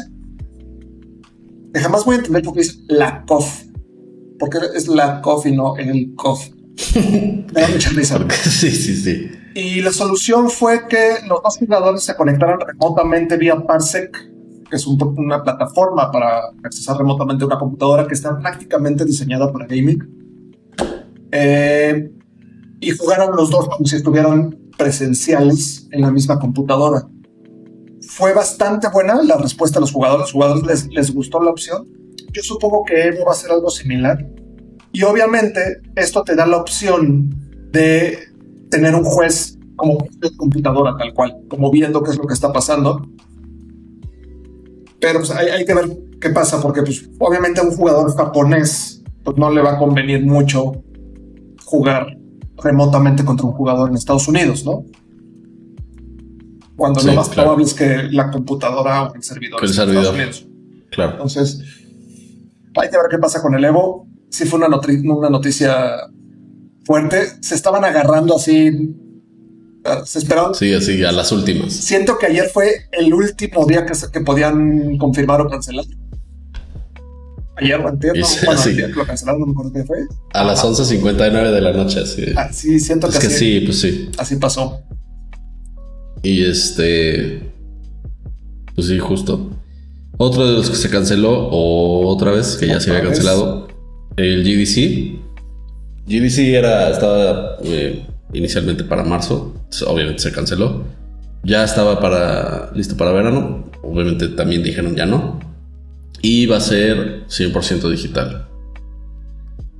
Que 1.72 1.80
jamás 1.80 2.04
voy 2.04 2.14
a 2.14 2.18
entender 2.18 2.42
por 2.42 2.54
qué 2.54 2.60
dice 2.60 2.78
la 2.88 3.24
COF. 3.24 3.64
Porque 4.38 4.58
es 4.74 4.86
la 4.86 5.20
COF 5.20 5.46
y 5.46 5.52
no 5.52 5.76
el 5.76 6.14
COF. 6.14 6.48
Me 6.94 7.60
da 7.60 7.68
mucha 7.68 7.90
risa. 7.90 8.24
sí, 8.30 8.70
sí, 8.70 8.96
sí. 8.96 9.30
Y 9.54 9.80
la 9.80 9.92
solución 9.92 10.50
fue 10.50 10.88
que 10.88 11.18
los 11.28 11.40
dos 11.42 11.58
jugadores 11.58 12.02
se 12.02 12.16
conectaran 12.16 12.58
remotamente 12.60 13.36
vía 13.36 13.56
Parsec, 13.64 14.16
que 14.68 14.76
es 14.76 14.86
una 14.86 15.42
plataforma 15.42 16.10
para 16.10 16.50
accesar 16.64 16.98
remotamente 16.98 17.44
a 17.44 17.46
una 17.46 17.58
computadora 17.58 18.06
que 18.06 18.14
está 18.14 18.36
prácticamente 18.38 19.04
diseñada 19.04 19.52
para 19.52 19.66
gaming. 19.66 19.98
Eh, 21.30 22.10
y 22.80 22.90
jugaron 22.90 23.36
los 23.36 23.50
dos 23.50 23.68
como 23.68 23.86
si 23.86 23.96
estuvieran 23.96 24.63
presenciales 24.76 25.88
en 25.90 26.02
la 26.02 26.10
misma 26.10 26.38
computadora. 26.38 27.06
Fue 28.08 28.32
bastante 28.32 28.88
buena 28.92 29.22
la 29.22 29.36
respuesta 29.36 29.78
de 29.78 29.82
los 29.82 29.92
jugadores. 29.92 30.26
Los 30.26 30.32
jugadores 30.32 30.66
les, 30.66 30.86
les 30.88 31.14
gustó 31.14 31.42
la 31.42 31.50
opción. 31.50 31.88
Yo 32.32 32.42
supongo 32.42 32.84
que 32.84 33.08
Evo 33.08 33.24
va 33.26 33.32
a 33.32 33.36
ser 33.36 33.50
algo 33.50 33.70
similar. 33.70 34.26
Y 34.92 35.02
obviamente 35.02 35.80
esto 35.96 36.22
te 36.22 36.36
da 36.36 36.46
la 36.46 36.58
opción 36.58 37.30
de 37.72 38.18
tener 38.70 38.94
un 38.94 39.04
juez 39.04 39.58
como 39.76 40.06
computadora 40.36 40.96
tal 40.96 41.12
cual, 41.12 41.36
como 41.48 41.70
viendo 41.70 42.02
qué 42.02 42.12
es 42.12 42.16
lo 42.16 42.26
que 42.26 42.34
está 42.34 42.52
pasando. 42.52 43.06
Pero 45.00 45.18
pues, 45.18 45.30
hay, 45.32 45.48
hay, 45.48 45.64
que 45.64 45.74
ver 45.74 45.90
qué 46.20 46.30
pasa, 46.30 46.60
porque 46.60 46.82
pues, 46.82 47.08
obviamente 47.18 47.60
a 47.60 47.64
un 47.64 47.72
jugador 47.72 48.14
japonés 48.16 49.02
pues, 49.24 49.36
no 49.36 49.50
le 49.50 49.62
va 49.62 49.72
a 49.72 49.78
convenir 49.78 50.24
mucho 50.24 50.82
jugar 51.64 52.16
remotamente 52.62 53.24
contra 53.24 53.46
un 53.46 53.52
jugador 53.52 53.90
en 53.90 53.96
Estados 53.96 54.28
Unidos, 54.28 54.64
¿no? 54.64 54.84
Cuando 56.76 57.02
lo 57.02 57.14
más 57.14 57.28
probable 57.28 57.64
es 57.64 57.74
que 57.74 58.04
la 58.10 58.30
computadora 58.30 59.04
o 59.04 59.14
el 59.14 59.22
servidor. 59.22 59.62
El 59.62 59.72
servidor. 59.72 60.14
Claro. 60.90 61.12
Entonces, 61.12 61.60
hay 62.76 62.90
que 62.90 62.96
ver 62.96 63.06
qué 63.10 63.18
pasa 63.18 63.40
con 63.40 63.54
el 63.54 63.64
Evo. 63.64 64.08
Sí 64.30 64.44
fue 64.44 64.58
una, 64.58 64.68
una 64.68 65.30
noticia 65.30 66.10
fuerte. 66.84 67.28
Se 67.40 67.54
estaban 67.54 67.84
agarrando 67.84 68.36
así. 68.36 68.70
Se 70.04 70.18
esperaban. 70.18 70.54
Sí, 70.54 70.72
así, 70.72 71.04
a 71.04 71.12
las 71.12 71.30
últimas. 71.30 71.72
Siento 71.72 72.18
que 72.18 72.26
ayer 72.26 72.48
fue 72.52 72.86
el 72.90 73.12
último 73.12 73.66
día 73.66 73.86
que, 73.86 73.92
que 74.12 74.20
podían 74.20 74.98
confirmar 74.98 75.42
o 75.42 75.48
cancelar. 75.48 75.84
Ayer 77.56 77.80
o 77.80 77.88
antes, 77.88 78.12
no, 78.12 78.46
bueno, 78.46 78.60
sí. 78.60 78.74
lo 78.74 79.06
cancelaron, 79.06 79.40
no 79.40 79.46
me 79.46 79.52
acuerdo 79.52 79.72
qué 79.72 79.84
fue. 79.84 79.98
A 80.32 80.42
las 80.42 80.64
11.59 80.64 81.52
de 81.52 81.60
la 81.60 81.72
noche, 81.72 82.00
así. 82.00 82.24
Ah, 82.36 82.52
sí, 82.52 82.80
siento 82.80 83.08
que, 83.08 83.18
es 83.18 83.20
que 83.20 83.30
sí, 83.30 83.60
pues 83.60 83.80
sí. 83.80 84.10
Así 84.18 84.36
pasó. 84.36 84.80
Y 86.22 86.44
este. 86.44 87.52
Pues 88.74 88.88
sí, 88.88 88.98
justo. 88.98 89.50
Otro 90.16 90.46
de 90.46 90.54
los 90.54 90.68
que 90.68 90.76
se 90.76 90.90
canceló, 90.90 91.48
o 91.48 92.08
otra 92.08 92.32
vez, 92.32 92.56
que 92.56 92.66
ya 92.66 92.80
se 92.80 92.90
había 92.90 93.04
cancelado, 93.04 93.68
el 94.16 94.42
GDC. 94.42 95.20
GDC 96.06 96.38
era, 96.54 96.90
estaba 96.90 97.56
eh, 97.62 98.04
inicialmente 98.32 98.82
para 98.82 99.04
marzo, 99.04 99.54
obviamente 99.86 100.22
se 100.22 100.32
canceló. 100.32 100.84
Ya 101.44 101.62
estaba 101.62 102.00
para 102.00 102.72
listo 102.74 102.96
para 102.96 103.12
verano, 103.12 103.70
obviamente 103.82 104.28
también 104.28 104.62
dijeron 104.62 104.96
ya 104.96 105.06
no 105.06 105.43
y 106.24 106.46
va 106.46 106.56
a 106.56 106.60
ser 106.60 107.26
100% 107.26 107.90
digital. 107.90 108.48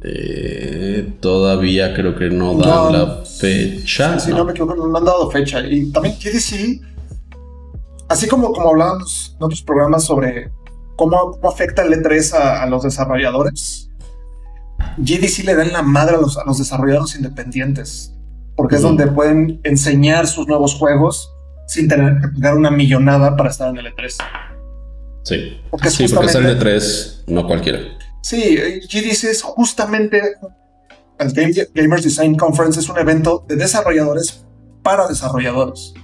Eh, 0.03 1.14
todavía 1.20 1.95
creo 1.95 2.14
que 2.14 2.28
no 2.28 2.55
dan 2.59 2.92
la 2.92 3.24
fecha. 3.24 4.20
Si 4.20 4.30
no. 4.30 4.45
me 4.45 4.53
equivoco, 4.53 4.74
no 4.76 4.95
han 4.95 5.05
dado 5.07 5.30
fecha. 5.30 5.66
Y 5.66 5.90
también 5.90 6.16
GDC, 6.22 6.82
así 8.11 8.28
como, 8.28 8.53
como 8.53 8.68
hablábamos 8.68 9.34
en 9.38 9.42
otros 9.42 9.62
programas 9.62 10.05
sobre 10.05 10.53
cómo, 10.97 11.40
afecta 11.45 11.80
el 11.80 11.95
E3 11.95 12.34
a, 12.34 12.66
los 12.66 12.82
desarrolladores, 12.82 13.90
GDC 14.99 15.45
le 15.47 15.55
dan 15.55 15.72
la 15.72 15.80
madre 15.80 16.16
a 16.16 16.20
los, 16.20 16.36
a 16.36 16.45
los 16.45 16.59
desarrolladores 16.59 17.16
independientes, 17.16 18.14
porque 18.55 18.76
es 18.76 18.82
donde 18.82 19.07
pueden 19.07 19.62
enseñar 19.64 20.26
sus 20.26 20.47
nuevos 20.47 20.74
juegos 20.74 21.32
sin 21.68 21.88
tener 21.88 22.20
que 22.20 22.28
pagar 22.28 22.59
una 22.59 22.70
millonada 22.70 23.34
para 23.34 23.49
estar 23.49 23.70
en 23.70 23.78
el 23.78 23.86
E3. 23.86 24.18
Sí. 25.25 25.61
Porque 25.70 25.91
sí, 25.91 26.07
porque 26.09 26.29
sale 26.29 26.55
de 26.55 26.57
tres, 26.57 27.25
no 27.27 27.47
cualquiera. 27.47 27.81
Sí, 28.22 28.57
GDC 28.57 29.25
es 29.25 29.43
justamente 29.43 30.20
el 31.18 31.68
Gamers 31.75 32.03
Design 32.03 32.37
Conference 32.37 32.81
es 32.81 32.89
un 32.89 32.99
evento 32.99 33.45
de 33.49 33.57
desarrolladores 33.57 34.45
para 34.83 35.07
desarrolladores. 35.09 35.95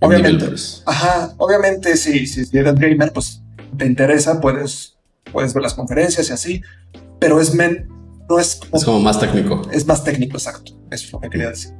Obviamente, 0.00 0.46
ajá, 0.86 1.34
obviamente 1.38 1.96
si, 1.96 2.26
si 2.26 2.56
eres 2.56 2.74
gamer, 2.74 3.12
pues 3.12 3.42
te 3.76 3.86
interesa, 3.86 4.40
puedes, 4.40 4.98
puedes 5.32 5.54
ver 5.54 5.62
las 5.62 5.74
conferencias 5.74 6.28
y 6.28 6.32
así, 6.32 6.62
pero 7.18 7.40
es 7.40 7.54
men, 7.54 7.88
no 8.28 8.38
es 8.38 8.56
como, 8.56 8.76
es 8.76 8.84
como 8.84 9.00
más 9.00 9.18
técnico. 9.18 9.62
Es 9.72 9.86
más 9.86 10.04
técnico, 10.04 10.36
exacto. 10.36 10.72
Eso 10.90 11.06
es 11.06 11.12
lo 11.12 11.20
que 11.20 11.30
quería 11.30 11.48
decir. 11.48 11.72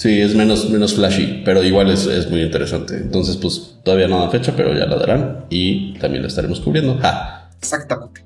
Sí, 0.00 0.18
es 0.18 0.34
menos, 0.34 0.70
menos 0.70 0.94
flashy, 0.94 1.42
pero 1.44 1.62
igual 1.62 1.90
es, 1.90 2.06
es 2.06 2.30
muy 2.30 2.40
interesante. 2.40 2.96
Entonces, 2.96 3.36
pues 3.36 3.76
todavía 3.84 4.08
no 4.08 4.20
da 4.20 4.30
fecha, 4.30 4.54
pero 4.56 4.72
ya 4.72 4.86
la 4.86 4.96
darán 4.96 5.44
y 5.50 5.92
también 5.98 6.22
la 6.22 6.28
estaremos 6.28 6.58
cubriendo. 6.60 6.98
Exactamente. 7.58 8.24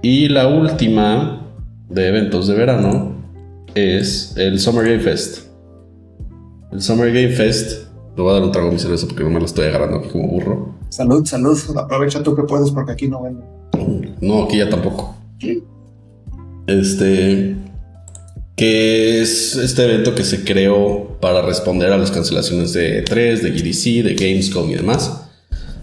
Y 0.00 0.28
la 0.28 0.46
última 0.46 1.44
de 1.88 2.06
eventos 2.06 2.46
de 2.46 2.54
verano 2.54 3.16
es 3.74 4.36
el 4.36 4.60
Summer 4.60 4.84
Game 4.84 5.00
Fest. 5.00 5.48
El 6.70 6.80
Summer 6.80 7.12
Game 7.12 7.30
Fest 7.30 7.88
le 8.16 8.22
voy 8.22 8.30
a 8.30 8.34
dar 8.34 8.44
un 8.44 8.52
trago 8.52 8.68
a 8.68 8.70
mi 8.70 8.78
cerveza 8.78 9.08
porque 9.08 9.24
no 9.24 9.30
me 9.30 9.40
lo 9.40 9.46
estoy 9.46 9.66
agarrando 9.66 9.96
aquí 9.96 10.08
como 10.08 10.28
burro. 10.28 10.72
Salud, 10.90 11.26
salud. 11.26 11.58
Aprovecha 11.78 12.22
tú 12.22 12.36
que 12.36 12.44
puedes 12.44 12.70
porque 12.70 12.92
aquí 12.92 13.08
no 13.08 13.24
ven. 13.24 13.40
No, 14.20 14.44
aquí 14.44 14.58
ya 14.58 14.70
tampoco. 14.70 15.16
Este. 16.68 17.56
Que 18.62 19.20
es 19.20 19.56
este 19.56 19.82
evento 19.82 20.14
que 20.14 20.22
se 20.22 20.44
creó 20.44 21.18
para 21.20 21.42
responder 21.42 21.90
a 21.90 21.98
las 21.98 22.12
cancelaciones 22.12 22.72
de 22.72 23.04
E3, 23.04 23.40
de 23.40 23.50
GDC, 23.50 24.04
de 24.04 24.14
Gamescom 24.14 24.70
y 24.70 24.74
demás. 24.74 25.20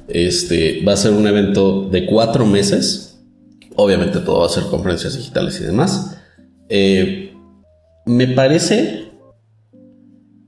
Este 0.07 0.82
va 0.88 0.93
a 0.93 0.95
ser 0.95 1.11
un 1.11 1.27
evento 1.27 1.89
de 1.89 2.05
cuatro 2.05 2.45
meses. 2.45 3.19
Obviamente 3.75 4.19
todo 4.19 4.39
va 4.39 4.45
a 4.45 4.49
ser 4.49 4.63
conferencias 4.67 5.17
digitales 5.17 5.59
y 5.59 5.65
demás. 5.65 6.15
Eh, 6.69 7.34
me 8.05 8.27
parece. 8.27 9.09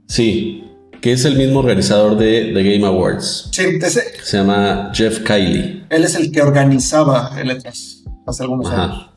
Sí, 0.07 0.63
que 1.01 1.11
es 1.11 1.25
el 1.25 1.35
mismo 1.35 1.59
organizador 1.59 2.17
de 2.17 2.53
The 2.53 2.63
Game 2.63 2.87
Awards. 2.87 3.49
Sí, 3.51 3.63
ese. 3.81 4.03
Se 4.23 4.37
llama 4.37 4.93
Jeff 4.93 5.19
Kiley. 5.25 5.83
Él 5.89 6.05
es 6.05 6.15
el 6.15 6.31
que 6.31 6.41
organizaba 6.41 7.37
el 7.41 7.49
E3 7.49 8.05
hace 8.25 8.43
algunos 8.43 8.69
años. 8.71 9.10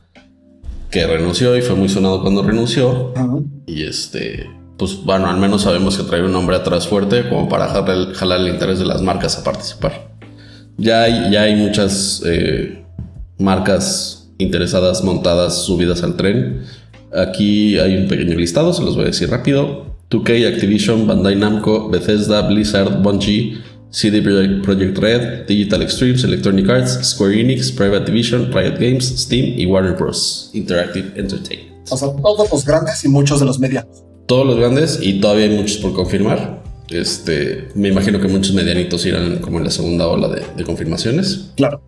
Que 0.95 1.09
renunció 1.09 1.57
y 1.57 1.61
fue 1.61 1.75
muy 1.75 1.89
sonado 1.89 2.23
cuando 2.23 2.45
renunció. 2.45 3.13
Y 3.67 3.83
este, 3.83 4.49
pues 4.79 5.03
bueno, 5.05 5.27
al 5.27 5.39
menos 5.39 5.63
sabemos 5.63 5.97
que 5.97 6.05
trae 6.05 6.23
un 6.23 6.31
nombre 6.31 6.55
atrás 6.55 6.87
fuerte 6.87 7.29
como 7.29 7.49
para 7.49 7.67
jalar 7.67 8.41
el, 8.41 8.47
interés 8.47 8.79
de 8.79 8.85
las 8.85 9.03
marcas 9.03 9.37
a 9.37 9.43
participar. 9.43 10.15
Ya 10.77 11.03
hay, 11.03 11.33
ya 11.33 11.43
hay 11.43 11.57
muchas 11.57 12.23
eh, 12.25 12.85
marcas 13.41 14.31
interesadas, 14.39 15.03
montadas, 15.03 15.65
subidas 15.65 16.05
al 16.05 16.15
tren. 16.15 16.63
Aquí 17.13 17.77
hay 17.77 17.97
un 17.97 18.07
pequeño 18.07 18.37
listado, 18.37 18.73
se 18.73 18.85
los 18.85 18.95
voy 18.95 19.07
a 19.07 19.09
decir 19.09 19.29
rápido. 19.29 19.97
2K, 20.11 20.47
Activision, 20.47 21.09
Bandai 21.09 21.35
Namco, 21.35 21.91
Bethesda, 21.91 22.43
Blizzard, 22.43 23.03
Bungie, 23.03 23.59
CD 23.95 24.21
Projekt 24.21 24.99
Red, 24.99 25.47
Digital 25.47 25.81
Extremes, 25.81 26.25
Electronic 26.25 26.69
Arts, 26.69 26.99
Square 27.05 27.41
Enix, 27.41 27.71
Private 27.71 28.11
Division, 28.11 28.51
Riot 28.53 28.75
Games, 28.81 29.05
Steam 29.05 29.57
y 29.57 29.67
Warner 29.67 29.93
Bros. 29.93 30.51
Interactive 30.53 31.13
Entertainment. 31.15 31.89
O 31.89 31.97
sea, 31.97 32.09
todos 32.09 32.51
los 32.51 32.65
grandes 32.65 33.05
y 33.05 33.09
muchos 33.09 33.39
de 33.39 33.47
los 33.47 33.61
medianos. 33.61 34.03
Todos 34.27 34.45
los 34.45 34.57
grandes 34.57 34.99
y 35.01 35.21
todavía 35.21 35.45
hay 35.45 35.57
muchos 35.57 35.77
por 35.77 35.95
confirmar. 35.95 36.61
Este, 36.89 37.69
me 37.77 37.89
imagino 37.89 38.21
que 38.21 38.27
muchos 38.27 38.53
medianitos 38.53 39.07
irán 39.07 39.39
como 39.39 39.59
en 39.59 39.65
la 39.65 39.71
segunda 39.71 40.09
ola 40.09 40.27
de, 40.27 40.43
de 40.57 40.65
confirmaciones. 40.65 41.53
Claro. 41.55 41.81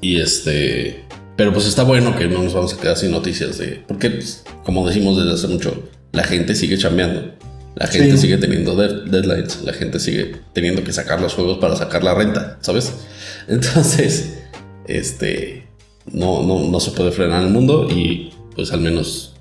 Y 0.00 0.20
este, 0.20 1.06
pero 1.34 1.52
pues 1.52 1.66
está 1.66 1.82
bueno 1.82 2.14
que 2.16 2.28
no 2.28 2.40
nos 2.40 2.54
vamos 2.54 2.72
a 2.72 2.76
quedar 2.80 2.96
sin 2.96 3.10
noticias 3.10 3.58
de, 3.58 3.82
porque 3.88 4.10
pues, 4.10 4.44
como 4.64 4.86
decimos 4.86 5.16
desde 5.16 5.32
hace 5.32 5.48
mucho, 5.48 5.82
la 6.12 6.22
gente 6.22 6.54
sigue 6.54 6.78
chambeando. 6.78 7.32
La 7.76 7.86
gente 7.88 8.16
sigue 8.16 8.38
teniendo 8.38 8.74
deadlines, 8.74 9.62
la 9.62 9.74
gente 9.74 10.00
sigue 10.00 10.34
teniendo 10.54 10.82
que 10.82 10.94
sacar 10.94 11.20
los 11.20 11.34
juegos 11.34 11.58
para 11.58 11.76
sacar 11.76 12.02
la 12.02 12.14
renta, 12.14 12.56
¿sabes? 12.62 12.90
Entonces, 13.48 14.38
este, 14.86 15.66
no, 16.10 16.42
no, 16.42 16.80
se 16.80 16.92
puede 16.92 17.12
frenar 17.12 17.42
el 17.42 17.50
mundo 17.50 17.86
y 17.90 18.32
pues 18.54 18.72
al 18.72 18.80
menos 18.80 19.34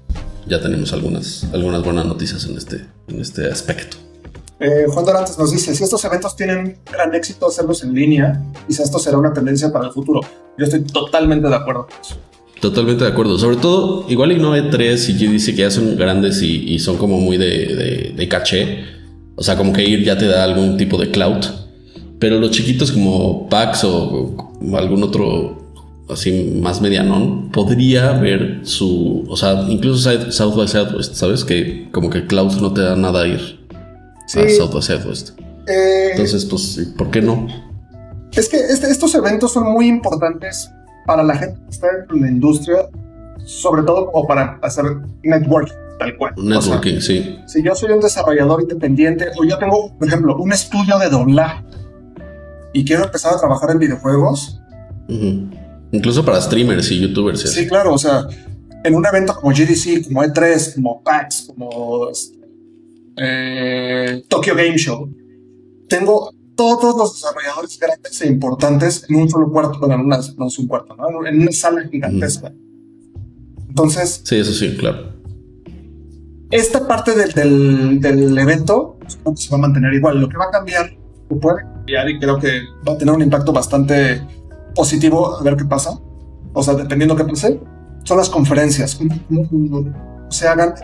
ya 0.48 0.60
tenemos 0.60 0.92
algunas, 0.92 1.46
algunas 1.54 1.82
buenas 1.82 2.06
noticias 2.06 2.46
en 2.46 2.58
este, 2.58 2.86
en 3.08 3.22
este 3.22 3.50
aspecto. 3.50 3.96
Eh, 4.60 4.86
Juan 4.90 5.06
Dorantes 5.06 5.38
nos 5.38 5.52
dice, 5.52 5.74
si 5.74 5.86
estos 5.86 6.04
eventos 6.04 6.36
tienen 6.36 6.78
gran 6.92 7.16
éxito 7.16 7.48
hacerlos 7.48 7.84
en 7.84 7.94
línea, 7.94 8.44
quizás 8.68 8.88
esto 8.88 9.00
será 9.00 9.18
una 9.18 9.32
tendencia 9.32 9.72
para 9.72 9.88
el 9.88 9.94
futuro. 9.94 10.20
Yo 10.58 10.66
estoy 10.66 10.84
totalmente 10.84 11.48
de 11.48 11.56
acuerdo 11.56 11.88
con 11.88 12.02
eso. 12.02 12.18
Totalmente 12.62 13.04
de 13.04 13.10
acuerdo. 13.10 13.38
Sobre 13.38 13.58
todo, 13.58 14.06
igual 14.10 14.32
y 14.32 14.38
no 14.38 14.56
E3 14.56 15.10
y 15.10 15.28
dice 15.28 15.54
que 15.54 15.62
ya 15.62 15.72
son 15.72 15.96
grandes 15.98 16.42
y, 16.42 16.80
son 16.80 16.98
como 16.98 17.20
muy 17.20 17.38
de, 17.38 18.28
caché. 18.30 18.84
O 19.36 19.44
sea, 19.44 19.58
como 19.58 19.74
que 19.74 19.84
ir 19.84 20.04
ya 20.04 20.18
te 20.18 20.26
da 20.26 20.44
algún 20.44 20.78
tipo 20.78 20.98
de 20.98 21.12
cloud. 21.12 21.44
Pero 22.20 22.40
los 22.40 22.52
chiquitos 22.52 22.92
como 22.92 23.50
PAX 23.50 23.84
o, 23.84 24.54
algún 24.74 25.04
otro 25.04 25.64
así 26.10 26.58
más 26.62 26.82
medianón, 26.82 27.52
podría 27.52 28.14
ver 28.14 28.62
su. 28.64 29.26
O 29.28 29.36
sea, 29.36 29.66
incluso 29.68 30.10
South 30.32 30.56
by 30.56 30.68
Southwest, 30.68 31.16
¿sabes? 31.16 31.44
Que 31.44 31.90
como 31.92 32.10
que 32.10 32.26
cloud 32.26 32.54
no 32.62 32.74
te 32.74 32.82
da 32.82 32.96
nada 32.96 33.24
a 33.24 33.28
ir 33.28 33.60
a 34.36 34.50
South 34.50 34.72
by 34.74 34.82
Southwest. 34.82 35.32
Eh, 35.68 36.10
Entonces, 36.12 36.46
pues, 36.46 36.94
¿por 36.98 37.12
qué 37.12 37.22
no? 37.22 37.48
Es 38.34 38.50
que 38.50 38.58
este, 38.58 38.90
estos 38.90 39.14
eventos 39.16 39.54
son 39.54 39.72
muy 39.72 39.88
importantes 39.88 40.70
para 41.06 41.24
la 41.24 41.36
gente 41.36 41.60
que 41.64 41.70
está 41.70 41.88
en 42.10 42.22
la 42.22 42.28
industria, 42.28 42.90
sobre 43.46 43.84
todo 43.84 44.12
como 44.12 44.28
para 44.28 44.60
hacer 44.62 44.86
networking, 45.24 45.74
tal 46.00 46.18
cual. 46.18 46.34
Networking, 46.38 47.00
sí. 47.00 47.40
Si 47.48 47.64
yo 47.64 47.76
soy 47.76 47.92
un 47.92 48.02
desarrollador 48.02 48.62
independiente 48.62 49.30
o 49.38 49.44
yo 49.44 49.58
tengo, 49.58 49.96
por 49.98 50.08
ejemplo, 50.08 50.36
un 50.38 50.52
estudio 50.52 50.98
de 50.98 51.10
doblaje 51.10 51.64
y 52.74 52.84
quiero 52.84 53.06
empezar 53.06 53.34
a 53.34 53.38
trabajar 53.38 53.72
en 53.72 53.80
videojuegos. 53.80 54.60
Incluso 55.92 56.26
para 56.26 56.42
streamers 56.42 56.92
y 56.92 57.00
youtubers. 57.00 57.42
Sí, 57.42 57.68
claro, 57.68 57.94
o 57.94 57.98
sea, 57.98 58.28
en 58.84 58.96
un 58.96 59.06
evento 59.06 59.36
como 59.36 59.52
GDC, 59.54 60.06
como 60.06 60.24
E3, 60.24 60.76
como 60.76 61.02
PAX, 61.04 61.48
como 61.48 62.10
eh, 63.18 64.24
Tokyo 64.28 64.56
Game 64.56 64.78
Show, 64.78 65.10
tengo 65.88 66.32
todos 66.56 66.98
los 66.98 67.14
desarrolladores 67.14 67.78
grandes 67.80 68.22
e 68.22 68.28
importantes 68.28 69.06
en 69.10 69.16
un 69.16 69.30
solo 69.30 69.52
cuarto, 69.52 69.80
bueno, 69.80 69.96
en 69.96 70.02
una, 70.02 70.20
no 70.38 70.48
es 70.48 70.60
un 70.60 70.68
cuarto, 70.68 70.96
¿no? 70.96 71.26
En 71.28 71.42
una 71.42 71.52
sala 71.52 71.88
gigantesca. 71.88 72.54
Entonces. 73.68 74.22
Sí, 74.24 74.38
eso 74.38 74.54
sí, 74.54 74.76
claro. 74.78 75.14
Esta 76.52 76.88
parte 76.88 77.14
del, 77.14 78.00
del, 78.00 78.38
evento 78.38 78.98
pues, 79.24 79.42
se 79.42 79.50
va 79.50 79.58
a 79.58 79.62
mantener 79.62 79.94
igual. 79.94 80.22
Lo 80.22 80.30
que 80.30 80.38
va 80.38 80.46
a 80.46 80.52
cambiar, 80.52 80.96
o 81.30 81.40
puede 81.40 81.64
cambiar, 81.64 82.10
y 82.10 82.20
creo 82.20 82.40
que 82.40 82.62
va 82.88 82.94
a 82.94 82.98
tener 82.98 83.14
un 83.14 83.22
impacto 83.22 83.52
bastante 83.52 84.22
positivo, 84.74 85.36
a 85.38 85.44
ver 85.44 85.58
qué 85.58 85.66
pasa. 85.66 86.00
O 86.54 86.64
sea, 86.64 86.76
dependiendo 86.76 87.16
qué 87.16 87.26
pase, 87.26 87.60
son 88.04 88.18
las 88.18 88.30
conferencias. 88.30 88.98
Se 90.30 90.48
hagan. 90.48 90.76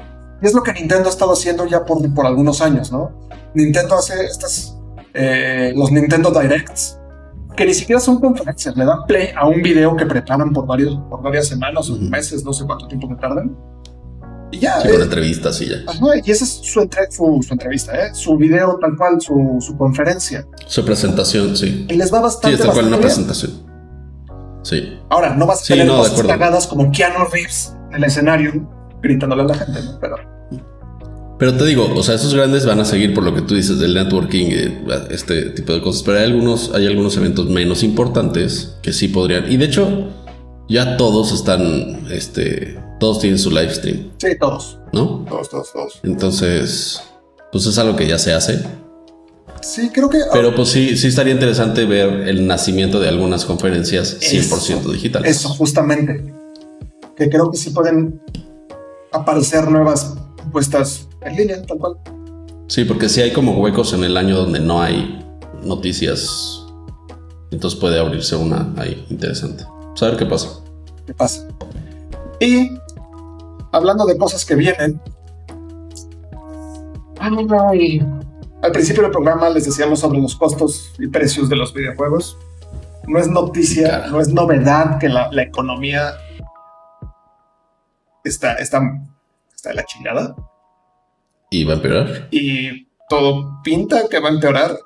Y 0.41 0.47
es 0.47 0.53
lo 0.53 0.63
que 0.63 0.73
Nintendo 0.73 1.07
ha 1.07 1.11
estado 1.11 1.33
haciendo 1.33 1.65
ya 1.65 1.85
por, 1.85 2.13
por 2.13 2.25
algunos 2.25 2.61
años, 2.61 2.91
¿no? 2.91 3.11
Nintendo 3.53 3.95
hace 3.95 4.25
estas 4.25 4.70
eh, 5.13 5.73
los 5.75 5.91
Nintendo 5.91 6.31
Directs, 6.31 6.97
que 7.55 7.65
ni 7.65 7.73
siquiera 7.73 7.99
son 7.99 8.19
conferencias, 8.19 8.75
le 8.75 8.85
dan 8.85 9.05
play 9.07 9.29
a 9.35 9.47
un 9.47 9.61
video 9.61 9.95
que 9.95 10.05
preparan 10.05 10.53
por, 10.53 10.65
varios, 10.65 10.95
por 11.09 11.21
varias 11.21 11.47
semanas 11.47 11.89
o 11.89 11.97
meses, 11.97 12.43
no 12.43 12.53
sé 12.53 12.65
cuánto 12.65 12.87
tiempo 12.87 13.07
me 13.07 13.15
tardan. 13.15 13.55
Y 14.51 14.59
ya. 14.59 14.81
Sí, 14.81 14.89
con 14.89 15.01
entrevistas 15.01 15.61
y 15.61 15.69
ya. 15.69 15.77
y 16.23 16.31
esa 16.31 16.43
es 16.43 16.49
su, 16.49 16.89
su, 17.41 17.53
entrevista, 17.53 17.93
¿eh? 17.95 18.13
su 18.13 18.37
video 18.37 18.77
tal 18.81 18.97
cual, 18.97 19.21
su, 19.21 19.57
su, 19.59 19.77
conferencia. 19.77 20.45
Su 20.67 20.83
presentación, 20.83 21.55
sí. 21.55 21.85
Y 21.89 21.93
les 21.95 22.13
va 22.13 22.19
bastante. 22.19 22.57
Sí, 22.57 22.61
es 22.61 22.67
tal 22.67 22.73
cual 22.73 22.87
una 22.87 22.99
presentación. 22.99 23.51
Sí. 24.63 24.99
Ahora, 25.09 25.35
no 25.35 25.45
vas 25.45 25.63
a 25.63 25.73
tener 25.73 25.87
cosas 25.87 26.21
cagadas 26.23 26.67
como 26.67 26.91
Keanu 26.91 27.25
Reeves 27.31 27.75
en 27.89 27.95
el 27.95 28.03
escenario 28.03 28.69
gritándole 29.01 29.43
a 29.43 29.45
la 29.45 29.55
gente, 29.55 29.81
¿no? 29.83 29.99
Pero. 29.99 30.40
Pero 31.41 31.57
te 31.57 31.65
digo, 31.65 31.91
o 31.95 32.03
sea, 32.03 32.13
esos 32.13 32.35
grandes 32.35 32.67
van 32.67 32.79
a 32.81 32.85
seguir 32.85 33.15
por 33.15 33.23
lo 33.23 33.33
que 33.33 33.41
tú 33.41 33.55
dices 33.55 33.79
del 33.79 33.95
networking, 33.95 34.51
este 35.09 35.45
tipo 35.49 35.73
de 35.73 35.81
cosas. 35.81 36.03
Pero 36.03 36.19
hay 36.19 36.25
algunos, 36.25 36.71
hay 36.75 36.85
algunos 36.85 37.17
eventos 37.17 37.49
menos 37.49 37.81
importantes 37.81 38.75
que 38.83 38.93
sí 38.93 39.07
podrían. 39.07 39.51
Y 39.51 39.57
de 39.57 39.65
hecho, 39.65 40.07
ya 40.69 40.97
todos 40.97 41.31
están, 41.31 42.05
este, 42.11 42.79
todos 42.99 43.21
tienen 43.21 43.39
su 43.39 43.49
live 43.49 43.73
stream. 43.73 44.11
Sí, 44.19 44.37
todos. 44.39 44.77
¿No? 44.93 45.25
Todos, 45.27 45.49
todos, 45.49 45.73
todos. 45.73 45.99
Entonces, 46.03 47.01
pues 47.51 47.65
es 47.65 47.75
algo 47.79 47.95
que 47.95 48.05
ya 48.05 48.19
se 48.19 48.33
hace. 48.33 48.61
Sí, 49.63 49.89
creo 49.91 50.11
que. 50.11 50.19
Pero 50.31 50.53
pues 50.53 50.69
sí, 50.69 50.95
sí 50.95 51.07
estaría 51.07 51.33
interesante 51.33 51.85
ver 51.85 52.27
el 52.27 52.45
nacimiento 52.45 52.99
de 52.99 53.09
algunas 53.09 53.45
conferencias 53.45 54.19
100% 54.21 54.91
digitales. 54.91 55.37
Eso, 55.37 55.49
justamente. 55.49 56.23
Que 57.17 57.31
creo 57.31 57.49
que 57.49 57.57
sí 57.57 57.71
pueden 57.71 58.21
aparecer 59.11 59.71
nuevas 59.71 60.13
puestas 60.51 61.07
en 61.21 61.35
línea, 61.35 61.61
tal 61.63 61.77
cual. 61.77 61.97
Sí, 62.67 62.85
porque 62.85 63.09
si 63.09 63.21
hay 63.21 63.33
como 63.33 63.53
huecos 63.53 63.93
en 63.93 64.03
el 64.03 64.17
año 64.17 64.37
donde 64.37 64.59
no 64.59 64.81
hay 64.81 65.25
noticias, 65.63 66.65
entonces 67.51 67.79
puede 67.79 67.99
abrirse 67.99 68.35
una 68.35 68.73
ahí 68.77 69.05
interesante. 69.09 69.65
Saber 69.95 70.17
qué 70.17 70.25
pasa. 70.25 70.49
¿Qué 71.05 71.13
pasa? 71.13 71.47
Y 72.39 72.71
hablando 73.71 74.05
de 74.05 74.17
cosas 74.17 74.45
que 74.45 74.55
vienen. 74.55 75.01
Al 77.19 78.71
principio 78.71 79.03
del 79.03 79.11
programa 79.11 79.49
les 79.49 79.65
decíamos 79.65 79.99
sobre 79.99 80.19
los 80.19 80.35
costos 80.35 80.93
y 80.97 81.07
precios 81.07 81.49
de 81.49 81.55
los 81.55 81.73
videojuegos. 81.73 82.37
No 83.07 83.19
es 83.19 83.27
noticia, 83.27 84.07
no 84.07 84.21
es 84.21 84.29
novedad 84.29 84.97
que 84.97 85.09
la, 85.09 85.29
economía 85.41 86.13
está, 88.23 88.53
está, 88.55 88.81
está 89.53 89.69
de 89.69 89.75
la 89.75 89.85
chingada. 89.85 90.35
¿Y 91.53 91.65
va 91.65 91.73
a 91.73 91.75
empeorar? 91.75 92.29
Y 92.31 92.87
todo 93.09 93.61
pinta 93.61 94.07
que 94.09 94.19
va 94.19 94.29
a 94.29 94.31
empeorar. 94.31 94.79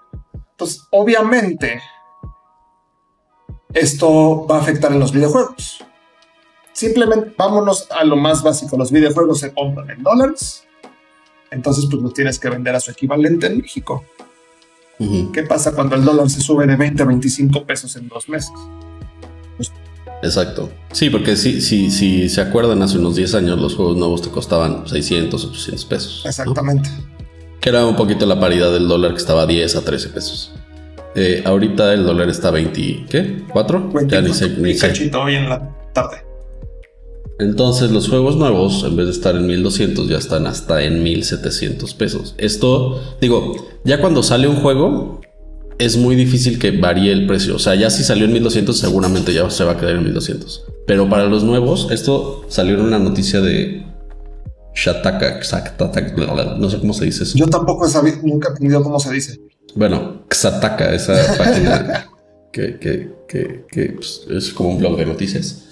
Pues 0.58 0.82
obviamente 0.90 1.80
esto 3.72 4.48
va 4.48 4.58
a 4.58 4.62
afectar 4.62 4.92
en 4.92 5.00
los 5.00 5.12
videojuegos. 5.12 5.84
Simplemente 6.74 7.34
vámonos 7.38 7.88
a 7.92 8.04
lo 8.04 8.16
más 8.16 8.42
básico. 8.42 8.78
Los 8.78 8.92
videojuegos 8.92 9.42
se 9.42 9.54
compran 9.54 9.92
en 9.92 10.02
dólares. 10.02 10.66
Entonces, 11.52 11.86
pues 11.90 12.02
los 12.02 12.14
tienes 12.14 12.40
que 12.40 12.50
vender 12.50 12.74
a 12.74 12.80
su 12.80 12.90
equivalente 12.90 13.46
en 13.46 13.60
México. 13.60 14.04
¿Qué 15.34 15.44
pasa 15.44 15.74
cuando 15.74 15.96
el 15.96 16.04
dólar 16.04 16.30
se 16.30 16.42
sube 16.42 16.66
de 16.66 16.76
20 16.76 17.04
a 17.04 17.06
25 17.06 17.64
pesos 17.66 17.96
en 17.96 18.08
dos 18.08 18.28
meses? 18.28 18.52
Pues, 19.56 19.72
Exacto. 20.24 20.70
Sí, 20.92 21.10
porque 21.10 21.36
si, 21.36 21.62
si, 21.62 21.92
si 21.92 22.30
se 22.30 22.42
acuerdan, 22.42 22.82
hace 22.82 22.98
unos 22.98 23.16
10 23.16 23.36
años 23.36 23.60
los 23.60 23.76
juegos 23.76 23.98
nuevos 23.98 24.22
te 24.22 24.30
costaban 24.30 24.88
600, 24.88 25.46
800 25.46 25.86
pesos. 25.86 26.24
Exactamente. 26.26 26.90
Que 27.60 27.70
era 27.70 27.86
un 27.86 27.96
poquito 27.96 28.26
la 28.26 28.40
paridad 28.40 28.72
del 28.72 28.88
dólar 28.88 29.12
que 29.12 29.18
estaba 29.18 29.44
a 29.44 29.46
10 29.46 29.76
a 29.76 29.82
13 29.82 30.10
pesos. 30.10 30.54
Eh, 31.16 31.44
ahorita 31.46 31.94
el 31.94 32.06
dólar 32.06 32.30
está 32.30 32.50
a 32.50 32.52
20, 32.52 33.06
¿qué? 33.10 33.46
¿4? 33.48 34.08
ya 34.08 34.22
ni 34.22 34.34
sé. 34.34 34.50
Ni 34.50 34.76
cachito 34.78 35.22
hoy 35.22 35.36
en 35.36 35.50
la 35.50 35.76
tarde. 35.94 36.26
Entonces 37.38 37.92
los 37.92 38.08
juegos 38.08 38.38
nuevos, 38.38 38.84
en 38.86 38.96
vez 38.96 39.08
de 39.08 39.12
estar 39.12 39.36
en 39.36 39.46
1200, 39.46 40.08
ya 40.08 40.18
están 40.18 40.48
hasta 40.48 40.84
en 40.84 41.04
1700 41.04 41.94
pesos. 41.94 42.36
Esto, 42.38 43.02
digo, 43.20 43.56
ya 43.84 44.00
cuando 44.00 44.24
sale 44.24 44.48
un 44.48 44.58
juego, 44.58 45.22
es 45.78 45.98
muy 45.98 46.16
difícil 46.16 46.60
que 46.60 46.72
varíe 46.72 47.12
el 47.12 47.28
precio. 47.28 47.56
O 47.56 47.60
sea, 47.60 47.76
ya 47.76 47.90
si 47.90 48.04
salió 48.04 48.26
en 48.26 48.34
1200, 48.34 48.78
seguramente 48.78 49.34
ya 49.34 49.50
se 49.50 49.64
va 49.64 49.74
a 49.74 49.78
quedar 49.78 49.96
en 49.96 50.04
1200. 50.04 50.66
Pero 50.88 51.10
para 51.10 51.26
los 51.26 51.44
nuevos, 51.44 51.90
esto 51.92 52.46
salió 52.48 52.76
en 52.76 52.82
una 52.82 53.00
noticia 53.00 53.42
de 53.42 53.86
Shataka, 54.76 55.40
no 56.58 56.70
sé 56.70 56.80
cómo 56.80 56.94
se 56.94 57.06
dice 57.06 57.24
eso. 57.24 57.38
Yo 57.38 57.48
tampoco 57.48 57.86
he 57.86 57.90
sabido, 57.90 58.18
nunca 58.24 58.50
he 58.50 58.52
entendido 58.52 58.84
cómo 58.84 59.00
se 59.00 59.12
dice. 59.12 59.40
Bueno, 59.74 60.24
Xataka, 60.30 60.94
esa 60.94 61.16
página 61.38 62.10
que, 62.52 63.12
pues, 63.96 64.26
es 64.30 64.54
como 64.54 64.70
un 64.70 64.80
blog 64.80 64.98
de 64.98 65.06
noticias. 65.06 65.64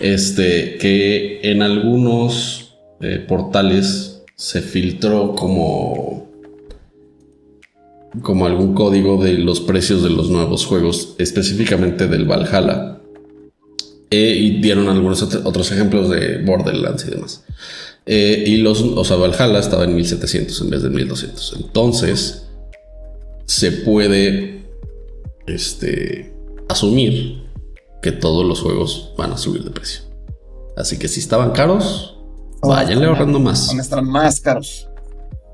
Este, 0.00 0.78
que 0.78 1.40
en 1.42 1.62
algunos 1.62 2.78
eh, 3.00 3.24
portales 3.28 4.22
se 4.36 4.60
filtró 4.60 5.34
como 5.34 6.21
como 8.20 8.46
algún 8.46 8.74
código 8.74 9.22
de 9.22 9.34
los 9.38 9.60
precios 9.60 10.02
de 10.02 10.10
los 10.10 10.28
nuevos 10.28 10.66
juegos, 10.66 11.14
específicamente 11.18 12.06
del 12.06 12.26
Valhalla. 12.26 13.00
Eh, 14.10 14.36
y 14.36 14.60
dieron 14.60 14.88
algunos 14.90 15.22
otros 15.22 15.72
ejemplos 15.72 16.10
de 16.10 16.42
Borderlands 16.44 17.06
y 17.06 17.10
demás. 17.10 17.44
Eh, 18.04 18.44
y 18.46 18.56
los, 18.58 18.82
o 18.82 19.04
sea, 19.04 19.16
Valhalla 19.16 19.58
estaba 19.58 19.84
en 19.84 19.94
1700 19.94 20.60
en 20.60 20.70
vez 20.70 20.82
de 20.82 20.90
1200. 20.90 21.56
Entonces, 21.60 22.48
se 23.46 23.72
puede 23.72 24.66
este, 25.46 26.34
asumir 26.68 27.42
que 28.02 28.12
todos 28.12 28.44
los 28.44 28.60
juegos 28.60 29.12
van 29.16 29.32
a 29.32 29.38
subir 29.38 29.64
de 29.64 29.70
precio. 29.70 30.02
Así 30.76 30.98
que 30.98 31.08
si 31.08 31.20
estaban 31.20 31.52
caros, 31.52 32.18
váyanle 32.60 33.06
ahorrando 33.06 33.38
más. 33.38 33.68
Van 33.68 33.78
a 33.78 33.82
estar 33.82 34.02
más 34.02 34.40
caros. 34.40 34.88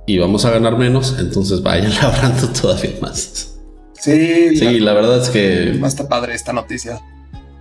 Y 0.08 0.16
vamos 0.16 0.46
a 0.46 0.50
ganar 0.50 0.78
menos, 0.78 1.16
entonces 1.18 1.62
vayan 1.62 1.92
ahorrando 2.00 2.48
todavía 2.48 2.94
más. 3.02 3.58
Sí, 3.92 4.56
sí, 4.56 4.80
la, 4.80 4.94
verdad 4.94 5.20
es 5.20 5.28
que. 5.28 5.76
No 5.78 5.86
está 5.86 6.08
padre 6.08 6.34
esta 6.34 6.54
noticia. 6.54 6.98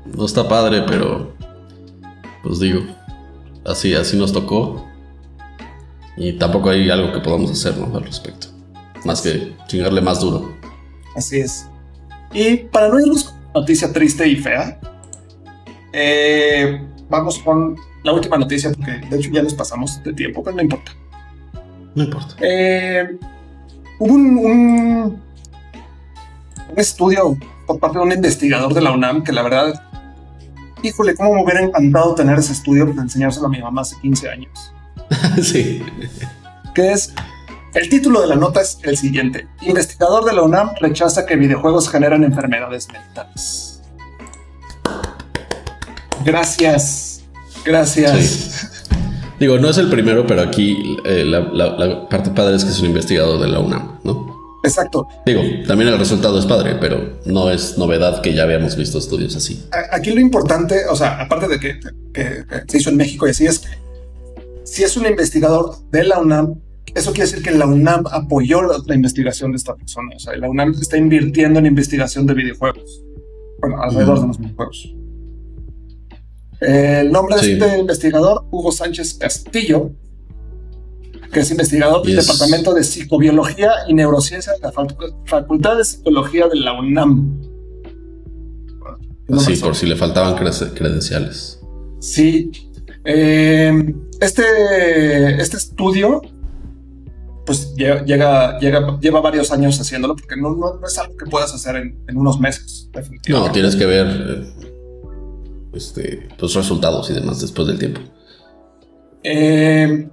No 0.06 0.26
está 0.26 0.48
padre, 0.48 0.84
pero. 0.88 1.36
Pues 2.44 2.60
digo, 2.60 2.84
así, 3.66 3.94
así 3.96 4.16
nos 4.16 4.32
tocó. 4.32 4.88
Y 6.16 6.34
tampoco 6.34 6.70
hay 6.70 6.90
algo 6.90 7.12
que 7.12 7.20
podamos 7.20 7.52
hacer 7.52 7.74
al 7.94 8.02
respecto. 8.02 8.48
Más 9.04 9.22
que 9.22 9.54
chingarle 9.68 10.00
más 10.00 10.22
duro. 10.22 10.56
Así 11.18 11.42
es. 11.42 11.68
Y 12.32 12.56
para 12.56 12.88
no 12.88 12.98
irnos 13.02 13.36
noticia 13.54 13.92
triste 13.92 14.26
y 14.26 14.38
fea, 14.38 14.80
eh, 15.92 16.82
vamos 17.10 17.40
con 17.40 17.76
la 18.04 18.14
última 18.14 18.38
noticia, 18.38 18.72
porque 18.72 19.06
de 19.06 19.18
hecho 19.18 19.32
ya 19.32 19.44
nos 19.44 19.54
pasamos 19.54 20.02
de 20.02 20.14
tiempo, 20.14 20.42
pero 20.42 20.56
no 20.56 20.62
importa. 20.62 20.94
No 21.98 22.04
importa. 22.04 22.36
Eh, 22.42 23.18
hubo 23.98 24.14
un, 24.14 24.38
un, 24.38 25.22
estudio 26.76 27.36
por 27.66 27.80
parte 27.80 27.98
de 27.98 28.04
un 28.04 28.12
investigador 28.12 28.72
de 28.76 28.82
la 28.82 28.92
UNAM 28.92 29.24
que 29.24 29.32
la 29.32 29.42
verdad, 29.42 29.82
híjole, 30.84 31.16
cómo 31.16 31.34
me 31.34 31.44
hubiera 31.44 31.64
encantado 31.64 32.14
tener 32.14 32.38
ese 32.38 32.54
estudio 32.54 32.88
para 32.88 33.02
enseñárselo 33.02 33.48
a 33.48 33.50
mi 33.50 33.60
mamá 33.60 33.82
hace 33.82 33.96
15 34.00 34.30
años. 34.30 34.74
sí. 35.42 35.82
Que 36.76 36.92
es 36.92 37.16
el 37.74 37.90
título 37.90 38.22
de 38.22 38.28
la 38.28 38.36
nota 38.36 38.62
es 38.62 38.78
el 38.84 38.96
siguiente. 38.96 39.48
Investigador 39.62 40.24
de 40.24 40.34
la 40.34 40.44
UNAM 40.44 40.76
rechaza 40.80 41.26
que 41.26 41.36
videojuegos 41.36 41.90
generan 41.90 42.24
enfermedades 42.24 42.90
mentales. 42.92 43.82
Gracias. 46.24 47.24
Gracias. 47.66 48.77
Digo, 49.40 49.60
no 49.60 49.70
es 49.70 49.78
el 49.78 49.90
primero, 49.90 50.26
pero 50.26 50.42
aquí 50.42 50.98
eh, 51.06 51.24
la, 51.26 52.08
parte 52.10 52.32
padre 52.32 52.56
es 52.56 52.64
que 52.64 52.72
es 52.72 52.80
un 52.80 52.88
investigador 52.88 53.40
de 53.40 53.48
la 53.48 53.60
UNAM, 53.60 54.00
¿no? 54.04 54.36
Exacto. 54.64 55.08
Digo, 55.26 55.42
también 55.68 55.90
el 55.90 55.98
resultado 55.98 56.38
es 56.40 56.46
padre, 56.46 56.76
pero 56.82 57.20
no 57.26 57.50
es 57.52 57.78
novedad 57.78 58.22
que 58.22 58.34
ya 58.34 58.44
habíamos 58.44 58.76
visto 58.76 58.98
estudios 58.98 59.36
así. 59.36 59.64
Aquí 59.92 60.12
lo 60.12 60.20
importante, 60.20 60.88
o 60.90 60.96
sea, 60.96 61.22
aparte 61.22 61.48
de 61.48 61.60
que, 61.60 61.80
que 62.14 62.44
se 62.68 62.78
hizo 62.80 62.90
en 62.90 62.98
México 62.98 63.28
y 63.28 63.30
así 63.30 63.46
es, 63.46 63.64
si 64.64 64.84
es 64.84 64.98
un 64.98 65.06
investigador 65.06 65.78
de 65.92 66.04
la 66.04 66.20
UNAM, 66.20 66.56
eso 66.94 67.12
quiere 67.12 67.30
decir 67.30 67.44
que 67.44 67.52
la 67.52 67.68
UNAM 67.68 68.06
apoyó 68.12 68.62
la, 68.62 68.96
investigación 68.96 69.52
de 69.52 69.58
esta 69.58 69.76
persona. 69.76 70.16
O 70.16 70.20
sea, 70.20 70.36
la 70.36 70.50
UNAM 70.50 70.72
está 70.72 70.98
invirtiendo 70.98 71.60
en 71.60 71.68
investigación 71.68 72.26
de 72.26 72.34
videojuegos. 72.34 73.04
Bueno, 73.62 73.82
alrededor 73.82 74.22
de 74.22 74.28
los 74.28 74.38
videojuegos. 74.38 74.94
El 76.60 77.12
nombre 77.12 77.36
de 77.36 77.54
este 77.54 77.78
investigador, 77.80 78.46
Hugo 78.50 78.72
Sánchez 78.72 79.16
Castillo, 79.16 79.92
que 81.32 81.42
es 81.42 81.52
investigador 81.52 82.06
del 82.06 82.16
Departamento 82.16 82.74
de 82.74 82.84
Psicobiología 82.84 83.72
y 83.88 83.94
Neurociencia 83.94 84.54
de 84.54 84.60
la 84.60 84.72
Facultad 85.26 85.78
de 85.78 85.86
Psicología 85.86 86.48
de 86.48 86.56
la 86.56 86.74
UNAM. 86.74 87.42
sí, 89.40 89.56
por 89.58 89.76
si 89.76 89.86
le 89.86 89.96
faltaban 89.96 90.36
credenciales. 90.36 91.60
Sí. 92.00 92.52
Eh, 93.06 93.94
este, 94.20 95.42
este 95.42 95.58
estudio 95.58 96.22
pues 97.48 97.74
llega, 97.76 98.60
llega, 98.60 99.00
lleva 99.00 99.22
varios 99.22 99.52
años 99.52 99.80
haciéndolo 99.80 100.18
porque 100.18 100.36
no, 100.36 100.54
no, 100.54 100.86
es 100.86 100.98
algo 100.98 101.16
que 101.16 101.26
puedas 101.26 101.54
hacer 101.54 101.78
en, 101.78 102.18
unos 102.18 102.42
meses. 102.42 102.90
No, 103.30 103.50
tienes 103.54 103.78
que 103.78 103.86
ver 103.86 104.06
eh, 104.06 104.57
este, 105.78 106.28
los 106.38 106.54
resultados 106.54 107.10
y 107.10 107.14
demás 107.14 107.40
después 107.40 107.68
del 107.68 107.80
tiempo. 107.80 108.02
Eh, 109.24 110.10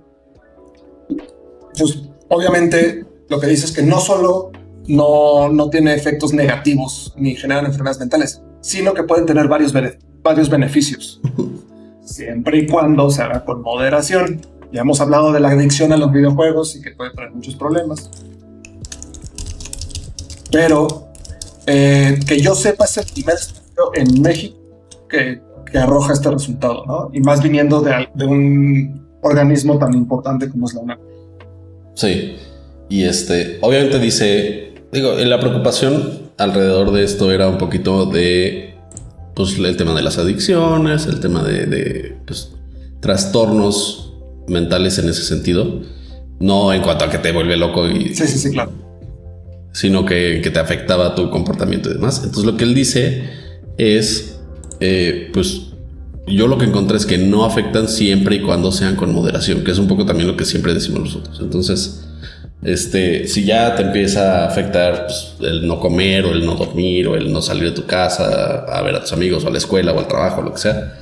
pues 1.79 2.03
obviamente 2.29 3.05
lo 3.29 3.41
que 3.41 3.47
dice 3.47 3.67
es 3.67 3.73
que 3.73 3.83
no 3.83 4.01
solo 4.01 4.53
no, 4.87 5.49
no 5.49 5.71
tiene 5.71 5.95
efectos 5.95 6.33
negativos 6.33 7.13
ni 7.17 7.35
generan 7.35 7.67
enfermedades 7.67 7.99
mentales, 7.99 8.43
sino 8.61 8.95
que 8.95 9.03
pueden 9.03 9.27
tener 9.27 9.49
varios, 9.49 9.73
varios 10.23 10.49
beneficios. 10.49 11.21
siempre 12.05 12.59
y 12.59 12.67
cuando 12.67 13.11
se 13.11 13.23
haga 13.23 13.45
con 13.45 13.63
moderación. 13.63 14.41
Ya 14.73 14.81
hemos 14.81 15.01
hablado 15.01 15.33
de 15.33 15.41
la 15.41 15.51
adicción 15.51 15.93
a 15.93 15.97
los 15.97 16.13
videojuegos 16.13 16.77
y 16.77 16.83
que 16.83 16.91
puede 16.93 17.13
traer 17.13 17.31
muchos 17.33 17.55
problemas. 17.55 18.11
Pero 20.51 21.09
eh, 21.67 22.19
que 22.27 22.41
yo 22.41 22.55
sepa 22.55 22.85
es 22.85 22.97
el 22.99 23.07
primer 23.07 23.37
estudio 23.37 23.93
en 23.95 24.23
México 24.23 24.57
que, 25.09 25.41
que, 25.75 25.79
arroja 25.79 26.13
este 26.13 26.31
resultado, 26.31 26.85
¿no? 26.87 27.11
Y 27.13 27.21
más 27.21 27.43
viniendo 27.43 27.81
de, 27.81 28.09
de 28.15 28.25
un 28.25 29.07
organismo 29.23 29.79
tan 29.79 29.95
importante 29.95 30.49
como 30.49 30.67
es 30.67 30.75
la 30.75 30.81
UNAM. 30.81 30.99
Sí, 31.95 32.37
y 32.89 33.05
este, 33.05 33.59
obviamente 33.61 33.99
dice, 33.99 34.75
digo, 34.93 35.15
la 35.15 35.41
preocupación 35.41 36.31
alrededor 36.39 36.93
de 36.93 37.05
esto 37.05 37.31
era 37.33 37.49
un 37.49 37.59
poquito 37.59 38.07
de, 38.07 38.75
pues, 39.35 39.59
el 39.59 39.77
tema 39.77 39.95
de 39.95 40.03
las 40.03 40.19
adicciones, 40.19 41.07
el 41.07 41.21
tema 41.21 41.43
de, 41.43 41.67
de 41.67 42.17
pues, 42.27 42.53
trastornos 43.01 44.15
mentales 44.49 44.99
en 44.99 45.09
ese 45.09 45.23
sentido. 45.23 45.83
No 46.41 46.73
en 46.73 46.83
cuanto 46.83 47.05
a 47.05 47.11
que 47.11 47.19
te 47.19 47.33
vuelve 47.33 47.57
loco 47.57 47.89
y. 47.89 48.15
Sí, 48.15 48.27
sí, 48.27 48.39
sí, 48.39 48.51
claro. 48.51 48.73
Sino 49.73 50.05
que, 50.05 50.41
te 50.53 50.59
afectaba 50.59 51.15
tu 51.15 51.31
comportamiento 51.31 51.91
y 51.91 51.95
demás. 51.95 52.19
Entonces, 52.19 52.45
lo 52.45 52.57
que 52.57 52.65
él 52.65 52.75
dice 52.75 53.25
es: 53.79 54.34
eh, 54.87 55.31
pues 55.33 55.63
yo 56.27 56.47
lo 56.47 56.59
que 56.59 56.67
encontré 56.67 56.99
es 56.99 57.07
que 57.07 57.17
no 57.17 57.47
afectan 57.47 57.89
siempre 57.89 58.37
y 58.37 58.41
cuando 58.41 58.71
sean 58.71 58.97
con 58.97 59.15
moderación, 59.15 59.65
que 59.65 59.71
es 59.71 59.79
un 59.79 59.89
poco 59.89 60.05
también 60.05 60.29
lo 60.29 60.37
que 60.37 60.45
siempre 60.45 60.75
decimos 60.75 61.01
nosotros. 61.01 61.39
Entonces, 61.41 62.05
este, 62.63 63.27
si 63.27 63.45
ya 63.45 63.75
te 63.77 63.83
empieza 63.83 64.43
a 64.43 64.47
afectar 64.47 65.07
pues, 65.07 65.37
el 65.41 65.67
no 65.67 65.81
comer 65.81 66.27
o 66.27 66.33
el 66.33 66.45
no 66.45 66.55
dormir 66.55 67.09
o 67.09 67.15
el 67.15 67.33
no 67.33 67.41
salir 67.41 67.65
de 67.65 67.71
tu 67.71 67.87
casa 67.87 68.65
a 68.65 68.83
ver 68.83 68.95
a 68.95 69.01
tus 69.01 69.15
amigos 69.15 69.43
o 69.45 69.49
a 69.49 69.51
la 69.51 69.59
escuela 69.59 69.93
o 69.93 69.99
al 69.99 70.07
trabajo, 70.07 70.43
lo 70.43 70.53
que 70.53 70.61
sea, 70.61 70.99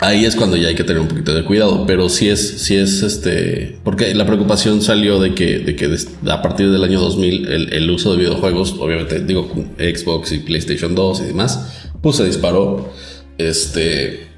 ahí 0.00 0.24
es 0.24 0.36
cuando 0.36 0.56
ya 0.56 0.68
hay 0.68 0.74
que 0.74 0.84
tener 0.84 1.00
un 1.00 1.08
poquito 1.08 1.34
de 1.34 1.44
cuidado. 1.44 1.84
Pero 1.86 2.08
si 2.08 2.28
es, 2.28 2.62
si 2.62 2.76
es 2.76 3.02
este, 3.02 3.78
porque 3.84 4.14
la 4.14 4.26
preocupación 4.26 4.82
salió 4.82 5.20
de 5.20 5.34
que, 5.34 5.58
de 5.58 5.76
que 5.76 5.94
a 6.28 6.42
partir 6.42 6.70
del 6.70 6.82
año 6.82 7.00
2000 7.00 7.46
el, 7.48 7.72
el 7.72 7.90
uso 7.90 8.12
de 8.12 8.18
videojuegos, 8.18 8.76
obviamente 8.78 9.20
digo 9.20 9.50
Xbox 9.78 10.32
y 10.32 10.38
PlayStation 10.38 10.94
2 10.94 11.20
y 11.20 11.24
demás, 11.24 11.88
pues 12.02 12.16
se 12.16 12.24
disparó. 12.24 12.92
Este, 13.38 14.28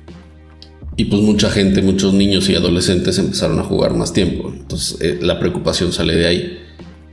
y 0.96 1.06
pues 1.06 1.22
mucha 1.22 1.50
gente, 1.50 1.80
muchos 1.80 2.12
niños 2.12 2.48
y 2.50 2.54
adolescentes 2.54 3.18
empezaron 3.18 3.58
a 3.58 3.62
jugar 3.62 3.94
más 3.94 4.12
tiempo. 4.12 4.52
Entonces 4.54 5.00
eh, 5.00 5.18
la 5.20 5.38
preocupación 5.38 5.92
sale 5.92 6.14
de 6.14 6.26
ahí. 6.26 6.58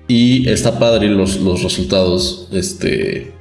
Y 0.10 0.50
está 0.50 0.80
padre 0.80 1.10
los, 1.10 1.40
los 1.40 1.64
resultados 1.64 2.48
este, 2.52 3.34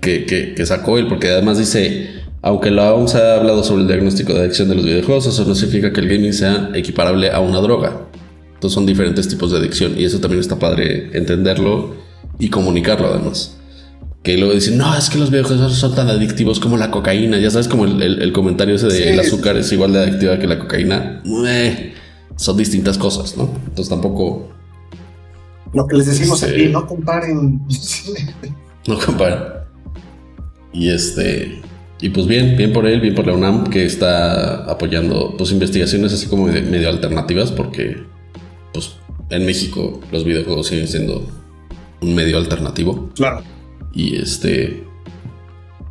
que, 0.00 0.24
que, 0.56 0.66
sacó 0.66 0.98
él, 0.98 1.06
porque 1.06 1.28
además 1.28 1.58
dice, 1.58 2.21
aunque 2.42 2.70
la 2.70 2.92
OMS 2.92 3.14
ha 3.14 3.36
hablado 3.36 3.64
sobre 3.64 3.82
el 3.82 3.88
diagnóstico 3.88 4.34
de 4.34 4.40
adicción 4.40 4.68
de 4.68 4.74
los 4.74 4.84
videojuegos, 4.84 5.26
eso 5.26 5.44
no 5.44 5.54
significa 5.54 5.92
que 5.92 6.00
el 6.00 6.08
gaming 6.08 6.32
sea 6.32 6.70
equiparable 6.74 7.30
a 7.30 7.40
una 7.40 7.60
droga. 7.60 8.08
Entonces 8.54 8.74
son 8.74 8.86
diferentes 8.86 9.26
tipos 9.28 9.50
de 9.50 9.58
adicción 9.58 9.94
y 9.98 10.04
eso 10.04 10.20
también 10.20 10.40
está 10.40 10.58
padre 10.58 11.10
entenderlo 11.16 11.94
y 12.38 12.50
comunicarlo 12.50 13.08
además 13.08 13.56
que 14.22 14.38
luego 14.38 14.54
dicen, 14.54 14.78
no, 14.78 14.96
es 14.96 15.10
que 15.10 15.18
los 15.18 15.30
videojuegos 15.30 15.74
son 15.74 15.94
tan 15.94 16.08
adictivos 16.08 16.60
como 16.60 16.76
la 16.76 16.90
cocaína. 16.90 17.38
Ya 17.38 17.50
sabes, 17.50 17.66
como 17.66 17.86
el, 17.86 18.32
comentario 18.32 18.76
ese 18.76 18.86
de 18.86 19.12
el 19.12 19.20
azúcar 19.20 19.56
es 19.56 19.72
igual 19.72 19.92
de 19.92 20.00
adictiva 20.00 20.38
que 20.38 20.46
la 20.46 20.58
cocaína. 20.58 21.22
son 22.36 22.56
distintas 22.56 22.98
cosas, 22.98 23.36
¿no? 23.36 23.50
Entonces 23.66 23.88
tampoco. 23.88 24.48
Lo 25.74 25.86
que 25.86 25.96
les 25.96 26.06
decimos 26.06 26.42
este, 26.42 26.54
aquí, 26.54 26.68
no 26.68 26.86
comparen. 26.86 27.62
no 28.86 28.98
comparen. 28.98 29.42
Y 30.72 30.90
este. 30.90 31.61
Y 32.02 32.10
pues 32.10 32.26
bien, 32.26 32.56
bien 32.56 32.72
por 32.72 32.84
él, 32.84 33.00
bien 33.00 33.14
por 33.14 33.28
la 33.28 33.32
UNAM, 33.32 33.70
que 33.70 33.86
está 33.86 34.64
apoyando 34.64 35.36
pues 35.38 35.52
investigaciones 35.52 36.12
así 36.12 36.26
como 36.26 36.46
medio 36.46 36.88
alternativas, 36.88 37.52
porque 37.52 37.96
pues 38.72 38.96
en 39.30 39.46
México 39.46 40.00
los 40.10 40.24
videojuegos 40.24 40.66
siguen 40.66 40.88
siendo 40.88 41.24
un 42.00 42.14
medio 42.16 42.38
alternativo. 42.38 43.08
Claro. 43.14 43.42
Y 43.94 44.16
este. 44.16 44.84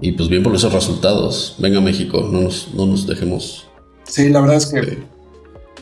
Y 0.01 0.11
pues 0.11 0.27
bien 0.27 0.43
por 0.43 0.53
esos 0.53 0.73
resultados. 0.73 1.55
Venga 1.59 1.79
México, 1.79 2.27
no 2.29 2.41
nos, 2.41 2.73
no 2.73 2.85
nos 2.87 3.07
dejemos. 3.07 3.69
Sí, 4.03 4.27
la 4.27 4.41
verdad 4.41 4.57
es 4.57 4.65
que. 4.65 4.97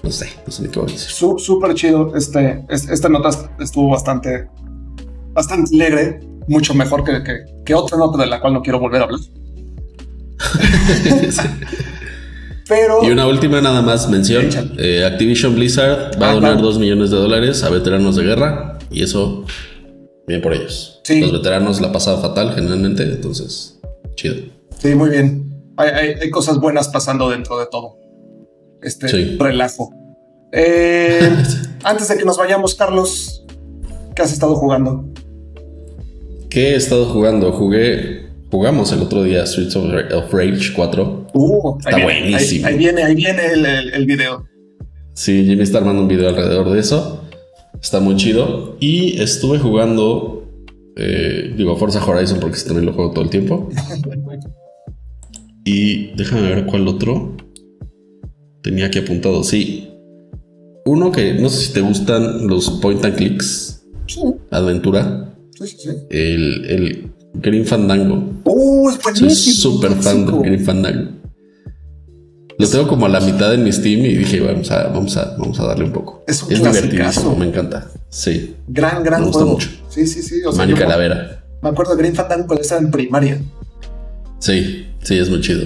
no 0.04 0.12
sé, 0.12 0.30
no 0.46 0.52
sé 0.52 0.62
ni 0.62 0.70
qué 0.70 0.80
voy 0.80 0.90
a 0.90 0.94
decir. 0.94 1.10
Súper 1.10 1.74
chido. 1.74 2.16
Este, 2.16 2.64
esta 2.70 3.10
nota 3.10 3.30
estuvo 3.60 3.90
bastante. 3.90 4.48
Bastante 5.34 5.74
alegre. 5.74 6.20
Mucho 6.48 6.76
mejor 6.76 7.04
que, 7.04 7.24
que, 7.66 7.74
otra 7.74 7.98
nota 7.98 8.18
de 8.20 8.28
la 8.28 8.40
cual 8.40 8.54
no 8.54 8.62
quiero 8.62 8.80
volver 8.80 9.02
a 9.02 9.06
hablar. 9.06 9.20
Pero. 12.68 13.04
Y 13.04 13.10
una 13.10 13.28
última 13.28 13.62
nada 13.62 13.82
más 13.82 14.08
mención. 14.10 14.48
Eh, 14.78 15.04
Activision 15.04 15.56
Blizzard 15.56 16.22
va 16.22 16.28
a 16.28 16.32
ah, 16.32 16.36
donar 16.36 16.62
2 16.62 16.80
millones 16.80 17.10
de 17.10 17.18
dólares 17.18 17.64
a 17.64 17.70
veteranos 17.70 18.16
de 18.16 18.24
guerra. 18.24 18.78
Y 18.92 19.04
eso 19.04 19.46
bien 20.30 20.42
por 20.42 20.54
ellos. 20.54 21.02
Los 21.10 21.32
veteranos 21.32 21.82
la 21.82 21.92
pasan 21.92 22.22
fatal 22.22 22.54
generalmente, 22.54 23.04
entonces, 23.04 23.80
chido. 24.16 24.36
Sí, 24.78 24.94
muy 24.94 25.10
bien. 25.10 25.74
Hay, 25.76 26.30
cosas 26.30 26.60
buenas 26.60 26.88
pasando 26.90 27.32
dentro 27.32 27.58
de 27.58 27.66
todo. 27.66 27.98
Este 28.82 29.38
relajo. 29.40 29.92
Eh, 30.52 31.36
antes 31.84 32.08
de 32.10 32.18
que 32.18 32.26
nos 32.26 32.38
vayamos, 32.38 32.76
Carlos, 32.76 33.44
¿qué 34.16 34.22
has 34.22 34.32
estado 34.32 34.56
jugando? 34.56 35.10
¿Qué 36.50 36.74
he 36.74 36.76
estado 36.76 37.08
jugando? 37.08 37.52
Jugué. 37.52 38.29
Jugamos 38.52 38.92
el 38.94 39.02
otro 39.02 39.24
día 39.24 39.46
Streets 39.46 39.76
of, 39.76 40.34
Rage 40.34 40.74
4. 40.76 41.28
Uh, 41.34 41.78
está 41.80 42.04
buenísimo. 42.04 42.68
Ahí, 42.68 42.78
viene, 42.78 43.04
ahí 43.04 43.16
viene 43.16 43.46
el, 43.54 43.66
el 43.66 44.06
video. 44.06 44.46
Sí, 45.14 45.46
Jimmy 45.46 45.62
está 45.64 45.78
armando 45.80 46.02
un 46.02 46.08
video 46.08 46.30
alrededor 46.30 46.72
de 46.72 46.80
eso. 46.80 47.24
Está 47.80 48.00
muy 48.00 48.16
chido. 48.16 48.78
Y 48.80 49.22
estuve 49.22 49.60
jugando, 49.60 50.50
eh, 50.96 51.54
digo, 51.56 51.76
Forza 51.78 52.04
Horizon 52.04 52.40
porque 52.40 52.58
también 52.66 52.86
lo 52.88 52.94
juego 52.94 53.12
todo 53.12 53.24
el 53.24 53.30
tiempo. 53.30 53.70
y 55.66 56.08
déjame 56.16 56.42
ver 56.42 56.66
cuál 56.66 56.88
otro 56.88 57.36
tenía 58.64 58.88
aquí 58.88 59.00
apuntado. 59.00 59.44
Sí. 59.44 59.90
Uno 60.86 61.12
que 61.12 61.36
no 61.36 61.50
sé 61.50 61.68
si 61.68 61.74
te 61.74 61.82
gustan 61.82 62.48
los 62.48 62.70
point 62.82 63.04
and 63.06 63.16
clicks. 63.16 63.86
Aventura. 64.50 65.36
Sí, 65.52 65.68
sí, 65.68 65.90
El, 66.10 66.66
el 66.66 67.12
Green 67.34 67.66
Fandango. 67.66 68.34
Oh, 68.44 68.90
es 68.90 69.02
buenísimo. 69.02 69.30
Soy 69.30 69.54
súper 69.54 69.94
fan 69.96 70.26
de 70.26 70.50
Green 70.50 70.66
Fandango. 70.66 71.12
Lo 72.58 72.68
tengo 72.68 72.88
como 72.90 73.06
a 73.06 73.10
la 73.10 73.22
mitad 73.22 73.54
en 73.54 73.64
mi 73.64 73.72
Steam 73.72 74.02
y 74.02 74.18
dije, 74.18 74.42
vamos 74.42 74.70
a, 74.70 74.88
vamos 74.90 75.16
a, 75.16 75.36
vamos 75.38 75.58
a 75.62 75.66
darle 75.66 75.86
un 75.86 75.94
poco. 75.94 76.26
Es, 76.28 76.44
un 76.44 76.52
es 76.52 76.60
divertidísimo, 76.62 77.34
me 77.36 77.48
encanta. 77.48 77.88
Sí. 78.10 78.56
Gran, 78.68 79.02
gran 79.02 79.22
me 79.22 79.28
gusta 79.28 79.46
mucho. 79.46 79.70
Sí, 79.88 80.06
sí, 80.06 80.22
sí. 80.22 80.44
O 80.44 80.52
sea, 80.52 80.66
Mani 80.66 80.78
Calavera. 80.78 81.42
Me 81.62 81.70
acuerdo 81.70 81.96
de 81.96 82.02
Green 82.02 82.16
Fandango 82.16 82.48
cuando 82.48 82.62
estaba 82.62 82.82
en 82.82 82.92
primaria. 82.92 83.42
Sí, 84.40 84.88
sí, 85.02 85.18
es 85.18 85.30
muy 85.30 85.40
chido. 85.40 85.66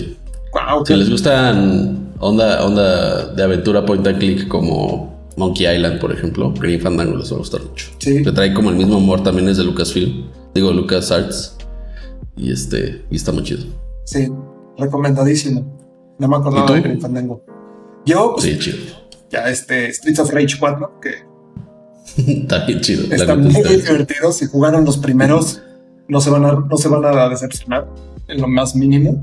Wow, 0.54 0.86
si 0.86 0.94
les 0.96 1.10
gustan 1.10 2.14
onda, 2.20 2.64
onda 2.64 3.26
de 3.34 3.42
aventura 3.42 3.84
point 3.84 4.06
and 4.06 4.20
click 4.20 4.48
como 4.48 5.32
Monkey 5.36 5.66
Island, 5.66 6.00
por 6.00 6.12
ejemplo, 6.12 6.54
Green 6.54 6.80
Fandango 6.80 7.18
les 7.18 7.32
va 7.32 7.38
a 7.38 7.40
gustar 7.40 7.62
mucho. 7.64 7.88
Sí. 7.98 8.22
Que 8.22 8.32
trae 8.32 8.54
como 8.54 8.70
el 8.70 8.76
mismo 8.76 8.98
humor 8.98 9.24
también 9.24 9.50
es 9.50 9.58
de 9.58 9.64
Lucasfilm. 9.64 10.26
Digo, 10.54 10.72
Lucas 10.72 11.12
Arts. 11.12 11.58
Y 12.36 12.52
este, 12.52 13.06
y 13.10 13.16
está 13.16 13.32
muy 13.32 13.44
chido. 13.44 13.64
Sí, 14.06 14.32
recomendadísimo. 14.78 16.16
No 16.20 16.28
me 16.28 16.36
acordaba 16.36 16.80
de 16.80 16.98
Fandango. 16.98 17.44
Yo, 18.06 18.34
pues, 18.34 18.46
sí, 18.46 18.60
chido. 18.60 18.78
Ya 19.30 19.50
este 19.50 19.92
Streets 19.92 20.20
of 20.20 20.32
Rage 20.32 20.58
4, 20.60 21.00
que 21.02 21.24
está 22.44 22.66
bien 22.66 22.82
chido. 22.82 23.14
Está 23.14 23.36
muy 23.36 23.54
divertido. 23.54 24.32
Si 24.32 24.46
jugaron 24.46 24.86
los 24.86 24.98
primeros, 24.98 25.62
no 26.08 26.22
se 26.22 26.30
van 26.30 26.46
a, 26.46 26.54
no 26.54 26.78
se 26.78 26.88
van 26.88 27.06
a 27.06 27.30
decepcionar 27.30 27.88
en 28.28 28.42
lo 28.42 28.48
más 28.48 28.76
mínimo. 28.76 29.22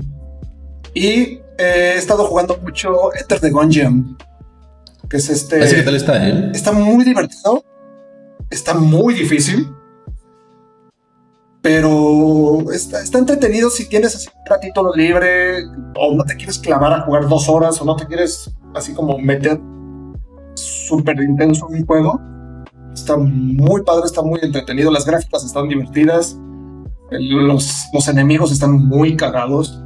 Y 0.93 1.11
eh, 1.11 1.41
he 1.57 1.97
estado 1.97 2.25
jugando 2.25 2.57
mucho 2.57 3.13
Enter 3.15 3.39
the 3.39 3.49
Gungeon, 3.51 4.17
que 5.09 5.17
es 5.17 5.29
este. 5.29 5.59
¿Qué 5.59 5.83
tal 5.83 5.95
está, 5.95 6.27
eh? 6.27 6.51
Está 6.53 6.73
muy 6.73 7.05
divertido. 7.05 7.63
Está 8.49 8.73
muy 8.73 9.13
difícil 9.13 9.69
pero 11.61 12.71
está, 12.71 13.01
entretenido 13.17 13.69
si 13.69 13.87
tienes 13.87 14.15
así 14.15 14.27
un 14.27 14.45
ratito 14.49 14.95
libre 14.95 15.63
o 15.95 16.15
no 16.15 16.23
te 16.23 16.35
quieres 16.35 16.57
clavar 16.57 16.93
a 16.93 17.01
jugar 17.01 17.27
dos 17.27 17.47
horas 17.47 17.79
o 17.81 17.85
no 17.85 17.95
te 17.95 18.07
quieres 18.07 18.51
así 18.73 18.93
como 18.93 19.17
meter 19.19 19.59
súper 20.55 21.21
intenso 21.21 21.67
en 21.69 21.77
un 21.77 21.85
juego. 21.85 22.19
Está 22.93 23.15
muy 23.15 23.83
padre, 23.83 24.05
está 24.05 24.21
muy 24.21 24.39
entretenido, 24.41 24.91
las 24.91 25.05
gráficas 25.05 25.45
están 25.45 25.67
divertidas, 25.69 26.37
los, 27.11 27.87
los 27.93 28.07
enemigos 28.07 28.51
están 28.51 28.73
muy 28.87 29.15
cagados 29.15 29.81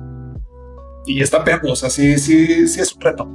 y 1.06 1.22
está 1.22 1.44
perro, 1.44 1.74
o 1.74 1.76
sea, 1.76 1.90
sí, 1.90 2.18
sí, 2.18 2.68
sí 2.68 2.80
es 2.80 2.96
un 2.96 3.02
reto. 3.02 3.28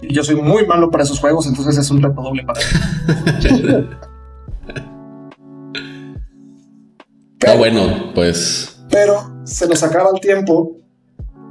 Y 0.00 0.14
yo 0.14 0.22
soy 0.22 0.36
muy 0.36 0.64
malo 0.66 0.90
para 0.90 1.02
esos 1.02 1.18
juegos, 1.18 1.46
entonces 1.46 1.76
es 1.78 1.90
un 1.90 2.00
reto 2.02 2.22
doble 2.22 2.44
para 2.44 2.60
mí. 2.60 3.88
Pero, 7.38 7.58
bueno, 7.58 8.12
pues. 8.14 8.80
Pero 8.90 9.42
se 9.44 9.66
nos 9.68 9.82
acaba 9.82 10.10
el 10.14 10.20
tiempo. 10.20 10.76